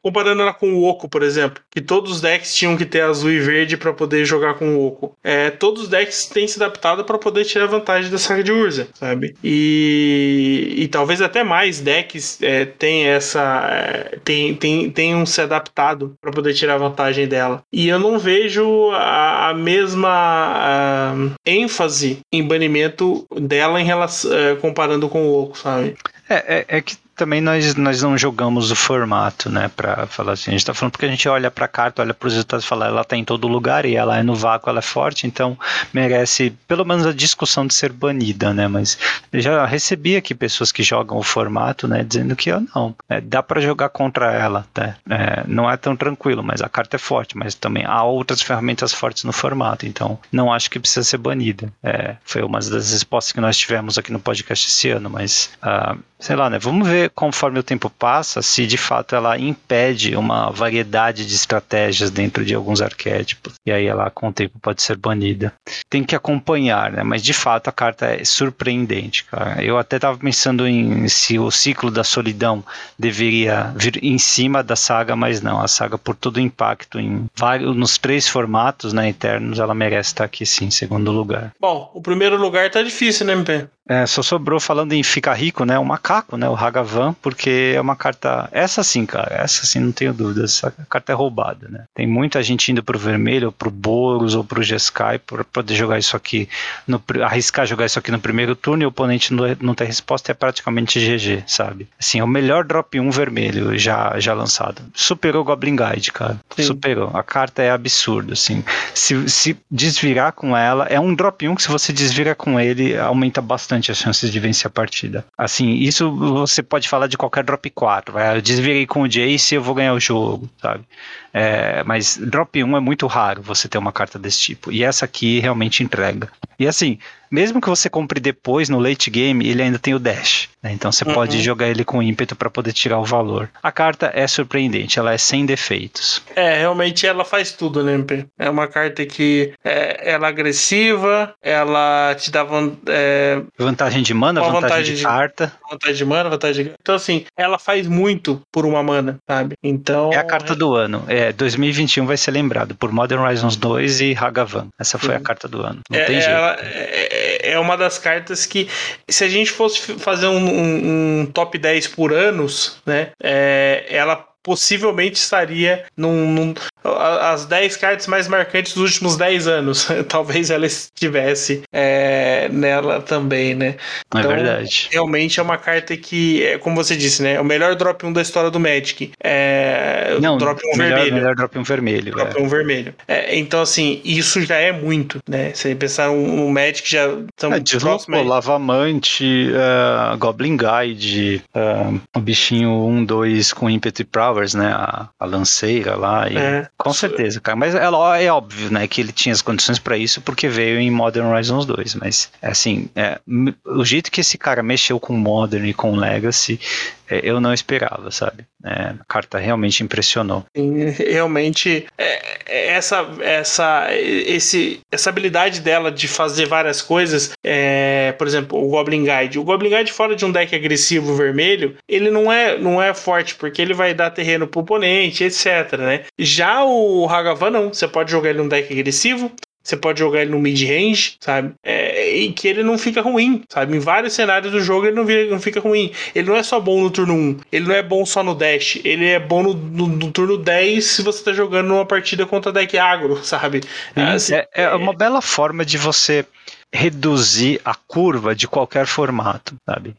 comparando 0.00 0.42
ela 0.42 0.54
com 0.54 0.74
o 0.74 0.84
Oco, 0.84 1.08
por 1.08 1.24
exemplo, 1.24 1.60
que 1.68 1.80
todos 1.80 2.12
os 2.12 2.20
decks 2.20 2.54
tinham 2.54 2.76
que 2.76 2.84
ter 2.84 3.00
azul 3.00 3.32
e 3.32 3.40
verde 3.40 3.76
para 3.76 3.92
poder 3.92 4.24
jogar 4.24 4.54
com 4.54 4.76
o 4.76 4.86
Oco. 4.86 5.16
É, 5.24 5.50
todos 5.50 5.82
os 5.82 5.88
decks 5.88 6.26
têm 6.26 6.46
se 6.46 6.62
adaptado 6.62 7.04
para 7.04 7.18
poder 7.18 7.44
tirar 7.44 7.66
vantagem 7.66 8.12
da 8.12 8.18
saga 8.18 8.44
de 8.44 8.52
Urza, 8.52 8.86
sabe? 8.94 9.34
E, 9.42 10.74
e 10.76 10.86
talvez 10.86 11.20
até 11.20 11.42
mais 11.42 11.80
decks 11.80 12.38
é, 12.40 12.64
tem 12.64 13.06
essa. 13.06 13.68
É, 13.72 14.18
tem, 14.22 14.54
tem, 14.54 14.88
tenham 14.90 15.26
se 15.26 15.40
adaptado 15.40 16.14
para 16.20 16.30
poder 16.30 16.54
tirar 16.54 16.78
vantagem 16.78 17.26
dela. 17.26 17.64
E 17.72 17.88
eu 17.88 18.03
não 18.04 18.18
vejo 18.18 18.90
a, 18.92 19.48
a 19.48 19.54
mesma 19.54 20.10
a, 20.10 21.14
ênfase 21.46 22.18
em 22.30 22.46
banimento 22.46 23.26
dela 23.40 23.80
em 23.80 23.84
relação 23.84 24.32
é, 24.32 24.54
comparando 24.56 25.08
com 25.08 25.26
o 25.26 25.42
Oco, 25.42 25.58
sabe? 25.58 25.96
É, 26.28 26.58
é, 26.58 26.64
é, 26.68 26.80
que 26.80 26.96
também 27.14 27.40
nós, 27.40 27.74
nós 27.74 28.02
não 28.02 28.16
jogamos 28.18 28.70
o 28.70 28.76
formato, 28.76 29.48
né, 29.50 29.70
para 29.74 30.06
falar 30.06 30.32
assim. 30.32 30.50
A 30.50 30.52
gente 30.52 30.60
está 30.60 30.74
falando 30.74 30.92
porque 30.92 31.06
a 31.06 31.08
gente 31.08 31.28
olha 31.28 31.50
para 31.50 31.64
a 31.64 31.68
carta, 31.68 32.02
olha 32.02 32.14
para 32.14 32.26
os 32.26 32.32
resultados 32.32 32.64
e 32.64 32.68
fala, 32.68 32.86
ela 32.86 33.02
está 33.02 33.16
em 33.16 33.24
todo 33.24 33.46
lugar 33.46 33.84
e 33.84 33.96
ela 33.96 34.18
é 34.18 34.22
no 34.22 34.34
vácuo, 34.34 34.70
ela 34.70 34.80
é 34.80 34.82
forte, 34.82 35.26
então 35.26 35.58
merece 35.92 36.50
pelo 36.66 36.84
menos 36.84 37.06
a 37.06 37.12
discussão 37.12 37.66
de 37.66 37.74
ser 37.74 37.92
banida, 37.92 38.52
né? 38.52 38.66
Mas 38.66 38.98
eu 39.32 39.40
já 39.40 39.64
recebi 39.64 40.16
aqui 40.16 40.34
pessoas 40.34 40.72
que 40.72 40.82
jogam 40.82 41.18
o 41.18 41.22
formato, 41.22 41.86
né, 41.86 42.02
dizendo 42.02 42.34
que 42.34 42.50
eu 42.50 42.64
não, 42.74 42.94
é, 43.08 43.20
dá 43.20 43.42
para 43.42 43.60
jogar 43.60 43.88
contra 43.90 44.32
ela, 44.32 44.66
né? 44.76 44.96
É, 45.08 45.44
não 45.46 45.70
é 45.70 45.76
tão 45.76 45.96
tranquilo, 45.96 46.42
mas 46.42 46.60
a 46.62 46.68
carta 46.68 46.96
é 46.96 46.98
forte, 46.98 47.36
mas 47.36 47.54
também 47.54 47.84
há 47.84 48.02
outras 48.02 48.40
ferramentas 48.40 48.92
fortes 48.92 49.24
no 49.24 49.32
formato, 49.32 49.86
então 49.86 50.18
não 50.32 50.52
acho 50.52 50.70
que 50.70 50.80
precisa 50.80 51.04
ser 51.04 51.18
banida. 51.18 51.72
É, 51.82 52.16
foi 52.24 52.42
uma 52.42 52.58
das 52.58 52.90
respostas 52.92 53.32
que 53.32 53.40
nós 53.40 53.56
tivemos 53.56 53.98
aqui 53.98 54.12
no 54.12 54.18
podcast 54.18 54.68
esse 54.68 54.90
ano, 54.90 55.08
mas 55.10 55.50
uh, 55.62 55.98
sei 56.18 56.36
lá, 56.36 56.48
né? 56.48 56.58
Vamos 56.58 56.88
ver 56.88 57.10
conforme 57.10 57.58
o 57.58 57.62
tempo 57.62 57.90
passa 57.90 58.40
se 58.42 58.66
de 58.66 58.76
fato 58.76 59.14
ela 59.14 59.38
impede 59.38 60.16
uma 60.16 60.50
variedade 60.50 61.26
de 61.26 61.34
estratégias 61.34 62.10
dentro 62.10 62.44
de 62.44 62.54
alguns 62.54 62.80
arquétipos. 62.80 63.54
E 63.66 63.72
aí 63.72 63.86
ela 63.86 64.10
com 64.10 64.28
o 64.28 64.32
tempo 64.32 64.58
pode 64.60 64.82
ser 64.82 64.96
banida. 64.96 65.52
Tem 65.88 66.04
que 66.04 66.14
acompanhar, 66.14 66.92
né? 66.92 67.02
Mas 67.02 67.22
de 67.22 67.32
fato 67.32 67.68
a 67.68 67.72
carta 67.72 68.06
é 68.06 68.24
surpreendente, 68.24 69.24
cara. 69.24 69.62
Eu 69.62 69.78
até 69.78 69.96
estava 69.96 70.16
pensando 70.16 70.66
em 70.66 71.08
se 71.08 71.38
o 71.38 71.50
ciclo 71.50 71.90
da 71.90 72.04
solidão 72.04 72.64
deveria 72.98 73.72
vir 73.76 74.02
em 74.02 74.18
cima 74.18 74.62
da 74.62 74.76
saga, 74.76 75.14
mas 75.14 75.40
não. 75.40 75.60
A 75.60 75.68
saga, 75.68 75.98
por 75.98 76.14
todo 76.14 76.36
o 76.36 76.40
impacto 76.40 76.98
em 76.98 77.26
vários, 77.36 77.76
nos 77.76 77.98
três 77.98 78.28
formatos, 78.28 78.92
né, 78.92 79.08
eternos, 79.08 79.58
ela 79.58 79.74
merece 79.74 80.10
estar 80.10 80.24
aqui 80.24 80.46
sim, 80.46 80.66
em 80.66 80.70
segundo 80.70 81.10
lugar. 81.10 81.52
Bom, 81.60 81.90
o 81.94 82.00
primeiro 82.00 82.36
lugar 82.36 82.70
tá 82.70 82.82
difícil, 82.82 83.26
né, 83.26 83.32
MP? 83.32 83.66
É, 83.86 84.06
só 84.06 84.22
sobrou 84.22 84.58
falando 84.58 84.94
em 84.94 85.02
ficar 85.02 85.34
rico, 85.34 85.64
né? 85.64 85.78
O 85.78 85.84
macaco, 85.84 86.38
né? 86.38 86.48
O 86.48 86.54
Hagavan, 86.54 87.14
porque 87.20 87.74
é 87.76 87.80
uma 87.80 87.94
carta. 87.94 88.48
Essa 88.50 88.82
sim, 88.82 89.04
cara. 89.04 89.34
Essa 89.34 89.66
sim, 89.66 89.78
não 89.78 89.92
tenho 89.92 90.14
dúvidas. 90.14 90.54
Essa 90.54 90.72
carta 90.88 91.12
é 91.12 91.14
roubada, 91.14 91.68
né? 91.68 91.84
Tem 91.94 92.06
muita 92.06 92.42
gente 92.42 92.72
indo 92.72 92.82
pro 92.82 92.98
vermelho, 92.98 93.46
ou 93.46 93.52
pro 93.52 93.70
Boros, 93.70 94.34
ou 94.34 94.42
pro 94.42 94.62
Jeskai, 94.62 95.18
para 95.18 95.44
poder 95.44 95.74
jogar 95.74 95.98
isso 95.98 96.16
aqui, 96.16 96.48
no, 96.88 97.02
arriscar 97.22 97.66
jogar 97.66 97.84
isso 97.84 97.98
aqui 97.98 98.10
no 98.10 98.18
primeiro 98.18 98.56
turno 98.56 98.82
e 98.82 98.86
o 98.86 98.88
oponente 98.88 99.34
não, 99.34 99.44
não 99.60 99.74
ter 99.74 99.84
resposta 99.84 100.32
é 100.32 100.34
praticamente 100.34 100.98
GG, 100.98 101.44
sabe? 101.46 101.86
Assim, 101.98 102.20
é 102.20 102.24
o 102.24 102.28
melhor 102.28 102.64
drop 102.64 102.98
1 102.98 103.10
vermelho 103.10 103.76
já, 103.78 104.18
já 104.18 104.32
lançado. 104.32 104.82
Superou 104.94 105.42
o 105.42 105.44
Goblin 105.44 105.76
Guide, 105.76 106.10
cara. 106.10 106.40
Sim. 106.56 106.62
Superou. 106.62 107.10
A 107.12 107.22
carta 107.22 107.62
é 107.62 107.70
absurda, 107.70 108.32
assim. 108.32 108.64
Se, 108.94 109.28
se 109.28 109.58
desvirar 109.70 110.32
com 110.32 110.56
ela, 110.56 110.86
é 110.86 110.98
um 110.98 111.14
drop 111.14 111.46
1 111.46 111.54
que 111.54 111.62
se 111.62 111.68
você 111.68 111.92
desvira 111.92 112.34
com 112.34 112.58
ele, 112.58 112.96
aumenta 112.96 113.42
bastante 113.42 113.73
bastante 113.74 113.90
as 113.90 113.98
chances 113.98 114.30
de 114.30 114.40
vencer 114.40 114.66
a 114.66 114.70
partida. 114.70 115.24
Assim, 115.36 115.74
isso 115.74 116.10
você 116.10 116.62
pode 116.62 116.88
falar 116.88 117.06
de 117.06 117.16
qualquer 117.16 117.42
drop 117.44 117.68
4. 117.70 118.18
Eu 118.18 118.42
desvirei 118.42 118.86
com 118.86 119.02
o 119.02 119.08
Jace 119.08 119.54
e 119.54 119.56
eu 119.56 119.62
vou 119.62 119.74
ganhar 119.74 119.92
o 119.92 120.00
jogo, 120.00 120.48
sabe? 120.60 120.84
É, 121.32 121.82
mas 121.82 122.16
drop 122.16 122.62
1 122.62 122.76
é 122.76 122.80
muito 122.80 123.06
raro 123.06 123.42
você 123.42 123.68
ter 123.68 123.78
uma 123.78 123.92
carta 123.92 124.18
desse 124.18 124.38
tipo. 124.38 124.70
E 124.70 124.84
essa 124.84 125.04
aqui 125.04 125.40
realmente 125.40 125.82
entrega. 125.82 126.28
E 126.58 126.66
assim, 126.66 126.98
mesmo 127.30 127.60
que 127.60 127.68
você 127.68 127.88
compre 127.88 128.20
depois 128.20 128.68
no 128.68 128.78
late 128.78 129.10
game, 129.10 129.46
ele 129.46 129.62
ainda 129.62 129.78
tem 129.78 129.94
o 129.94 129.98
dash. 129.98 130.48
Né? 130.62 130.72
Então 130.72 130.90
você 130.90 131.04
uhum. 131.04 131.14
pode 131.14 131.42
jogar 131.42 131.68
ele 131.68 131.84
com 131.84 132.02
ímpeto 132.02 132.34
para 132.34 132.48
poder 132.48 132.72
tirar 132.72 132.98
o 132.98 133.04
valor. 133.04 133.50
A 133.62 133.70
carta 133.70 134.10
é 134.14 134.26
surpreendente, 134.26 134.98
ela 134.98 135.12
é 135.12 135.18
sem 135.18 135.44
defeitos. 135.44 136.22
É, 136.34 136.58
realmente 136.58 137.06
ela 137.06 137.24
faz 137.24 137.52
tudo, 137.52 137.84
né, 137.84 137.94
MP? 137.94 138.26
É 138.38 138.48
uma 138.48 138.66
carta 138.66 139.04
que 139.04 139.52
é, 139.62 140.12
ela 140.12 140.26
é 140.26 140.30
agressiva, 140.30 141.34
ela 141.42 142.14
te 142.14 142.30
dá 142.30 142.46
é, 142.88 143.42
vantagem 143.58 144.02
de 144.02 144.14
mana, 144.14 144.40
vantagem, 144.40 144.60
vantagem, 144.62 144.94
de, 144.94 145.02
carta. 145.02 145.52
Vantagem 145.70 145.96
de 145.96 146.04
mana, 146.04 146.30
vantagem 146.30 146.64
de. 146.64 146.72
Então, 146.80 146.94
assim, 146.94 147.24
ela 147.36 147.58
faz 147.58 147.86
muito 147.86 148.40
por 148.52 148.64
uma 148.64 148.82
mana, 148.82 149.18
sabe? 149.28 149.54
Então. 149.62 150.12
É 150.12 150.16
a 150.16 150.24
carta 150.24 150.54
do 150.54 150.74
ano. 150.74 151.04
É, 151.08 151.32
2021 151.32 152.06
vai 152.06 152.16
ser 152.16 152.30
lembrado 152.30 152.74
por 152.74 152.90
Modern 152.90 153.22
Horizons 153.22 153.56
2 153.56 154.00
e 154.00 154.16
Hagavan. 154.18 154.68
Essa 154.78 154.98
foi 154.98 155.14
a 155.14 155.20
carta 155.20 155.46
do 155.46 155.62
ano. 155.62 155.80
Não 155.90 155.98
é, 155.98 156.04
tem 156.04 156.20
jeito. 156.20 156.30
Ela, 156.30 156.56
é, 156.60 157.23
é 157.54 157.58
uma 157.58 157.76
das 157.76 157.98
cartas 157.98 158.44
que, 158.46 158.68
se 159.08 159.24
a 159.24 159.28
gente 159.28 159.50
fosse 159.50 159.94
fazer 159.98 160.26
um, 160.26 160.38
um, 160.38 161.20
um 161.20 161.26
top 161.26 161.56
10 161.56 161.88
por 161.88 162.12
anos, 162.12 162.80
né? 162.84 163.12
É, 163.22 163.86
ela 163.88 164.16
possivelmente 164.42 165.16
estaria 165.16 165.86
num, 165.96 166.30
num, 166.32 166.54
as 166.84 167.46
10 167.46 167.76
cartas 167.76 168.06
mais 168.06 168.28
marcantes 168.28 168.74
dos 168.74 168.82
últimos 168.82 169.16
10 169.16 169.48
anos. 169.48 169.88
Talvez 170.08 170.50
ela 170.50 170.66
estivesse 170.66 171.62
é, 171.72 172.48
nela 172.50 173.00
também, 173.00 173.54
né? 173.54 173.76
É 174.14 174.18
então, 174.18 174.30
é 174.30 174.34
verdade. 174.34 174.88
Realmente 174.92 175.40
é 175.40 175.42
uma 175.42 175.56
carta 175.56 175.96
que, 175.96 176.44
é, 176.44 176.58
como 176.58 176.76
você 176.76 176.96
disse, 176.96 177.22
né? 177.22 177.34
É 177.34 177.40
o 177.40 177.44
melhor 177.44 177.74
drop 177.74 178.04
1 178.04 178.12
da 178.12 178.22
história 178.22 178.50
do 178.50 178.60
Magic. 178.60 179.12
É, 179.22 180.16
Não, 180.20 180.36
drop 180.36 180.60
1 180.74 180.76
melhor, 180.76 180.96
vermelho. 180.96 181.14
Melhor 181.14 181.34
drop 181.34 181.58
1 181.58 181.62
vermelho. 181.62 182.12
Drop 182.12 182.42
1 182.42 182.48
vermelho. 182.48 182.94
então, 183.30 183.62
assim, 183.62 184.00
isso 184.04 184.42
já 184.42 184.56
é 184.56 184.72
muito, 184.72 185.20
né? 185.28 185.52
Se 185.54 185.74
pensar 185.74 186.08
no 186.08 186.50
Magic, 186.50 186.88
já 186.88 187.06
estamos 187.34 187.72
é, 187.72 187.78
próximos. 187.78 188.26
Lavamante, 188.26 189.48
uh, 189.50 190.16
Goblin 190.18 190.56
Guide, 190.56 191.42
uh, 191.54 192.00
o 192.14 192.20
bichinho 192.20 192.70
1, 192.70 193.04
2 193.04 193.52
com 193.52 193.70
ímpeto 193.70 194.02
e 194.02 194.04
powers, 194.04 194.54
né? 194.54 194.72
A, 194.72 195.08
a 195.18 195.24
lanceira 195.24 195.96
lá. 195.96 196.28
E, 196.28 196.36
é. 196.36 196.68
Com 196.76 196.92
certeza, 196.92 197.40
cara. 197.40 197.56
Mas 197.56 197.74
é, 197.74 197.84
é 198.24 198.32
óbvio, 198.32 198.70
né? 198.70 198.86
Que 198.88 199.00
ele 199.00 199.12
tinha 199.12 199.32
as 199.32 199.42
condições 199.42 199.78
para 199.78 199.96
isso 199.96 200.20
porque 200.20 200.48
veio 200.48 200.78
em 200.80 200.90
Modern 200.90 201.26
Horizons 201.28 201.64
2. 201.66 201.94
Mas, 201.94 202.30
assim, 202.42 202.88
é, 202.94 203.20
o 203.64 203.84
jeito 203.84 204.10
que 204.10 204.20
esse 204.20 204.36
cara 204.36 204.62
mexeu 204.62 204.98
com 204.98 205.14
Modern 205.14 205.66
e 205.66 205.74
com 205.74 205.96
Legacy 205.96 206.60
é, 207.08 207.20
eu 207.22 207.40
não 207.40 207.52
esperava, 207.52 208.10
sabe? 208.10 208.46
É, 208.64 208.94
a 208.98 209.04
carta 209.06 209.38
realmente 209.38 209.82
impressionou. 209.82 210.44
Sim, 210.56 210.88
realmente, 210.88 211.86
é, 211.98 212.38
é, 212.46 212.68
essa, 212.68 213.06
essa, 213.20 213.88
esse, 213.92 214.80
essa 214.90 215.10
habilidade 215.10 215.60
dela 215.60 215.92
de 215.92 216.08
fazer 216.08 216.46
várias 216.46 216.80
coisas, 216.80 217.32
é, 217.44 218.12
por 218.12 218.26
exemplo, 218.26 218.58
o 218.58 218.70
Goblin 218.70 219.04
Guide. 219.04 219.38
O 219.38 219.44
Goblin 219.44 219.70
Guide, 219.70 219.92
fora 219.92 220.16
de 220.16 220.24
um 220.24 220.32
deck 220.32 220.54
agressivo 220.54 221.14
vermelho, 221.14 221.76
ele 221.86 222.10
não 222.10 222.32
é, 222.32 222.58
não 222.58 222.82
é 222.82 222.94
forte, 222.94 223.34
porque 223.34 223.60
ele 223.60 223.74
vai 223.74 223.92
dar 223.92 224.10
terreno 224.10 224.46
pro 224.46 224.62
oponente, 224.62 225.24
etc. 225.24 225.76
Né? 225.78 226.04
Já 226.18 226.64
o 226.64 227.06
Hagavan, 227.06 227.50
não. 227.50 227.68
Você 227.68 227.86
pode 227.86 228.10
jogar 228.10 228.30
ele 228.30 228.38
num 228.38 228.48
deck 228.48 228.72
agressivo, 228.72 229.30
você 229.64 229.78
pode 229.78 229.98
jogar 229.98 230.20
ele 230.20 230.30
no 230.30 230.38
mid-range, 230.38 231.16
sabe? 231.18 231.54
É, 231.64 232.14
e 232.14 232.30
que 232.32 232.46
ele 232.46 232.62
não 232.62 232.76
fica 232.76 233.00
ruim, 233.00 233.42
sabe? 233.48 233.74
Em 233.74 233.80
vários 233.80 234.12
cenários 234.12 234.52
do 234.52 234.60
jogo 234.60 234.86
ele 234.86 234.94
não, 234.94 235.06
vira, 235.06 235.30
não, 235.30 235.40
fica 235.40 235.58
ruim. 235.58 235.90
Ele 236.14 236.28
não 236.28 236.36
é 236.36 236.42
só 236.42 236.60
bom 236.60 236.82
no 236.82 236.90
turno 236.90 237.14
1, 237.14 237.40
ele 237.50 237.66
não 237.66 237.74
é 237.74 237.82
bom 237.82 238.04
só 238.04 238.22
no 238.22 238.34
dash, 238.34 238.78
ele 238.84 239.06
é 239.06 239.18
bom 239.18 239.42
no, 239.42 239.54
no, 239.54 239.86
no 239.86 240.12
turno 240.12 240.36
10 240.36 240.84
se 240.84 241.02
você 241.02 241.24
tá 241.24 241.32
jogando 241.32 241.68
numa 241.68 241.86
partida 241.86 242.26
contra 242.26 242.52
deck 242.52 242.76
agro, 242.76 243.18
sabe? 243.24 243.62
Assim, 243.96 244.34
é, 244.34 244.48
é 244.52 244.74
uma 244.74 244.92
bela 244.92 245.22
forma 245.22 245.64
de 245.64 245.78
você 245.78 246.26
reduzir 246.70 247.60
a 247.64 247.74
curva 247.74 248.34
de 248.34 248.46
qualquer 248.46 248.86
formato, 248.86 249.54
sabe? 249.64 249.96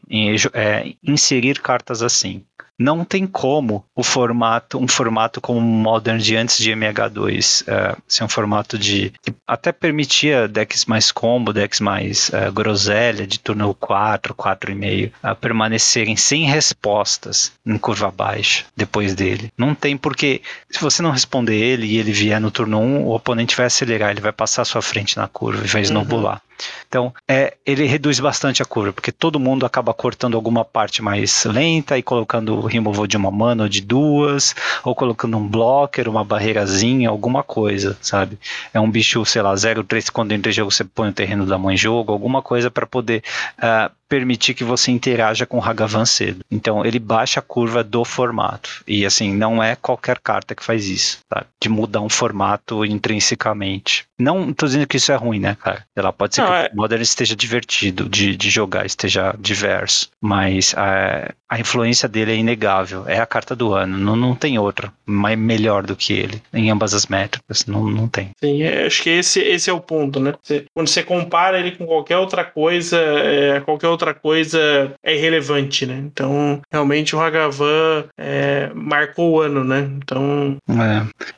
É, 0.52 0.92
inserir 1.02 1.60
cartas 1.60 2.02
assim 2.02 2.44
não 2.78 3.04
tem 3.04 3.26
como 3.26 3.84
o 3.94 4.02
formato, 4.02 4.78
um 4.78 4.86
formato 4.86 5.40
como 5.40 5.58
o 5.58 5.62
Modern 5.62 6.18
de 6.18 6.36
antes 6.36 6.58
de 6.58 6.70
MH2 6.72 7.62
uh, 7.62 7.70
é, 7.70 7.96
ser 8.06 8.24
um 8.24 8.28
formato 8.28 8.78
de 8.78 9.12
que 9.22 9.34
até 9.46 9.72
permitia 9.72 10.46
decks 10.46 10.84
mais 10.84 11.10
combo, 11.10 11.52
decks 11.52 11.80
mais 11.80 12.28
uh, 12.30 12.52
groselha, 12.52 13.26
de 13.26 13.38
turno 13.38 13.74
4, 13.74 14.34
4,5, 14.34 15.10
uh, 15.10 15.36
permanecerem 15.36 16.16
sem 16.16 16.44
respostas 16.44 17.52
em 17.64 17.78
curva 17.78 18.10
baixa 18.10 18.64
depois 18.76 19.14
dele. 19.14 19.50
Não 19.56 19.74
tem 19.74 19.96
porque 19.96 20.42
se 20.70 20.80
você 20.80 21.00
não 21.02 21.10
responder 21.10 21.56
ele 21.56 21.86
e 21.86 21.96
ele 21.96 22.12
vier 22.12 22.40
no 22.40 22.50
turno 22.50 22.78
1, 22.78 23.04
o 23.04 23.14
oponente 23.14 23.56
vai 23.56 23.66
acelerar, 23.66 24.10
ele 24.10 24.20
vai 24.20 24.32
passar 24.32 24.62
à 24.62 24.64
sua 24.66 24.82
frente 24.82 25.16
na 25.16 25.26
curva 25.26 25.64
e 25.64 25.68
vai 25.68 25.82
snowballar. 25.82 26.34
Uhum. 26.34 26.55
Então, 26.88 27.12
é, 27.28 27.56
ele 27.64 27.84
reduz 27.86 28.20
bastante 28.20 28.62
a 28.62 28.64
curva, 28.64 28.92
porque 28.92 29.12
todo 29.12 29.40
mundo 29.40 29.66
acaba 29.66 29.92
cortando 29.92 30.36
alguma 30.36 30.64
parte 30.64 31.02
mais 31.02 31.44
lenta 31.44 31.98
e 31.98 32.02
colocando 32.02 32.60
removal 32.60 33.06
de 33.06 33.16
uma 33.16 33.30
mana 33.30 33.64
ou 33.64 33.68
de 33.68 33.80
duas, 33.80 34.54
ou 34.84 34.94
colocando 34.94 35.36
um 35.36 35.46
blocker, 35.46 36.08
uma 36.08 36.24
barreirazinha, 36.24 37.08
alguma 37.08 37.42
coisa, 37.42 37.96
sabe? 38.00 38.38
É 38.72 38.80
um 38.80 38.90
bicho, 38.90 39.24
sei 39.24 39.42
lá, 39.42 39.54
0,3 39.54 40.10
quando 40.10 40.32
entra 40.32 40.50
em 40.50 40.54
jogo 40.54 40.70
você 40.70 40.84
põe 40.84 41.08
o 41.08 41.12
terreno 41.12 41.46
da 41.46 41.58
mãe 41.58 41.74
em 41.74 41.78
jogo, 41.78 42.12
alguma 42.12 42.42
coisa 42.42 42.70
para 42.70 42.86
poder 42.86 43.22
uh, 43.58 43.90
permitir 44.08 44.54
que 44.54 44.64
você 44.64 44.90
interaja 44.90 45.46
com 45.46 45.58
o 45.58 45.64
Hagavan 45.64 46.04
cedo. 46.04 46.44
Então 46.50 46.84
ele 46.84 46.98
baixa 46.98 47.40
a 47.40 47.42
curva 47.42 47.82
do 47.82 48.04
formato. 48.04 48.82
E 48.86 49.04
assim, 49.04 49.32
não 49.32 49.62
é 49.62 49.76
qualquer 49.76 50.18
carta 50.18 50.54
que 50.54 50.64
faz 50.64 50.86
isso, 50.86 51.18
tá? 51.28 51.44
De 51.60 51.68
mudar 51.68 52.00
um 52.00 52.08
formato 52.08 52.84
intrinsecamente. 52.84 54.04
Não 54.18 54.52
tô 54.52 54.66
dizendo 54.66 54.86
que 54.86 54.96
isso 54.96 55.12
é 55.12 55.16
ruim, 55.16 55.40
né, 55.40 55.56
cara? 55.60 55.84
Ela 55.94 56.12
pode 56.12 56.34
ser 56.34 56.42
não, 56.42 56.48
que 56.48 56.54
é... 56.54 56.70
o 56.72 56.76
Modern 56.76 57.02
esteja 57.02 57.36
divertido 57.36 58.08
de, 58.08 58.36
de 58.36 58.50
jogar, 58.50 58.86
esteja 58.86 59.34
diverso. 59.38 60.08
Mas 60.20 60.74
a, 60.76 61.32
a 61.48 61.60
influência 61.60 62.08
dele 62.08 62.32
é 62.32 62.36
inegável. 62.36 63.04
É 63.06 63.18
a 63.18 63.26
carta 63.26 63.54
do 63.54 63.72
ano. 63.72 63.96
Não, 63.96 64.16
não 64.16 64.34
tem 64.34 64.58
outra 64.58 64.92
mais, 65.04 65.38
melhor 65.38 65.84
do 65.84 65.94
que 65.94 66.12
ele. 66.12 66.42
Em 66.52 66.70
ambas 66.70 66.92
as 66.92 67.06
métricas. 67.06 67.66
Não, 67.66 67.88
não 67.88 68.08
tem. 68.08 68.30
Sim, 68.42 68.62
é, 68.62 68.86
acho 68.86 69.02
que 69.02 69.10
esse, 69.10 69.40
esse 69.40 69.70
é 69.70 69.72
o 69.72 69.80
ponto, 69.80 70.18
né? 70.18 70.34
Você, 70.42 70.64
quando 70.74 70.88
você 70.88 71.02
compara 71.02 71.58
ele 71.58 71.72
com 71.72 71.86
qualquer 71.86 72.18
outra 72.18 72.44
coisa, 72.44 72.98
é, 72.98 73.60
qualquer 73.60 73.88
outra 73.88 74.12
coisa 74.12 74.92
é 75.02 75.14
irrelevante, 75.14 75.86
né? 75.86 75.96
Então, 75.96 76.60
realmente 76.70 77.14
o 77.14 77.20
Hagavan 77.20 78.04
é, 78.18 78.70
marcou 78.74 79.32
o 79.32 79.40
ano, 79.40 79.62
né? 79.62 79.88
Então. 79.96 80.56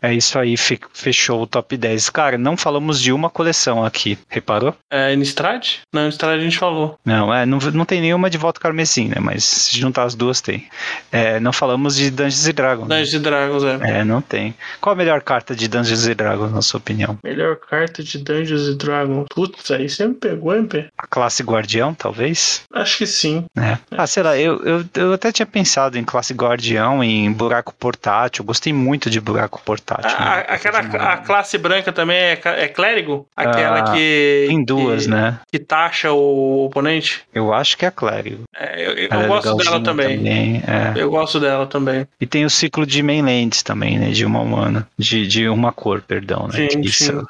É, 0.03 0.09
é 0.11 0.15
isso 0.15 0.39
aí, 0.39 0.55
fechou 0.57 1.43
o 1.43 1.47
top 1.47 1.77
10. 1.77 2.11
Cara, 2.11 2.39
não 2.39 2.57
falamos 2.57 3.01
de 3.01 3.13
uma 3.13 3.29
coleção 3.29 3.85
aqui, 3.85 4.19
reparou? 4.29 4.75
É 4.91 5.13
Innistrad? 5.13 5.81
Não, 5.93 6.03
Innistrad 6.03 6.39
a 6.39 6.43
gente 6.43 6.59
falou. 6.59 6.99
Não, 7.05 7.33
é, 7.33 7.45
não, 7.45 7.59
não 7.59 7.85
tem 7.85 8.01
nenhuma 8.01 8.31
de 8.31 8.39
volta 8.39 8.61
carmesim, 8.61 9.09
né? 9.09 9.17
Mas 9.21 9.45
se 9.45 9.79
juntar 9.79 9.98
as 10.05 10.15
duas, 10.15 10.41
tem. 10.41 10.67
É, 11.11 11.41
não 11.41 11.53
falamos 11.53 11.97
de 11.97 12.11
Dungeons 12.11 12.47
e 12.47 12.53
Dragons. 12.53 12.89
Né? 12.89 12.97
Dungeons 12.97 13.15
e 13.15 13.19
Dragons, 13.19 13.65
é. 13.65 14.01
É, 14.01 14.05
não 14.05 14.21
tem. 14.21 14.55
Qual 14.81 14.93
a 14.93 14.97
melhor 14.97 15.23
carta 15.23 15.55
de 15.55 15.69
Dungeons 15.69 16.07
e 16.07 16.15
Dragons, 16.15 16.53
na 16.53 16.63
sua 16.63 16.79
opinião? 16.79 17.19
Melhor 17.23 17.57
carta 17.57 18.03
de 18.03 18.19
Dungeons 18.19 18.69
e 18.69 18.75
Dragons. 18.75 19.27
Putz, 19.31 19.71
aí 19.71 19.89
você 19.89 20.07
me 20.07 20.15
pegou, 20.15 20.55
MP. 20.55 20.87
A 20.97 21.07
classe 21.07 21.43
Guardião, 21.43 21.95
talvez? 21.95 22.63
Acho 22.73 22.99
que 22.99 23.07
sim. 23.07 23.45
É. 23.57 23.79
Ah, 23.91 24.07
sei 24.07 24.23
lá, 24.23 24.37
eu, 24.37 24.63
eu, 24.65 24.85
eu 24.95 25.13
até 25.13 25.33
tinha 25.33 25.47
pensado 25.47 25.99
em 25.99 26.05
classe 26.05 26.35
guardião, 26.35 27.03
em 27.03 27.31
buraco 27.33 27.75
portátil. 27.75 28.45
Gostei 28.45 28.73
muito 28.73 29.11
de 29.11 29.21
buraco 29.21 29.61
portátil. 29.65 30.17
A, 30.17 30.37
né? 30.37 30.45
Aquela 30.49 30.79
a 30.79 31.17
classe 31.19 31.59
branca 31.59 31.93
também 31.93 32.17
é, 32.17 32.41
é 32.45 32.69
clérigo? 32.69 33.27
Aquela 33.37 33.81
ah, 33.81 33.93
que. 33.93 34.47
Tem 34.49 34.65
duas, 34.65 35.05
que, 35.05 35.11
né? 35.11 35.41
Que 35.51 35.59
taxa 35.59 36.13
o 36.13 36.67
oponente? 36.67 37.23
Eu 37.35 37.53
acho 37.53 37.77
que 37.77 37.87
é 37.87 37.91
clérigo. 37.91 38.45
É, 38.55 38.87
eu, 38.87 38.93
eu, 38.93 39.09
eu 39.09 39.21
é 39.21 39.27
gosto 39.27 39.57
dela 39.57 39.81
também. 39.91 40.17
também 40.17 40.63
é. 40.67 40.95
Eu 40.97 41.11
gosto 41.11 41.41
dela 41.41 41.67
também. 41.67 42.07
E 42.21 42.27
tem 42.27 42.45
o 42.45 42.51
ciclo 42.51 42.87
de 42.87 43.03
mainlands 43.03 43.63
também, 43.63 43.99
né? 43.99 44.11
De 44.11 44.25
uma 44.25 44.41
humana. 44.41 44.89
De, 44.99 45.27
de 45.27 45.49
uma 45.49 45.73
cor, 45.73 46.01
perdão, 46.01 46.49
né? 46.49 46.69
Sim, 46.71 46.87
sim. 46.89 47.23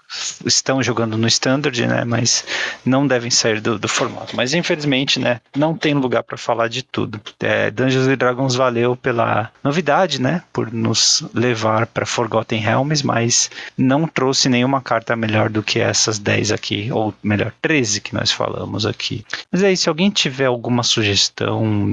estão 0.45 0.83
jogando 0.83 1.17
no 1.17 1.27
standard, 1.27 1.87
né? 1.87 2.05
Mas 2.05 2.45
não 2.85 3.07
devem 3.07 3.31
sair 3.31 3.61
do, 3.61 3.79
do 3.79 3.89
formato. 3.89 4.37
Mas 4.37 4.55
infelizmente 4.55 5.19
né, 5.19 5.41
não 5.57 5.75
tem 5.75 5.95
lugar 5.95 6.23
para 6.23 6.37
falar 6.37 6.69
de 6.69 6.83
tudo. 6.83 7.21
É, 7.41 7.71
Dungeons 7.71 8.07
Dragons 8.17 8.55
valeu 8.55 8.97
pela 8.97 9.51
novidade, 9.63 10.21
né, 10.21 10.43
por 10.53 10.73
nos 10.73 11.25
levar 11.35 11.87
para 11.87 12.05
Forgotten 12.07 12.61
Realms, 12.61 13.05
mas 13.05 13.51
não 13.77 14.07
trouxe 14.07 14.49
nenhuma 14.49 14.81
carta 14.81 15.15
melhor 15.17 15.49
do 15.49 15.63
que 15.63 15.79
essas 15.79 16.19
10 16.19 16.53
aqui, 16.53 16.91
ou 16.93 17.15
melhor, 17.23 17.53
13 17.63 18.01
que 18.01 18.15
nós 18.15 18.31
falamos 18.31 18.85
aqui. 18.87 19.25
Mas 19.51 19.63
aí, 19.63 19.77
se 19.77 19.89
alguém 19.89 20.11
tiver 20.11 20.47
alguma 20.47 20.83
sugestão, 20.83 21.91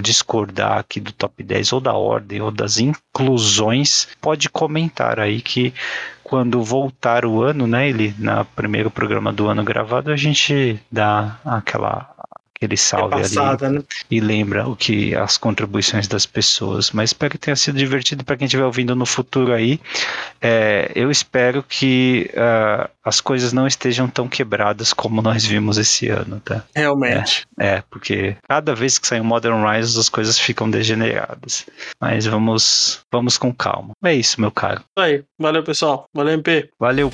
discordar 0.55 0.79
aqui 0.79 0.99
do 0.99 1.11
top 1.11 1.43
10 1.43 1.73
ou 1.73 1.81
da 1.81 1.93
ordem 1.93 2.41
ou 2.41 2.49
das 2.49 2.79
inclusões, 2.79 4.07
pode 4.21 4.49
comentar 4.49 5.19
aí 5.19 5.41
que 5.41 5.73
quando 6.23 6.63
voltar 6.63 7.25
o 7.25 7.43
ano, 7.43 7.67
né, 7.67 7.87
ele 7.87 8.15
na 8.17 8.43
primeiro 8.43 8.89
programa 8.89 9.31
do 9.31 9.47
ano 9.47 9.63
gravado, 9.63 10.11
a 10.11 10.15
gente 10.15 10.79
dá 10.91 11.37
aquela 11.45 12.14
aquele 12.55 12.77
salve 12.77 13.15
é 13.15 13.21
passada, 13.21 13.67
ali 13.67 13.77
né? 13.77 13.83
e 14.09 14.19
lembra 14.19 14.67
o 14.67 14.75
que 14.75 15.13
as 15.13 15.37
contribuições 15.37 16.07
das 16.07 16.25
pessoas. 16.25 16.91
Mas 16.91 17.09
espero 17.09 17.31
que 17.31 17.37
tenha 17.37 17.55
sido 17.55 17.77
divertido 17.77 18.23
para 18.23 18.37
quem 18.37 18.45
estiver 18.45 18.63
ouvindo 18.63 18.95
no 18.95 19.05
futuro 19.05 19.53
aí. 19.53 19.79
É, 20.41 20.91
eu 20.95 21.11
espero 21.11 21.61
que 21.61 22.31
uh, 22.33 22.89
as 23.03 23.19
coisas 23.19 23.51
não 23.51 23.67
estejam 23.67 24.07
tão 24.07 24.27
quebradas 24.27 24.93
como 24.93 25.21
nós 25.21 25.45
vimos 25.45 25.77
esse 25.77 26.07
ano, 26.07 26.39
tá? 26.39 26.63
Realmente. 26.73 27.45
É, 27.59 27.67
é 27.67 27.83
porque 27.89 28.37
cada 28.47 28.73
vez 28.73 28.97
que 28.97 29.07
sai 29.07 29.19
um 29.19 29.25
Modern 29.25 29.63
Rise 29.65 29.99
as 29.99 30.09
coisas 30.09 30.39
ficam 30.39 30.69
degeneradas. 30.69 31.65
Mas 31.99 32.25
vamos, 32.25 33.01
vamos 33.11 33.37
com 33.37 33.53
calma. 33.53 33.91
É 34.03 34.13
isso, 34.13 34.39
meu 34.39 34.51
caro. 34.51 34.81
Aí, 34.97 35.23
valeu 35.39 35.63
pessoal. 35.63 36.07
Valeu 36.13 36.33
MP. 36.33 36.69
Valeu. 36.79 37.11